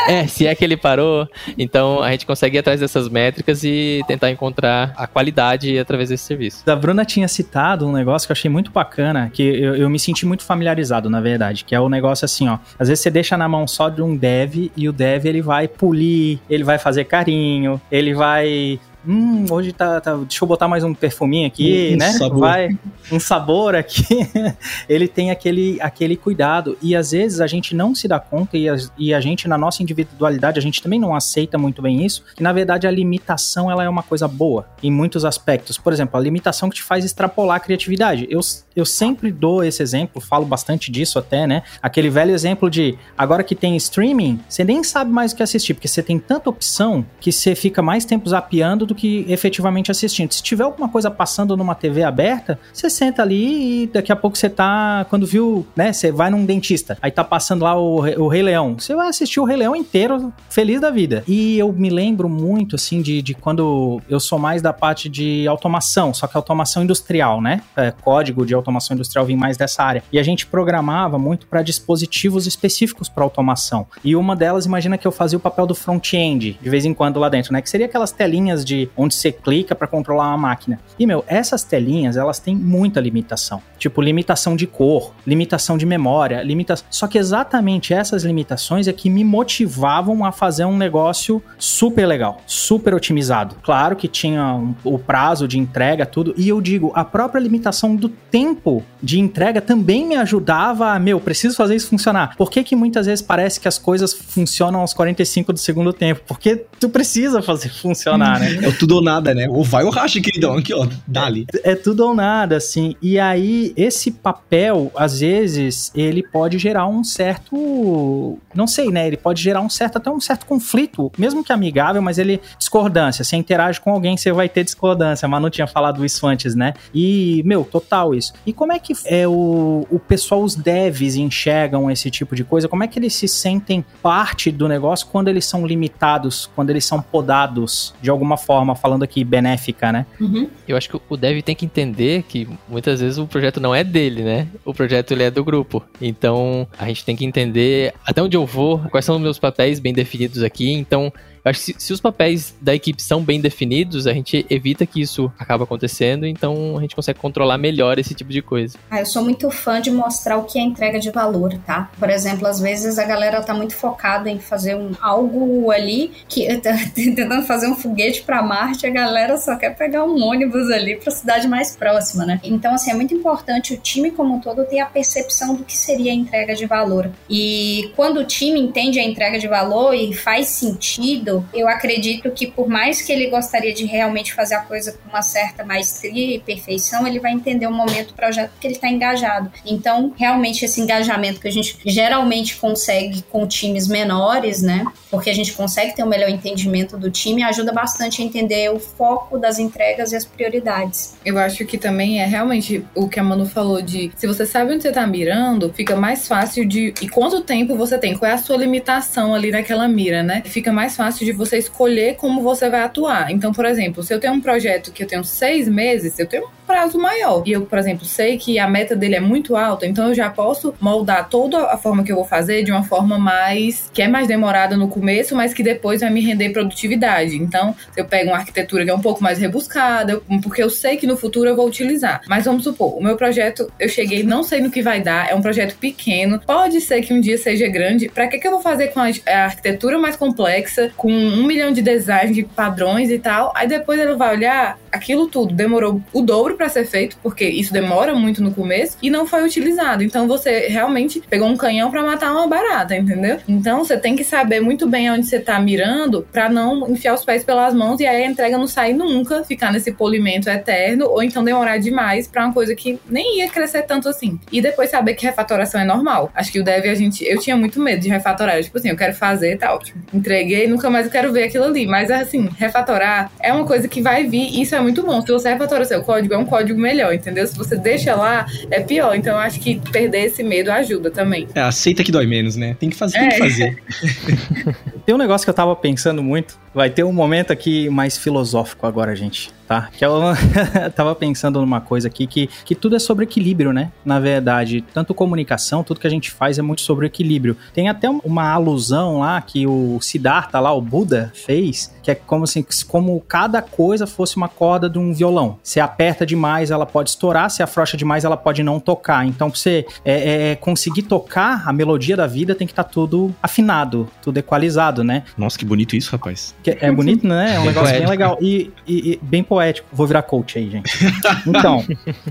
É, 0.05 0.27
se 0.27 0.45
é 0.45 0.53
que 0.53 0.63
ele 0.63 0.75
parou. 0.75 1.27
Então 1.73 2.03
a 2.03 2.11
gente 2.11 2.27
consegue 2.27 2.55
ir 2.55 2.59
atrás 2.59 2.79
dessas 2.79 3.09
métricas 3.09 3.63
e 3.63 4.01
tentar 4.07 4.29
encontrar 4.29 4.93
a 4.95 5.07
qualidade 5.07 5.79
através 5.79 6.09
desse 6.09 6.23
serviço. 6.23 6.69
A 6.69 6.75
Bruna 6.75 7.03
tinha 7.03 7.27
citado 7.27 7.87
um 7.87 7.91
negócio 7.91 8.27
que 8.27 8.31
eu 8.31 8.35
achei 8.35 8.49
muito 8.49 8.69
bacana, 8.69 9.31
que 9.33 9.41
eu, 9.41 9.75
eu 9.75 9.89
me 9.89 9.97
senti 9.97 10.23
muito 10.23 10.43
familiarizado, 10.43 11.09
na 11.09 11.19
verdade, 11.19 11.65
que 11.65 11.73
é 11.73 11.79
o 11.79 11.89
negócio 11.89 12.25
assim, 12.25 12.47
ó. 12.47 12.59
Às 12.77 12.89
vezes 12.89 13.01
você 13.01 13.09
deixa 13.09 13.35
na 13.35 13.49
mão 13.49 13.67
só 13.67 13.89
de 13.89 14.03
um 14.03 14.15
dev 14.15 14.69
e 14.77 14.87
o 14.87 14.93
dev 14.93 15.25
ele 15.25 15.41
vai 15.41 15.67
polir, 15.67 16.37
ele 16.47 16.63
vai 16.63 16.77
fazer 16.77 17.05
carinho, 17.05 17.81
ele 17.91 18.13
vai 18.13 18.79
hum, 19.07 19.45
hoje 19.49 19.71
tá, 19.71 19.99
tá, 19.99 20.15
deixa 20.15 20.43
eu 20.43 20.47
botar 20.47 20.67
mais 20.67 20.83
um 20.83 20.93
perfuminho 20.93 21.47
aqui, 21.47 21.91
um, 21.93 21.97
né? 21.97 22.11
Sabor. 22.13 22.39
Vai, 22.39 22.69
um 23.11 23.19
sabor 23.19 23.75
aqui. 23.75 24.05
ele 24.87 25.07
tem 25.07 25.31
aquele, 25.31 25.77
aquele 25.81 26.15
cuidado. 26.15 26.77
E 26.81 26.95
às 26.95 27.11
vezes 27.11 27.41
a 27.41 27.47
gente 27.47 27.75
não 27.75 27.93
se 27.93 28.07
dá 28.07 28.19
conta 28.19 28.57
e 28.57 28.69
a, 28.69 28.75
e 28.97 29.13
a 29.13 29.19
gente, 29.19 29.47
na 29.47 29.57
nossa 29.57 29.81
individualidade, 29.81 30.59
a 30.59 30.61
gente 30.61 30.81
também 30.81 30.99
não 30.99 31.15
aceita 31.15 31.57
muito 31.57 31.81
bem 31.81 32.05
isso, 32.05 32.23
que 32.35 32.43
na 32.43 32.53
verdade 32.53 32.87
a 32.87 32.91
limitação 32.91 33.69
ela 33.69 33.83
é 33.83 33.89
uma 33.89 34.03
coisa 34.03 34.27
boa 34.27 34.67
em 34.81 34.91
muitos 34.91 35.25
aspectos. 35.25 35.77
Por 35.77 35.93
exemplo, 35.93 36.17
a 36.17 36.21
limitação 36.21 36.69
que 36.69 36.75
te 36.75 36.83
faz 36.83 37.05
extrapolar 37.05 37.57
a 37.57 37.59
criatividade. 37.59 38.27
Eu, 38.29 38.39
eu 38.75 38.85
sempre 38.85 39.31
dou 39.31 39.63
esse 39.63 39.81
exemplo, 39.81 40.21
falo 40.21 40.45
bastante 40.45 40.91
disso 40.91 41.19
até, 41.19 41.45
né? 41.45 41.63
Aquele 41.81 42.09
velho 42.09 42.31
exemplo 42.31 42.69
de 42.69 42.97
agora 43.17 43.43
que 43.43 43.55
tem 43.55 43.75
streaming, 43.75 44.39
você 44.47 44.63
nem 44.63 44.83
sabe 44.83 45.11
mais 45.11 45.31
o 45.31 45.35
que 45.35 45.43
assistir, 45.43 45.73
porque 45.73 45.87
você 45.87 46.01
tem 46.01 46.19
tanta 46.19 46.49
opção 46.49 47.05
que 47.19 47.31
você 47.31 47.55
fica 47.55 47.81
mais 47.81 48.05
tempo 48.05 48.29
zapeando 48.29 48.85
do 48.85 48.92
do 48.93 48.95
que 48.95 49.25
efetivamente 49.27 49.91
assistindo. 49.91 50.31
Se 50.31 50.43
tiver 50.43 50.63
alguma 50.63 50.87
coisa 50.87 51.09
passando 51.09 51.57
numa 51.57 51.73
TV 51.73 52.03
aberta, 52.03 52.59
você 52.71 52.89
senta 52.89 53.23
ali 53.23 53.83
e 53.83 53.87
daqui 53.87 54.11
a 54.11 54.15
pouco 54.15 54.37
você 54.37 54.49
tá, 54.49 55.05
quando 55.09 55.25
viu, 55.25 55.65
né, 55.75 55.91
você 55.91 56.11
vai 56.11 56.29
num 56.29 56.45
dentista, 56.45 56.97
aí 57.01 57.11
tá 57.11 57.23
passando 57.23 57.63
lá 57.63 57.77
o, 57.77 57.97
o 57.97 58.27
Rei 58.27 58.43
Leão, 58.43 58.75
você 58.77 58.95
vai 58.95 59.09
assistir 59.09 59.39
o 59.39 59.43
Rei 59.43 59.57
Leão 59.57 59.75
inteiro, 59.75 60.31
feliz 60.49 60.79
da 60.79 60.91
vida. 60.91 61.23
E 61.27 61.57
eu 61.57 61.73
me 61.73 61.89
lembro 61.89 62.29
muito, 62.29 62.75
assim, 62.75 63.01
de, 63.01 63.21
de 63.21 63.33
quando 63.33 64.01
eu 64.07 64.19
sou 64.19 64.37
mais 64.37 64.61
da 64.61 64.71
parte 64.71 65.09
de 65.09 65.47
automação, 65.47 66.13
só 66.13 66.27
que 66.27 66.37
automação 66.37 66.83
industrial, 66.83 67.41
né? 67.41 67.61
É, 67.75 67.91
código 67.91 68.45
de 68.45 68.53
automação 68.53 68.93
industrial 68.95 69.25
vem 69.25 69.35
mais 69.35 69.57
dessa 69.57 69.83
área. 69.83 70.03
E 70.11 70.19
a 70.19 70.23
gente 70.23 70.45
programava 70.45 71.17
muito 71.17 71.47
para 71.47 71.61
dispositivos 71.61 72.45
específicos 72.45 73.09
para 73.09 73.23
automação. 73.23 73.87
E 74.03 74.15
uma 74.15 74.35
delas, 74.35 74.65
imagina 74.65 74.97
que 74.97 75.07
eu 75.07 75.11
fazia 75.11 75.37
o 75.37 75.41
papel 75.41 75.65
do 75.65 75.73
front-end 75.73 76.57
de 76.61 76.69
vez 76.69 76.85
em 76.85 76.93
quando 76.93 77.19
lá 77.19 77.29
dentro, 77.29 77.53
né? 77.53 77.61
Que 77.61 77.69
seria 77.69 77.85
aquelas 77.85 78.11
telinhas 78.11 78.63
de 78.63 78.82
onde 78.95 79.15
você 79.15 79.31
clica 79.31 79.75
para 79.75 79.87
controlar 79.87 80.29
uma 80.29 80.37
máquina. 80.37 80.79
E 80.97 81.05
meu, 81.05 81.23
essas 81.27 81.63
telinhas, 81.63 82.17
elas 82.17 82.39
têm 82.39 82.55
muita 82.55 82.99
limitação. 82.99 83.61
Tipo, 83.77 84.01
limitação 84.01 84.55
de 84.55 84.65
cor, 84.65 85.13
limitação 85.25 85.77
de 85.77 85.85
memória, 85.85 86.41
limitação. 86.41 86.85
Só 86.89 87.07
que 87.07 87.17
exatamente 87.17 87.93
essas 87.93 88.23
limitações 88.23 88.87
é 88.87 88.93
que 88.93 89.09
me 89.09 89.23
motivavam 89.23 90.25
a 90.25 90.31
fazer 90.31 90.65
um 90.65 90.77
negócio 90.77 91.41
super 91.57 92.05
legal, 92.05 92.41
super 92.45 92.93
otimizado. 92.93 93.55
Claro 93.61 93.95
que 93.95 94.07
tinha 94.07 94.53
um, 94.53 94.75
o 94.83 94.97
prazo 94.97 95.47
de 95.47 95.59
entrega, 95.59 96.05
tudo. 96.05 96.33
E 96.37 96.49
eu 96.49 96.61
digo, 96.61 96.91
a 96.95 97.03
própria 97.03 97.39
limitação 97.39 97.95
do 97.95 98.09
tempo 98.09 98.83
de 99.01 99.19
entrega 99.19 99.61
também 99.61 100.05
me 100.05 100.15
ajudava 100.15 100.91
a, 100.91 100.99
meu, 100.99 101.19
preciso 101.19 101.55
fazer 101.55 101.75
isso 101.75 101.89
funcionar. 101.89 102.35
Por 102.37 102.49
que, 102.49 102.63
que 102.63 102.75
muitas 102.75 103.05
vezes 103.05 103.21
parece 103.21 103.59
que 103.59 103.67
as 103.67 103.77
coisas 103.77 104.13
funcionam 104.13 104.79
aos 104.81 104.93
45 104.93 105.53
do 105.53 105.59
segundo 105.59 105.91
tempo? 105.91 106.21
Porque 106.27 106.65
tu 106.79 106.89
precisa 106.89 107.41
fazer 107.41 107.69
funcionar, 107.69 108.39
né? 108.39 108.59
É 108.73 108.75
tudo 108.75 108.95
ou 108.95 109.01
nada, 109.03 109.35
né? 109.35 109.47
Ou 109.47 109.63
vai 109.63 109.83
ou 109.83 109.91
racha, 109.91 110.19
queridão. 110.19 110.57
Aqui, 110.57 110.73
ó, 110.73 110.87
dali. 111.05 111.45
É 111.63 111.75
tudo 111.75 112.07
ou 112.07 112.15
nada, 112.15 112.57
assim. 112.57 112.95
E 113.01 113.19
aí, 113.19 113.71
esse 113.77 114.09
papel, 114.09 114.91
às 114.95 115.19
vezes, 115.19 115.91
ele 115.95 116.23
pode 116.23 116.57
gerar 116.57 116.87
um 116.87 117.03
certo. 117.03 118.39
Não 118.53 118.65
sei, 118.65 118.89
né? 118.89 119.05
Ele 119.05 119.17
pode 119.17 119.41
gerar 119.41 119.61
um 119.61 119.69
certo, 119.69 119.97
até 119.97 120.09
um 120.09 120.19
certo 120.19 120.47
conflito, 120.47 121.11
mesmo 121.17 121.43
que 121.43 121.53
amigável, 121.53 122.01
mas 122.01 122.17
ele. 122.17 122.41
Discordância. 122.57 123.23
Você 123.23 123.35
interage 123.35 123.79
com 123.79 123.91
alguém, 123.91 124.17
você 124.17 124.31
vai 124.31 124.49
ter 124.49 124.63
discordância. 124.63 125.25
A 125.25 125.29
Manu 125.29 125.49
tinha 125.49 125.67
falado 125.67 126.03
isso 126.03 126.25
antes, 126.25 126.55
né? 126.55 126.73
E, 126.93 127.43
meu, 127.45 127.63
total 127.63 128.15
isso. 128.15 128.33
E 128.45 128.51
como 128.51 128.73
é 128.73 128.79
que 128.79 128.93
é 129.05 129.27
o, 129.27 129.85
o 129.89 129.99
pessoal, 129.99 130.41
os 130.41 130.55
devs, 130.55 131.15
enxergam 131.15 131.91
esse 131.91 132.09
tipo 132.09 132.35
de 132.35 132.43
coisa? 132.43 132.67
Como 132.67 132.83
é 132.83 132.87
que 132.87 132.97
eles 132.97 133.13
se 133.13 133.27
sentem 133.27 133.85
parte 134.01 134.51
do 134.51 134.67
negócio 134.67 135.07
quando 135.11 135.27
eles 135.27 135.45
são 135.45 135.67
limitados, 135.67 136.49
quando 136.55 136.71
eles 136.71 136.85
são 136.85 137.01
podados 137.01 137.93
de 138.01 138.09
alguma 138.09 138.37
forma, 138.37 138.62
falando 138.75 139.03
aqui 139.03 139.23
benéfica, 139.23 139.91
né? 139.91 140.05
Uhum. 140.19 140.49
Eu 140.67 140.77
acho 140.77 140.89
que 140.89 140.99
o 141.09 141.17
dev 141.17 141.41
tem 141.41 141.55
que 141.55 141.65
entender 141.65 142.23
que 142.23 142.47
muitas 142.67 143.01
vezes 143.01 143.17
o 143.17 143.27
projeto 143.27 143.59
não 143.59 143.75
é 143.75 143.83
dele, 143.83 144.23
né? 144.23 144.47
O 144.63 144.73
projeto 144.73 145.11
ele 145.11 145.23
é 145.23 145.31
do 145.31 145.43
grupo. 145.43 145.83
Então 146.01 146.67
a 146.77 146.87
gente 146.87 147.03
tem 147.03 147.15
que 147.15 147.25
entender 147.25 147.93
até 148.05 148.21
onde 148.21 148.37
eu 148.37 148.45
vou, 148.45 148.79
quais 148.89 149.05
são 149.05 149.15
os 149.15 149.21
meus 149.21 149.37
papéis 149.37 149.79
bem 149.79 149.93
definidos 149.93 150.41
aqui. 150.41 150.71
Então 150.71 151.11
eu 151.43 151.49
acho 151.49 151.59
que 151.59 151.65
se, 151.65 151.75
se, 151.77 151.93
os 151.93 151.99
papéis 151.99 152.55
da 152.61 152.73
equipe 152.73 153.01
são 153.01 153.21
bem 153.21 153.41
definidos, 153.41 154.07
a 154.07 154.13
gente 154.13 154.45
evita 154.49 154.85
que 154.85 155.01
isso 155.01 155.31
acabe 155.37 155.63
acontecendo, 155.63 156.25
então 156.25 156.77
a 156.77 156.81
gente 156.81 156.95
consegue 156.95 157.19
controlar 157.19 157.57
melhor 157.57 157.99
esse 157.99 158.15
tipo 158.15 158.31
de 158.31 158.41
coisa. 158.41 158.77
Ah, 158.89 159.01
eu 159.01 159.05
sou 159.05 159.23
muito 159.23 159.49
fã 159.51 159.81
de 159.81 159.91
mostrar 159.91 160.37
o 160.37 160.43
que 160.43 160.57
é 160.57 160.61
entrega 160.61 160.99
de 160.99 161.11
valor, 161.11 161.53
tá? 161.65 161.91
Por 161.99 162.09
exemplo, 162.09 162.47
às 162.47 162.61
vezes 162.61 162.97
a 162.97 163.03
galera 163.03 163.41
tá 163.41 163.53
muito 163.53 163.75
focada 163.75 164.29
em 164.29 164.39
fazer 164.39 164.75
um, 164.75 164.91
algo 165.01 165.69
ali, 165.69 166.11
que 166.29 166.47
tá 166.59 166.77
tentando 166.93 167.45
fazer 167.45 167.67
um 167.67 167.75
foguete 167.75 168.23
para 168.23 168.41
Marte, 168.41 168.87
a 168.87 168.89
galera 168.89 169.37
só 169.37 169.57
quer 169.57 169.75
pegar 169.75 170.05
um 170.05 170.23
ônibus 170.23 170.71
ali 170.71 170.95
para 170.95 171.11
a 171.11 171.15
cidade 171.15 171.47
mais 171.47 171.75
próxima, 171.75 172.25
né? 172.25 172.39
Então, 172.43 172.73
assim, 172.73 172.91
é 172.91 172.93
muito 172.93 173.13
importante 173.13 173.73
o 173.73 173.77
time 173.77 174.11
como 174.11 174.35
um 174.35 174.39
todo 174.39 174.63
ter 174.65 174.79
a 174.79 174.85
percepção 174.85 175.55
do 175.55 175.65
que 175.65 175.77
seria 175.77 176.11
a 176.11 176.15
entrega 176.15 176.55
de 176.55 176.65
valor. 176.65 177.09
E 177.29 177.91
quando 177.95 178.21
o 178.21 178.25
time 178.25 178.59
entende 178.59 178.99
a 178.99 179.03
entrega 179.03 179.37
de 179.37 179.47
valor 179.47 179.93
e 179.93 180.13
faz 180.13 180.47
sentido, 180.47 181.32
eu 181.53 181.67
acredito 181.67 182.29
que 182.31 182.47
por 182.47 182.67
mais 182.67 183.01
que 183.01 183.11
ele 183.11 183.27
gostaria 183.27 183.73
de 183.73 183.85
realmente 183.85 184.33
fazer 184.33 184.55
a 184.55 184.61
coisa 184.61 184.91
com 184.91 185.09
uma 185.09 185.21
certa 185.21 185.63
maestria 185.63 186.35
e 186.35 186.39
perfeição, 186.39 187.07
ele 187.07 187.19
vai 187.19 187.31
entender 187.31 187.67
o 187.67 187.71
momento 187.71 188.09
do 188.09 188.13
projeto 188.13 188.51
que 188.59 188.67
ele 188.67 188.75
está 188.75 188.89
engajado. 188.89 189.51
Então, 189.65 190.13
realmente 190.17 190.65
esse 190.65 190.81
engajamento 190.81 191.39
que 191.39 191.47
a 191.47 191.51
gente 191.51 191.77
geralmente 191.85 192.55
consegue 192.57 193.23
com 193.31 193.47
times 193.47 193.87
menores, 193.87 194.61
né? 194.61 194.85
Porque 195.09 195.29
a 195.29 195.33
gente 195.33 195.53
consegue 195.53 195.95
ter 195.95 196.03
um 196.03 196.07
melhor 196.07 196.29
entendimento 196.29 196.97
do 196.97 197.09
time, 197.09 197.43
ajuda 197.43 197.71
bastante 197.71 198.21
a 198.21 198.25
entender 198.25 198.69
o 198.71 198.79
foco 198.79 199.37
das 199.37 199.59
entregas 199.59 200.11
e 200.11 200.15
as 200.15 200.25
prioridades. 200.25 201.15
Eu 201.25 201.37
acho 201.37 201.65
que 201.65 201.77
também 201.77 202.21
é 202.21 202.25
realmente 202.25 202.83
o 202.95 203.07
que 203.07 203.19
a 203.19 203.23
Manu 203.23 203.45
falou 203.45 203.81
de 203.81 204.11
se 204.15 204.27
você 204.27 204.45
sabe 204.45 204.73
onde 204.73 204.81
você 204.81 204.89
está 204.89 205.05
mirando, 205.05 205.71
fica 205.73 205.95
mais 205.95 206.27
fácil 206.27 206.65
de 206.65 206.93
e 207.01 207.07
quanto 207.07 207.41
tempo 207.41 207.75
você 207.75 207.97
tem, 207.97 208.15
qual 208.17 208.29
é 208.29 208.33
a 208.33 208.37
sua 208.37 208.57
limitação 208.57 209.33
ali 209.33 209.51
naquela 209.51 209.87
mira, 209.87 210.23
né? 210.23 210.41
Fica 210.45 210.71
mais 210.71 210.95
fácil 210.95 211.22
de 211.23 211.31
você 211.31 211.57
escolher 211.57 212.15
como 212.15 212.41
você 212.41 212.69
vai 212.69 212.81
atuar. 212.81 213.31
Então, 213.31 213.51
por 213.51 213.65
exemplo, 213.65 214.03
se 214.03 214.13
eu 214.13 214.19
tenho 214.19 214.33
um 214.33 214.41
projeto 214.41 214.91
que 214.91 215.03
eu 215.03 215.07
tenho 215.07 215.23
seis 215.23 215.67
meses, 215.67 216.17
eu 216.19 216.27
tenho 216.27 216.45
um 216.45 216.49
prazo 216.65 216.97
maior. 216.97 217.43
E 217.45 217.51
eu, 217.51 217.65
por 217.65 217.77
exemplo, 217.77 218.05
sei 218.05 218.37
que 218.37 218.57
a 218.57 218.67
meta 218.67 218.95
dele 218.95 219.15
é 219.15 219.19
muito 219.19 219.55
alta, 219.55 219.85
então 219.85 220.09
eu 220.09 220.15
já 220.15 220.29
posso 220.29 220.73
moldar 220.79 221.29
toda 221.29 221.71
a 221.71 221.77
forma 221.77 222.03
que 222.03 222.11
eu 222.11 222.15
vou 222.15 222.25
fazer 222.25 222.63
de 222.63 222.71
uma 222.71 222.83
forma 222.83 223.17
mais. 223.17 223.89
que 223.93 224.01
é 224.01 224.07
mais 224.07 224.27
demorada 224.27 224.75
no 224.75 224.87
começo, 224.87 225.35
mas 225.35 225.53
que 225.53 225.63
depois 225.63 226.01
vai 226.01 226.09
me 226.09 226.21
render 226.21 226.49
produtividade. 226.49 227.35
Então, 227.35 227.75
eu 227.95 228.05
pego 228.05 228.31
uma 228.31 228.37
arquitetura 228.37 228.83
que 228.83 228.89
é 228.89 228.95
um 228.95 229.01
pouco 229.01 229.23
mais 229.23 229.37
rebuscada, 229.39 230.21
porque 230.41 230.63
eu 230.63 230.69
sei 230.69 230.97
que 230.97 231.07
no 231.07 231.17
futuro 231.17 231.49
eu 231.49 231.55
vou 231.55 231.67
utilizar. 231.67 232.21
Mas 232.27 232.45
vamos 232.45 232.63
supor, 232.63 232.97
o 232.97 233.03
meu 233.03 233.15
projeto, 233.15 233.71
eu 233.79 233.89
cheguei, 233.89 234.23
não 234.23 234.43
sei 234.43 234.61
no 234.61 234.71
que 234.71 234.81
vai 234.81 235.01
dar, 235.01 235.29
é 235.29 235.35
um 235.35 235.41
projeto 235.41 235.75
pequeno, 235.77 236.39
pode 236.39 236.81
ser 236.81 237.01
que 237.01 237.13
um 237.13 237.21
dia 237.21 237.37
seja 237.37 237.67
grande. 237.67 238.09
Para 238.09 238.27
que, 238.27 238.37
que 238.37 238.47
eu 238.47 238.51
vou 238.51 238.61
fazer 238.61 238.87
com 238.87 238.99
a 238.99 239.11
arquitetura 239.43 239.97
mais 239.99 240.15
complexa, 240.15 240.91
com 240.95 241.12
um 241.13 241.45
milhão 241.45 241.71
de 241.71 241.81
designs, 241.81 242.35
de 242.35 242.43
padrões 242.43 243.09
e 243.09 243.19
tal. 243.19 243.51
Aí 243.55 243.67
depois 243.67 243.99
ele 243.99 244.15
vai 244.15 244.35
olhar 244.35 244.77
aquilo 244.91 245.27
tudo. 245.27 245.53
Demorou 245.53 246.01
o 246.13 246.21
dobro 246.21 246.55
para 246.55 246.69
ser 246.69 246.85
feito, 246.85 247.17
porque 247.21 247.45
isso 247.45 247.73
demora 247.73 248.13
muito 248.13 248.43
no 248.43 248.53
começo, 248.53 248.97
e 249.01 249.09
não 249.09 249.25
foi 249.25 249.43
utilizado. 249.43 250.03
Então 250.03 250.27
você 250.27 250.67
realmente 250.67 251.21
pegou 251.29 251.47
um 251.47 251.57
canhão 251.57 251.89
para 251.89 252.03
matar 252.03 252.31
uma 252.31 252.47
barata, 252.47 252.95
entendeu? 252.95 253.39
Então 253.47 253.83
você 253.83 253.97
tem 253.97 254.15
que 254.15 254.23
saber 254.23 254.61
muito 254.61 254.87
bem 254.87 255.09
onde 255.11 255.25
você 255.25 255.39
tá 255.39 255.59
mirando 255.59 256.27
para 256.31 256.47
não 256.49 256.89
enfiar 256.89 257.15
os 257.15 257.25
pés 257.25 257.43
pelas 257.43 257.73
mãos 257.73 257.99
e 257.99 258.05
aí 258.05 258.23
a 258.23 258.27
entrega 258.27 258.57
não 258.57 258.67
sair 258.67 258.93
nunca, 258.93 259.43
ficar 259.43 259.71
nesse 259.71 259.91
polimento 259.91 260.49
eterno, 260.49 261.07
ou 261.07 261.23
então 261.23 261.43
demorar 261.43 261.77
demais 261.77 262.27
para 262.27 262.45
uma 262.45 262.53
coisa 262.53 262.75
que 262.75 262.99
nem 263.09 263.39
ia 263.39 263.49
crescer 263.49 263.83
tanto 263.83 264.07
assim. 264.07 264.39
E 264.51 264.61
depois 264.61 264.89
saber 264.89 265.15
que 265.15 265.25
refatoração 265.25 265.81
é 265.81 265.85
normal. 265.85 266.31
Acho 266.35 266.51
que 266.51 266.59
o 266.59 266.63
dev 266.63 266.85
a 266.85 266.95
gente. 266.95 267.23
Eu 267.25 267.39
tinha 267.39 267.57
muito 267.57 267.79
medo 267.79 268.01
de 268.01 268.09
refatorar. 268.09 268.61
tipo 268.61 268.77
assim, 268.77 268.89
eu 268.89 268.97
quero 268.97 269.13
fazer, 269.13 269.57
tá 269.57 269.73
ótimo. 269.73 270.03
Entreguei, 270.13 270.67
nunca 270.67 270.89
mais 270.89 271.02
eu 271.05 271.11
quero 271.11 271.31
ver 271.31 271.43
aquilo 271.43 271.65
ali. 271.65 271.85
Mas 271.85 272.09
assim, 272.11 272.49
refatorar 272.57 273.31
é 273.39 273.51
uma 273.53 273.65
coisa 273.65 273.87
que 273.87 274.01
vai 274.01 274.25
vir 274.25 274.49
e 274.53 274.61
isso 274.61 274.75
é 274.75 274.81
muito 274.81 275.03
bom. 275.03 275.21
Se 275.21 275.31
você 275.31 275.49
refatora 275.49 275.85
seu 275.85 276.03
código, 276.03 276.33
é 276.33 276.37
um 276.37 276.45
código 276.45 276.79
melhor, 276.79 277.13
entendeu? 277.13 277.45
Se 277.47 277.57
você 277.57 277.75
deixa 277.75 278.15
lá, 278.15 278.45
é 278.69 278.79
pior. 278.81 279.15
Então 279.15 279.33
eu 279.33 279.39
acho 279.39 279.59
que 279.59 279.79
perder 279.91 280.25
esse 280.25 280.43
medo 280.43 280.71
ajuda 280.71 281.11
também. 281.11 281.47
É, 281.55 281.61
aceita 281.61 282.03
que 282.03 282.11
dói 282.11 282.25
menos, 282.25 282.55
né? 282.55 282.75
Tem 282.79 282.89
que 282.89 282.95
fazer, 282.95 283.19
tem 283.19 283.29
que 283.29 283.35
é. 283.35 283.39
fazer. 283.39 283.83
Tem 285.05 285.13
um 285.13 285.17
negócio 285.17 285.45
que 285.45 285.49
eu 285.49 285.53
tava 285.53 285.75
pensando 285.75 286.23
muito. 286.23 286.62
Vai 286.73 286.89
ter 286.89 287.03
um 287.03 287.13
momento 287.13 287.53
aqui 287.53 287.89
mais 287.89 288.17
filosófico 288.17 288.87
agora, 288.87 289.15
gente 289.15 289.53
tá? 289.67 289.89
Que 289.91 290.05
eu 290.05 290.21
tava 290.95 291.15
pensando 291.15 291.59
numa 291.59 291.81
coisa 291.81 292.07
aqui 292.07 292.27
que, 292.27 292.49
que 292.65 292.75
tudo 292.75 292.95
é 292.95 292.99
sobre 292.99 293.25
equilíbrio, 293.25 293.73
né? 293.73 293.91
Na 294.05 294.19
verdade, 294.19 294.83
tanto 294.93 295.13
comunicação, 295.13 295.83
tudo 295.83 295.99
que 295.99 296.07
a 296.07 296.09
gente 296.09 296.31
faz 296.31 296.59
é 296.59 296.61
muito 296.61 296.81
sobre 296.81 297.05
equilíbrio. 297.05 297.57
Tem 297.73 297.89
até 297.89 298.09
uma 298.09 298.49
alusão 298.51 299.19
lá 299.19 299.41
que 299.41 299.65
o 299.65 299.99
Siddhartha 300.01 300.59
lá, 300.59 300.71
o 300.73 300.81
Buda, 300.81 301.31
fez, 301.33 301.93
que 302.01 302.11
é 302.11 302.15
como 302.15 302.43
assim, 302.43 302.65
como 302.87 303.19
cada 303.21 303.61
coisa 303.61 304.05
fosse 304.05 304.37
uma 304.37 304.47
corda 304.47 304.89
de 304.89 304.99
um 304.99 305.13
violão. 305.13 305.57
Se 305.63 305.79
aperta 305.79 306.25
demais, 306.25 306.71
ela 306.71 306.85
pode 306.85 307.09
estourar, 307.09 307.49
se 307.49 307.63
afrouxa 307.63 307.97
demais, 307.97 308.25
ela 308.25 308.37
pode 308.37 308.61
não 308.63 308.79
tocar. 308.79 309.25
Então, 309.25 309.49
pra 309.49 309.59
você 309.59 309.85
é, 310.05 310.13
é, 310.13 310.51
é 310.51 310.55
conseguir 310.55 311.03
tocar 311.03 311.67
a 311.67 311.73
melodia 311.73 312.15
da 312.15 312.27
vida, 312.27 312.53
tem 312.55 312.67
que 312.67 312.73
estar 312.73 312.83
tá 312.83 312.89
tudo 312.89 313.33
afinado, 313.41 314.09
tudo 314.21 314.37
equalizado, 314.37 315.03
né? 315.03 315.23
Nossa, 315.37 315.57
que 315.57 315.65
bonito 315.65 315.95
isso, 315.95 316.11
rapaz. 316.11 316.53
Que 316.63 316.77
é 316.79 316.89
bonito, 316.89 317.27
né? 317.27 317.55
É 317.55 317.59
um 317.59 317.65
negócio 317.65 317.93
bem 317.93 318.07
legal. 318.07 318.37
E, 318.41 318.71
e, 318.87 319.11
e 319.11 319.19
bem 319.21 319.43
poético. 319.43 319.87
Vou 319.91 320.07
virar 320.07 320.23
coach 320.23 320.57
aí, 320.57 320.69
gente. 320.69 320.91
Então, 321.45 321.85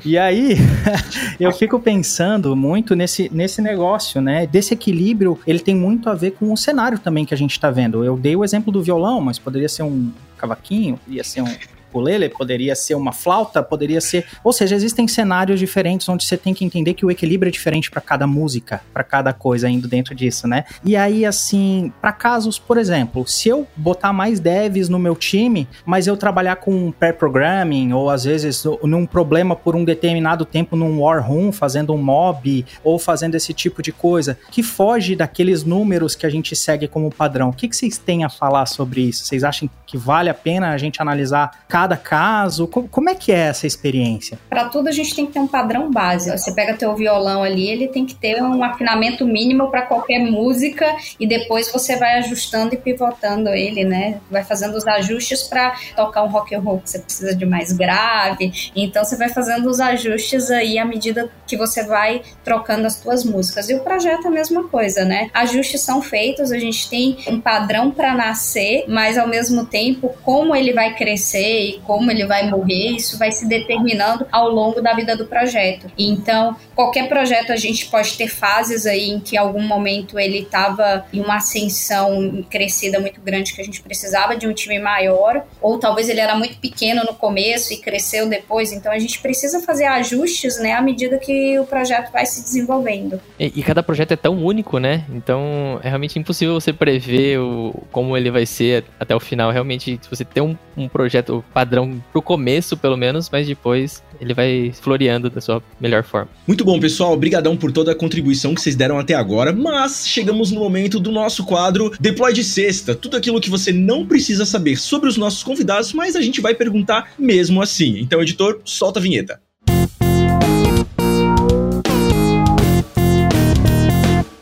e 0.05 0.16
aí 0.16 0.57
eu 1.39 1.53
fico 1.53 1.78
pensando 1.78 2.57
muito 2.57 2.95
nesse, 2.97 3.30
nesse 3.33 3.61
negócio, 3.61 4.20
né? 4.20 4.47
Desse 4.47 4.72
equilíbrio, 4.72 5.39
ele 5.47 5.59
tem 5.59 5.74
muito 5.74 6.09
a 6.09 6.14
ver 6.14 6.33
com 6.33 6.53
o 6.53 6.57
cenário 6.57 6.99
também 6.99 7.24
que 7.24 7.35
a 7.35 7.37
gente 7.37 7.59
tá 7.61 7.70
vendo. 7.70 8.05
Eu 8.05 8.16
dei 8.16 8.35
o 8.35 8.43
exemplo 8.43 8.72
do 8.72 8.83
violão, 8.83 9.20
mas 9.20 9.39
poderia 9.39 9.68
ser 9.68 9.83
um 9.83 10.11
cavaquinho, 10.39 10.99
ia 11.07 11.22
ser 11.22 11.43
um 11.43 11.55
ukulele, 11.93 12.28
poderia 12.28 12.74
ser 12.74 12.95
uma 12.95 13.12
flauta, 13.12 13.62
poderia 13.62 14.01
ser. 14.01 14.24
Ou 14.43 14.53
seja, 14.53 14.74
existem 14.74 15.07
cenários 15.07 15.61
diferentes 15.61 16.09
onde 16.09 16.24
você 16.24 16.36
tem 16.36 16.55
que 16.55 16.64
entender 16.64 16.95
que 16.95 17.05
o 17.05 17.11
equilíbrio 17.11 17.51
é 17.51 17.53
diferente 17.53 17.90
para 17.90 18.01
cada 18.01 18.26
música, 18.26 18.80
para 18.93 19.05
cada 19.05 19.32
coisa 19.32 19.68
indo 19.68 19.86
dentro 19.86 20.14
disso, 20.14 20.49
né? 20.49 20.64
E 20.84 20.97
aí, 20.97 21.26
assim, 21.26 21.93
para 22.01 22.12
casos, 22.12 22.59
por 22.59 22.78
exemplo, 22.78 23.26
se 23.26 23.49
eu 23.49 23.66
botar 23.76 24.12
mais 24.12 24.40
devs 24.40 24.88
no 24.88 24.99
meu 24.99 25.14
time, 25.14 25.68
mas 25.84 26.07
eu 26.07 26.16
trabalhar 26.16 26.57
com 26.57 26.90
pair 26.90 27.14
programming, 27.14 27.93
ou 27.93 28.09
às 28.09 28.24
vezes 28.24 28.64
num 28.82 29.05
problema 29.05 29.55
por 29.55 29.76
um 29.76 29.84
determinado 29.84 30.45
tempo 30.45 30.76
num 30.76 31.01
war 31.01 31.22
room, 31.22 31.53
fazendo 31.53 31.93
um 31.93 31.99
mob, 31.99 32.64
ou 32.82 32.99
fazendo 32.99 33.34
esse 33.34 33.53
tipo 33.53 33.82
de 33.82 33.93
coisa, 33.93 34.38
que 34.51 34.62
foge 34.62 35.14
daqueles 35.14 35.64
números 35.64 36.14
que 36.14 36.24
a 36.24 36.30
gente 36.30 36.57
segue 36.57 36.88
como 36.88 37.11
padrão. 37.11 37.51
O 37.51 37.53
que, 37.53 37.68
que 37.68 37.76
vocês 37.76 37.99
têm 37.99 38.24
a 38.24 38.28
falar 38.28 38.66
sobre 38.66 39.03
isso? 39.03 39.24
Vocês 39.24 39.45
acham 39.45 39.68
que 39.86 39.97
vale 39.97 40.30
a 40.30 40.34
pena 40.34 40.70
a 40.70 40.78
gente 40.78 41.03
analisar 41.03 41.64
cada 41.68 41.82
caso? 41.97 42.66
Como 42.66 43.11
é 43.11 43.14
que 43.14 43.33
é 43.33 43.49
essa 43.49 43.66
experiência? 43.66 44.39
Para 44.49 44.68
tudo 44.68 44.89
a 44.89 44.93
gente 44.93 45.14
tem 45.14 45.26
que 45.26 45.33
ter 45.33 45.41
um 45.41 45.47
padrão 45.47 45.91
base. 45.91 46.30
Você 46.30 46.53
pega 46.53 46.74
teu 46.74 46.95
violão 46.95 47.43
ali, 47.43 47.68
ele 47.68 47.89
tem 47.89 48.07
que 48.07 48.14
ter 48.14 48.43
um 48.43 48.62
afinamento 48.62 49.26
mínimo 49.26 49.70
para 49.70 49.83
qualquer 49.83 50.18
música 50.18 50.87
e 51.18 51.26
depois 51.26 51.70
você 51.72 51.97
vai 51.97 52.18
ajustando 52.18 52.74
e 52.74 52.78
pivotando 52.78 53.49
ele, 53.51 53.85
né? 53.85 54.20
Vai 54.30 54.45
fazendo 54.45 54.76
os 54.76 54.87
ajustes 54.87 55.43
para 55.45 55.74
tocar 55.97 56.22
um 56.22 56.28
rock 56.28 56.55
and 56.55 56.61
roll 56.61 56.80
que 56.80 56.91
você 56.91 56.99
precisa 56.99 57.35
de 57.35 57.45
mais 57.45 57.72
grave. 57.72 58.53
Então 58.74 59.05
você 59.05 59.16
vai 59.16 59.28
fazendo 59.28 59.68
os 59.68 59.80
ajustes 59.80 60.51
aí 60.51 60.78
à 60.78 60.85
medida 60.85 61.30
que 61.47 61.57
você 61.57 61.85
vai 61.85 62.22
trocando 62.45 62.87
as 62.87 62.95
suas 62.95 63.24
músicas. 63.24 63.68
E 63.68 63.74
o 63.74 63.80
projeto 63.80 64.24
é 64.24 64.28
a 64.28 64.30
mesma 64.30 64.68
coisa, 64.68 65.05
né? 65.05 65.30
Ajustes 65.35 65.80
são 65.80 66.03
feitos, 66.03 66.53
a 66.53 66.59
gente 66.59 66.89
tem 66.89 67.18
um 67.28 67.41
padrão 67.41 67.91
para 67.91 68.14
nascer, 68.14 68.85
mas 68.89 69.18
ao 69.18 69.28
mesmo 69.28 69.66
tempo, 69.66 70.14
como 70.22 70.55
ele 70.55 70.72
vai 70.72 70.95
crescer 70.95 71.72
e 71.73 71.81
como 71.81 72.11
ele 72.11 72.27
vai 72.27 72.49
morrer, 72.49 72.91
isso 72.91 73.18
vai 73.18 73.33
se 73.33 73.47
determinando 73.47 74.27
ao 74.31 74.49
longo 74.49 74.81
da 74.81 74.93
vida 74.95 75.16
do 75.16 75.27
projeto. 75.27 75.87
Então, 75.99 76.57
qualquer 76.75 77.09
projeto 77.09 77.53
a 77.53 77.57
gente 77.57 77.87
pode 77.87 78.16
ter 78.16 78.29
fases 78.29 78.87
aí 78.87 79.11
em 79.11 79.20
que 79.20 79.37
algum 79.37 79.62
momento 79.62 80.18
ele 80.18 80.41
estava 80.41 81.05
em 81.12 81.20
uma 81.20 81.37
ascensão 81.37 82.45
crescida 82.51 83.01
muito 83.01 83.20
grande 83.20 83.53
que 83.53 83.61
a 83.61 83.64
gente 83.64 83.83
precisava 83.83 84.37
de 84.37 84.47
um 84.47 84.53
time 84.53 84.79
maior, 84.79 85.45
ou 85.61 85.79
talvez 85.79 86.09
ele 86.09 86.20
era 86.20 86.35
muito 86.35 86.59
pequeno 86.59 87.03
no 87.05 87.14
começo 87.14 87.73
e 87.73 87.79
cresceu 87.79 88.29
depois. 88.29 88.73
Então 88.73 88.93
a 88.93 88.99
gente 88.99 89.20
precisa 89.20 89.61
fazer 89.61 89.85
ajustes, 89.85 90.59
né, 90.59 90.73
à 90.73 90.83
medida 90.83 91.18
que 91.18 91.59
o 91.59 91.64
projeto 91.64 92.11
vai 92.12 92.27
se 92.27 92.43
desenvolvendo. 92.43 93.20
E, 93.39 93.53
e 93.57 93.62
cada 93.62 93.83
projeto 93.83 94.12
é 94.12 94.16
tão 94.16 94.45
único, 94.45 94.79
né? 94.79 95.05
Então 95.11 95.81
é 95.83 95.89
realmente 95.89 96.18
impossível 96.18 96.55
você 96.55 96.73
prever 96.73 97.39
o, 97.39 97.75
como 97.91 98.16
ele 98.16 98.31
vai 98.31 98.47
ser 98.47 98.85
até 98.99 99.14
o 99.14 99.20
final. 99.20 99.51
Realmente, 99.51 99.99
se 100.03 100.11
você 100.11 100.25
tem 100.25 100.43
um, 100.43 100.57
um 100.77 100.89
projeto 100.89 101.45
padrão 101.62 102.02
pro 102.10 102.20
começo, 102.20 102.76
pelo 102.76 102.96
menos, 102.96 103.30
mas 103.30 103.46
depois 103.46 104.02
ele 104.20 104.34
vai 104.34 104.72
floreando 104.80 105.30
da 105.30 105.40
sua 105.40 105.62
melhor 105.80 106.02
forma. 106.02 106.28
Muito 106.46 106.64
bom, 106.64 106.78
pessoal. 106.80 107.12
Obrigadão 107.12 107.56
por 107.56 107.70
toda 107.70 107.92
a 107.92 107.94
contribuição 107.94 108.52
que 108.54 108.60
vocês 108.60 108.74
deram 108.74 108.98
até 108.98 109.14
agora, 109.14 109.52
mas 109.52 110.06
chegamos 110.06 110.50
no 110.50 110.58
momento 110.58 110.98
do 110.98 111.12
nosso 111.12 111.44
quadro 111.44 111.92
Deploy 112.00 112.32
de 112.32 112.42
Sexta. 112.42 112.96
Tudo 112.96 113.16
aquilo 113.16 113.40
que 113.40 113.50
você 113.50 113.72
não 113.72 114.04
precisa 114.04 114.44
saber 114.44 114.76
sobre 114.76 115.08
os 115.08 115.16
nossos 115.16 115.44
convidados, 115.44 115.92
mas 115.92 116.16
a 116.16 116.20
gente 116.20 116.40
vai 116.40 116.54
perguntar 116.54 117.12
mesmo 117.16 117.62
assim. 117.62 117.98
Então, 118.00 118.20
editor, 118.20 118.60
solta 118.64 118.98
a 118.98 119.02
vinheta. 119.02 119.40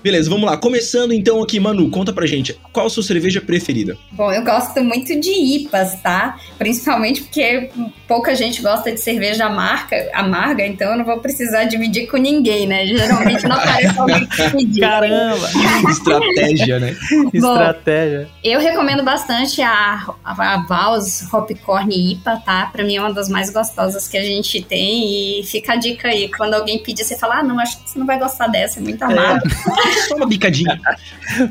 Beleza, 0.02 0.30
vamos 0.30 0.48
lá. 0.48 0.56
Começando 0.56 1.12
então 1.12 1.42
aqui, 1.42 1.60
Manu, 1.60 1.90
conta 1.90 2.12
pra 2.12 2.26
gente, 2.26 2.58
qual 2.72 2.86
a 2.86 2.90
sua 2.90 3.02
cerveja 3.02 3.40
preferida? 3.40 3.98
Bom, 4.12 4.32
eu 4.32 4.42
gosto 4.42 4.82
muito 4.82 5.18
de 5.20 5.30
IPAs, 5.30 6.00
tá? 6.00 6.38
Principalmente 6.58 7.22
porque 7.22 7.70
pouca 8.08 8.34
gente 8.34 8.62
gosta 8.62 8.90
de 8.90 9.00
cerveja 9.00 9.44
amarga, 9.44 10.10
amarga 10.14 10.66
então 10.66 10.92
eu 10.92 10.98
não 10.98 11.04
vou 11.04 11.18
precisar 11.18 11.64
dividir 11.64 12.06
com 12.06 12.16
ninguém, 12.16 12.66
né? 12.66 12.86
Geralmente 12.86 13.46
não 13.46 13.56
aparece 13.56 13.96
alguém 14.00 14.26
pedir. 14.26 14.80
Caramba! 14.80 15.48
Estratégia, 15.90 16.78
né? 16.80 16.96
Bom, 17.34 17.52
Estratégia. 17.52 18.28
Eu 18.42 18.58
recomendo 18.58 19.02
bastante 19.02 19.60
a, 19.60 20.14
a, 20.24 20.54
a 20.54 20.56
Vals 20.66 21.32
Hopcorn 21.32 22.12
IPA, 22.12 22.42
tá? 22.44 22.70
Pra 22.72 22.82
mim 22.84 22.96
é 22.96 23.00
uma 23.00 23.12
das 23.12 23.28
mais 23.28 23.50
gostosas 23.50 24.08
que 24.08 24.16
a 24.16 24.22
gente 24.22 24.62
tem 24.62 25.40
e 25.40 25.44
fica 25.44 25.74
a 25.74 25.76
dica 25.76 26.08
aí. 26.08 26.30
Quando 26.30 26.54
alguém 26.54 26.82
pedir, 26.82 27.04
você 27.04 27.18
fala, 27.18 27.40
ah, 27.40 27.42
não, 27.42 27.58
acho 27.58 27.82
que 27.82 27.90
você 27.90 27.98
não 27.98 28.06
vai 28.06 28.18
gostar 28.18 28.46
dessa, 28.46 28.78
é 28.78 28.82
muito 28.82 29.02
amarga. 29.02 29.46
É. 29.46 29.89
Só 30.08 30.16
uma 30.16 30.26
bicadinha. 30.26 30.80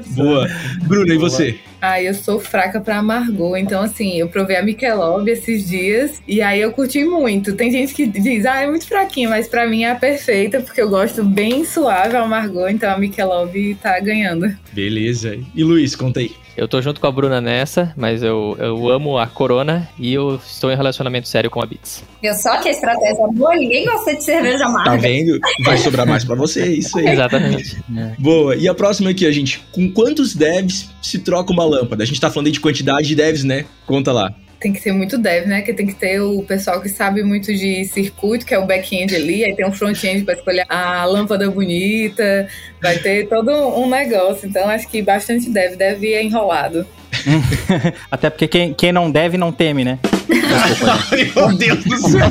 Boa. 0.10 0.48
Bruna, 0.84 1.14
e 1.14 1.18
você? 1.18 1.60
Ah, 1.82 2.02
eu 2.02 2.14
sou 2.14 2.40
fraca 2.40 2.82
pra 2.82 2.98
amargor, 2.98 3.58
então 3.58 3.82
assim, 3.82 4.18
eu 4.18 4.28
provei 4.28 4.58
a 4.58 4.64
Michelob 4.64 5.32
esses 5.32 5.68
dias 5.68 6.22
e 6.28 6.42
aí 6.42 6.60
eu 6.60 6.74
curti 6.74 7.06
muito. 7.06 7.54
Tem 7.54 7.72
gente 7.72 7.94
que 7.94 8.06
diz, 8.06 8.46
ah, 8.46 8.62
é 8.62 8.68
muito 8.68 8.86
fraquinha, 8.86 9.30
mas 9.30 9.48
pra 9.48 9.66
mim 9.66 9.84
é 9.84 9.92
a 9.92 9.96
perfeita, 9.96 10.60
porque 10.60 10.82
eu 10.82 10.90
gosto 10.90 11.24
bem 11.24 11.64
suave 11.64 12.18
a 12.18 12.22
amargor, 12.22 12.70
então 12.70 12.92
a 12.92 12.98
Michelob 12.98 13.76
tá 13.82 13.98
ganhando. 14.02 14.54
Beleza. 14.74 15.40
E 15.56 15.64
Luiz, 15.64 15.96
conta 15.96 16.20
aí. 16.20 16.32
Eu 16.60 16.68
tô 16.68 16.82
junto 16.82 17.00
com 17.00 17.08
a 17.08 17.12
Bruna 17.12 17.40
nessa, 17.40 17.94
mas 17.96 18.22
eu, 18.22 18.54
eu 18.60 18.90
amo 18.90 19.18
a 19.18 19.26
Corona 19.26 19.88
e 19.98 20.14
eu 20.14 20.36
estou 20.46 20.70
em 20.70 20.76
relacionamento 20.76 21.30
sério 21.30 21.50
com 21.50 21.64
a 21.64 21.66
Beats. 21.66 22.04
Viu 22.22 22.34
só 22.34 22.58
que 22.58 22.68
a 22.68 22.72
estratégia 22.72 23.26
boa? 23.32 23.56
Ninguém 23.56 23.86
gosta 23.86 24.14
de 24.14 24.22
cerveja 24.22 24.66
amarga. 24.66 24.92
Tá 24.92 24.98
vendo? 24.98 25.40
Vai 25.64 25.78
sobrar 25.78 26.06
mais 26.06 26.26
pra 26.26 26.36
você, 26.36 26.66
isso 26.74 27.00
aí. 27.00 27.08
Exatamente. 27.16 27.82
Boa. 28.20 28.58
E 28.58 28.68
a 28.68 28.74
próxima 28.74 29.12
aqui, 29.12 29.26
a 29.26 29.32
gente. 29.32 29.66
Com 29.72 29.90
quantos 29.90 30.36
devs 30.36 30.90
se 31.02 31.20
troca 31.20 31.54
uma 31.54 31.64
lâmpada? 31.64 32.04
A 32.04 32.06
gente 32.06 32.20
tá 32.20 32.30
falando 32.30 32.48
aí 32.48 32.52
de 32.52 32.60
quantidade 32.60 33.08
de 33.08 33.16
devs, 33.16 33.46
né? 33.46 33.64
Conta 33.86 34.12
lá 34.12 34.36
tem 34.60 34.74
que 34.74 34.82
ser 34.82 34.92
muito 34.92 35.18
dev, 35.18 35.48
né? 35.48 35.62
Que 35.62 35.74
tem 35.74 35.88
que 35.88 35.96
ter 35.96 36.20
o 36.20 36.44
pessoal 36.44 36.82
que 36.82 36.90
sabe 36.90 37.24
muito 37.24 37.54
de 37.54 37.86
circuito, 37.86 38.46
que 38.46 38.54
é 38.54 38.60
o 38.60 38.66
back-end 38.66 39.16
ali, 39.16 39.46
aí 39.46 39.56
tem 39.56 39.66
um 39.66 39.72
front-end 39.72 40.26
para 40.26 40.34
escolher 40.34 40.66
a 40.68 41.06
lâmpada 41.06 41.50
bonita, 41.50 42.48
vai 42.82 42.98
ter 42.98 43.28
todo 43.28 43.52
um 43.52 43.90
negócio. 43.90 44.48
Então 44.48 44.68
acho 44.68 44.88
que 44.88 45.02
bastante 45.02 45.50
dev, 45.50 45.76
deve 45.76 46.08
ir 46.08 46.22
enrolado. 46.24 46.86
Até 48.12 48.30
porque 48.30 48.48
quem, 48.48 48.74
quem 48.74 48.92
não 48.92 49.10
deve 49.12 49.38
não 49.38 49.52
teme, 49.52 49.84
né? 49.84 50.00
Meu 51.36 51.58
Deus 51.58 51.84
do 51.84 51.98
céu! 51.98 52.28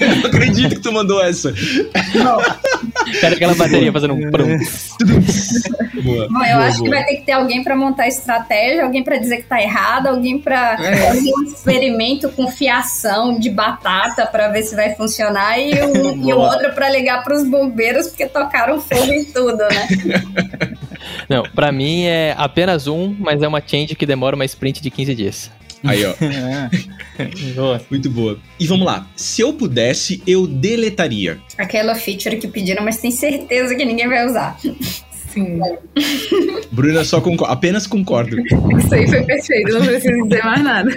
Eu 0.00 0.16
não 0.16 0.26
acredito 0.26 0.74
que 0.74 0.80
tu 0.80 0.92
mandou 0.92 1.22
essa. 1.22 1.52
Cadê 3.20 3.34
aquela 3.34 3.54
bateria 3.54 3.92
fazendo 3.92 4.14
um 4.14 4.30
prum? 4.30 4.58
Boa. 6.02 6.28
Bom, 6.28 6.44
eu 6.44 6.56
boa, 6.56 6.66
acho 6.66 6.78
boa. 6.78 6.90
que 6.90 6.96
vai 6.96 7.04
ter 7.04 7.16
que 7.16 7.22
ter 7.22 7.32
alguém 7.32 7.62
para 7.62 7.76
montar 7.76 8.08
estratégia, 8.08 8.84
alguém 8.84 9.02
para 9.02 9.16
dizer 9.18 9.38
que 9.38 9.44
tá 9.44 9.60
errado, 9.60 10.08
alguém 10.08 10.38
para 10.38 10.74
é. 10.74 10.96
fazer 10.96 11.30
um 11.36 11.42
experimento 11.44 12.28
com 12.30 12.50
fiação 12.50 13.38
de 13.38 13.50
batata 13.50 14.26
para 14.26 14.48
ver 14.48 14.62
se 14.62 14.74
vai 14.74 14.94
funcionar 14.94 15.58
e, 15.58 15.72
um, 15.82 16.28
e 16.28 16.32
o 16.32 16.38
outro 16.38 16.72
para 16.74 16.90
ligar 16.90 17.22
para 17.22 17.34
os 17.34 17.48
bombeiros 17.48 18.08
porque 18.08 18.26
tocaram 18.26 18.80
fogo 18.80 19.12
em 19.12 19.24
tudo, 19.24 19.58
né? 19.58 20.76
Não, 21.28 21.42
para 21.42 21.72
mim 21.72 22.04
é 22.04 22.34
apenas 22.36 22.86
um, 22.86 23.14
mas 23.18 23.42
é 23.42 23.48
uma 23.48 23.62
change 23.64 23.94
que 23.94 24.06
demora 24.06 24.36
uma 24.36 24.44
sprint 24.44 24.80
de 24.80 24.90
15 24.90 25.14
dias. 25.14 25.50
Aí, 25.84 26.04
ó. 26.04 26.14
É. 26.20 27.80
Muito 27.90 28.10
boa. 28.10 28.38
E 28.58 28.66
vamos 28.66 28.86
lá. 28.86 29.06
Se 29.14 29.42
eu 29.42 29.52
pudesse, 29.52 30.22
eu 30.26 30.46
deletaria. 30.46 31.38
Aquela 31.58 31.94
feature 31.94 32.36
que 32.36 32.48
pediram, 32.48 32.84
mas 32.84 32.98
tem 32.98 33.10
certeza 33.10 33.74
que 33.74 33.84
ninguém 33.84 34.08
vai 34.08 34.26
usar. 34.26 34.58
Sim. 35.36 35.60
Bruna 36.72 37.04
só 37.04 37.20
concorda, 37.20 37.52
apenas 37.52 37.86
concordo. 37.86 38.40
Isso 38.40 38.94
aí 38.94 39.06
foi 39.06 39.22
perfeito, 39.22 39.72
não 39.72 39.84
preciso 39.84 40.22
dizer 40.24 40.44
mais 40.44 40.62
nada. 40.62 40.90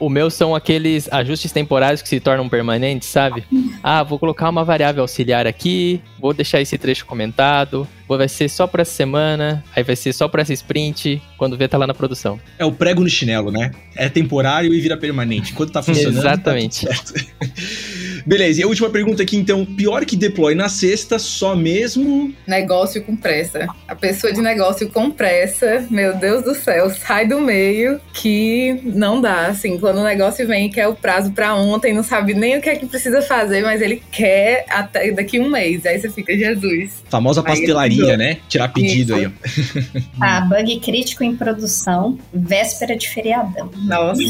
O 0.00 0.08
meu 0.08 0.30
são 0.30 0.54
aqueles 0.54 1.08
ajustes 1.12 1.50
temporários 1.50 2.00
que 2.00 2.08
se 2.08 2.20
tornam 2.20 2.48
permanentes, 2.48 3.08
sabe? 3.08 3.44
Ah, 3.82 4.02
vou 4.02 4.18
colocar 4.18 4.48
uma 4.48 4.64
variável 4.64 5.02
auxiliar 5.02 5.46
aqui, 5.46 6.00
vou 6.20 6.32
deixar 6.32 6.60
esse 6.60 6.78
trecho 6.78 7.04
comentado, 7.04 7.86
vai 8.16 8.28
ser 8.28 8.48
só 8.48 8.66
para 8.66 8.82
essa 8.82 8.92
semana, 8.92 9.64
aí 9.74 9.82
vai 9.82 9.96
ser 9.96 10.12
só 10.12 10.28
para 10.28 10.42
essa 10.42 10.52
sprint, 10.52 11.20
quando 11.36 11.56
vê 11.56 11.68
tá 11.68 11.76
lá 11.76 11.86
na 11.86 11.94
produção. 11.94 12.40
É 12.58 12.64
o 12.64 12.72
prego 12.72 13.02
no 13.02 13.08
chinelo, 13.08 13.50
né? 13.50 13.72
É 13.94 14.08
temporário 14.08 14.72
e 14.72 14.80
vira 14.80 14.96
permanente. 14.96 15.52
Enquanto 15.52 15.72
tá 15.72 15.82
funcionando. 15.82 16.18
Exatamente. 16.18 16.86
Tá 16.86 16.94
Beleza, 18.28 18.60
e 18.60 18.62
a 18.62 18.66
última 18.66 18.90
pergunta 18.90 19.22
aqui, 19.22 19.38
então. 19.38 19.64
Pior 19.64 20.04
que 20.04 20.14
deploy 20.14 20.54
na 20.54 20.68
sexta, 20.68 21.18
só 21.18 21.56
mesmo. 21.56 22.34
Negócio 22.46 23.02
com 23.02 23.16
pressa. 23.16 23.66
A 23.86 23.94
pessoa 23.94 24.30
de 24.30 24.42
negócio 24.42 24.90
com 24.90 25.10
pressa, 25.10 25.86
meu 25.90 26.14
Deus 26.14 26.44
do 26.44 26.54
céu, 26.54 26.90
sai 26.90 27.26
do 27.26 27.40
meio 27.40 27.98
que 28.12 28.82
não 28.84 29.18
dá. 29.18 29.46
Assim, 29.46 29.78
quando 29.78 29.98
o 30.00 30.04
negócio 30.04 30.46
vem, 30.46 30.68
quer 30.68 30.88
o 30.88 30.94
prazo 30.94 31.32
para 31.32 31.54
ontem, 31.54 31.94
não 31.94 32.02
sabe 32.02 32.34
nem 32.34 32.58
o 32.58 32.60
que 32.60 32.68
é 32.68 32.76
que 32.76 32.84
precisa 32.84 33.22
fazer, 33.22 33.62
mas 33.62 33.80
ele 33.80 34.02
quer 34.12 34.66
até 34.68 35.10
daqui 35.10 35.40
um 35.40 35.48
mês. 35.48 35.86
Aí 35.86 35.98
você 35.98 36.10
fica, 36.10 36.36
Jesus. 36.36 37.02
Famosa 37.08 37.42
pastelaria, 37.42 37.97
né? 38.16 38.38
Tirar 38.48 38.68
pedido 38.68 39.16
Isso. 39.18 39.26
aí, 39.26 39.26
ó. 39.26 40.00
Ah, 40.20 40.40
bug 40.42 40.80
crítico 40.80 41.24
em 41.24 41.36
produção, 41.36 42.18
véspera 42.32 42.96
de 42.96 43.08
feriadão. 43.08 43.70
Nossa 43.76 44.22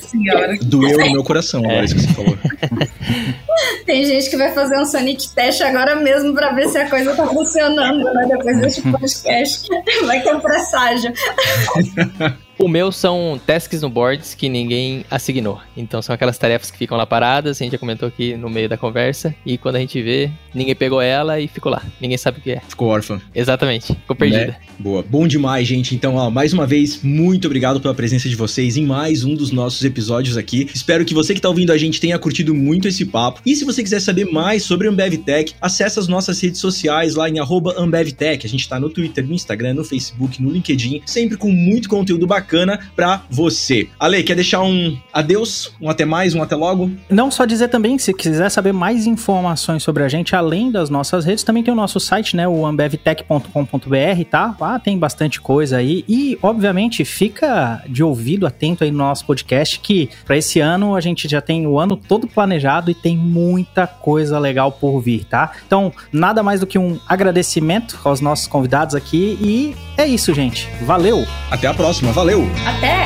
senhora. 0.00 0.56
Doeu 0.62 0.98
no 0.98 1.12
meu 1.12 1.24
coração 1.24 1.64
agora 1.64 1.84
isso 1.84 1.94
que 1.94 2.02
você 2.02 2.12
falou. 2.14 2.38
Tem 3.86 4.04
gente 4.04 4.30
que 4.30 4.36
vai 4.36 4.52
fazer 4.52 4.78
um 4.78 4.84
sanity 4.84 5.32
test 5.34 5.60
agora 5.60 5.96
mesmo 5.96 6.34
para 6.34 6.52
ver 6.52 6.68
se 6.68 6.78
a 6.78 6.88
coisa 6.88 7.14
tá 7.14 7.26
funcionando, 7.26 8.04
né? 8.04 8.26
Depois 8.28 8.60
desse 8.60 8.82
podcast. 8.82 9.68
Vai 10.06 10.22
ter 10.22 10.34
um 10.34 10.40
presságio. 10.40 11.12
O 12.64 12.68
meu 12.68 12.90
são 12.90 13.38
tasks 13.46 13.82
no 13.82 13.90
boards 13.90 14.32
que 14.34 14.48
ninguém 14.48 15.04
assignou. 15.10 15.60
Então 15.76 16.00
são 16.00 16.14
aquelas 16.14 16.38
tarefas 16.38 16.70
que 16.70 16.78
ficam 16.78 16.96
lá 16.96 17.04
paradas, 17.04 17.60
a 17.60 17.62
gente 17.62 17.72
já 17.72 17.78
comentou 17.78 18.08
aqui 18.08 18.38
no 18.38 18.48
meio 18.48 18.70
da 18.70 18.78
conversa, 18.78 19.34
e 19.44 19.58
quando 19.58 19.76
a 19.76 19.80
gente 19.80 20.00
vê, 20.00 20.30
ninguém 20.54 20.74
pegou 20.74 20.98
ela 20.98 21.38
e 21.38 21.46
ficou 21.46 21.70
lá. 21.70 21.82
Ninguém 22.00 22.16
sabe 22.16 22.38
o 22.38 22.40
que 22.40 22.52
é. 22.52 22.62
Ficou 22.66 22.88
órfã. 22.88 23.20
Exatamente, 23.34 23.88
ficou 23.88 24.16
perdida. 24.16 24.46
Né? 24.46 24.56
Boa, 24.78 25.02
bom 25.02 25.28
demais, 25.28 25.68
gente. 25.68 25.94
Então, 25.94 26.14
ó, 26.14 26.30
mais 26.30 26.54
uma 26.54 26.66
vez, 26.66 27.02
muito 27.02 27.44
obrigado 27.44 27.82
pela 27.82 27.94
presença 27.94 28.30
de 28.30 28.34
vocês 28.34 28.78
em 28.78 28.86
mais 28.86 29.24
um 29.24 29.34
dos 29.34 29.50
nossos 29.50 29.84
episódios 29.84 30.38
aqui. 30.38 30.66
Espero 30.74 31.04
que 31.04 31.12
você 31.12 31.34
que 31.34 31.42
tá 31.42 31.50
ouvindo 31.50 31.70
a 31.70 31.76
gente 31.76 32.00
tenha 32.00 32.18
curtido 32.18 32.54
muito 32.54 32.88
esse 32.88 33.04
papo. 33.04 33.42
E 33.44 33.54
se 33.54 33.66
você 33.66 33.82
quiser 33.82 34.00
saber 34.00 34.24
mais 34.24 34.62
sobre 34.62 34.88
AmbevTech, 34.88 35.54
acesse 35.60 35.98
as 35.98 36.08
nossas 36.08 36.40
redes 36.40 36.62
sociais 36.62 37.14
lá 37.14 37.28
em 37.28 37.34
AmbevTech. 37.38 38.46
A 38.46 38.48
gente 38.48 38.66
tá 38.66 38.80
no 38.80 38.88
Twitter, 38.88 39.26
no 39.26 39.34
Instagram, 39.34 39.74
no 39.74 39.84
Facebook, 39.84 40.42
no 40.42 40.50
LinkedIn, 40.50 41.02
sempre 41.04 41.36
com 41.36 41.50
muito 41.50 41.90
conteúdo 41.90 42.26
bacana 42.26 42.53
pra 42.94 43.22
você. 43.30 43.88
Ale, 43.98 44.22
quer 44.22 44.34
deixar 44.34 44.62
um 44.62 44.96
adeus, 45.12 45.72
um 45.80 45.90
até 45.90 46.04
mais, 46.04 46.34
um 46.34 46.42
até 46.42 46.56
logo? 46.56 46.90
Não 47.08 47.30
só 47.30 47.44
dizer 47.44 47.68
também, 47.68 47.98
se 47.98 48.12
quiser 48.12 48.50
saber 48.50 48.72
mais 48.72 49.06
informações 49.06 49.82
sobre 49.82 50.02
a 50.02 50.08
gente, 50.08 50.34
além 50.34 50.70
das 50.70 50.90
nossas 50.90 51.24
redes, 51.24 51.44
também 51.44 51.62
tem 51.62 51.72
o 51.72 51.76
nosso 51.76 52.00
site, 52.00 52.36
né, 52.36 52.46
o 52.48 52.66
ambevtech.com.br, 52.66 54.24
tá? 54.30 54.56
Lá 54.60 54.78
tem 54.78 54.98
bastante 54.98 55.40
coisa 55.40 55.76
aí 55.76 56.04
e, 56.08 56.38
obviamente, 56.42 57.04
fica 57.04 57.82
de 57.88 58.02
ouvido 58.02 58.46
atento 58.46 58.84
aí 58.84 58.90
no 58.90 58.98
nosso 58.98 59.24
podcast 59.24 59.78
que 59.80 60.08
para 60.24 60.36
esse 60.36 60.60
ano 60.60 60.96
a 60.96 61.00
gente 61.00 61.28
já 61.28 61.40
tem 61.40 61.66
o 61.66 61.78
ano 61.78 61.96
todo 61.96 62.26
planejado 62.26 62.90
e 62.90 62.94
tem 62.94 63.16
muita 63.16 63.86
coisa 63.86 64.38
legal 64.38 64.72
por 64.72 65.00
vir, 65.00 65.24
tá? 65.24 65.52
Então, 65.66 65.92
nada 66.12 66.42
mais 66.42 66.60
do 66.60 66.66
que 66.66 66.78
um 66.78 66.98
agradecimento 67.06 67.98
aos 68.04 68.20
nossos 68.20 68.46
convidados 68.46 68.94
aqui 68.94 69.38
e 69.40 69.76
é 69.96 70.06
isso, 70.06 70.34
gente. 70.34 70.68
Valeu! 70.82 71.26
Até 71.50 71.66
a 71.66 71.74
próxima, 71.74 72.12
valeu! 72.12 72.33
Até! 72.42 73.04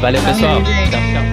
Valeu, 0.00 0.22
pessoal. 0.22 0.60
Valeu, 0.62 1.29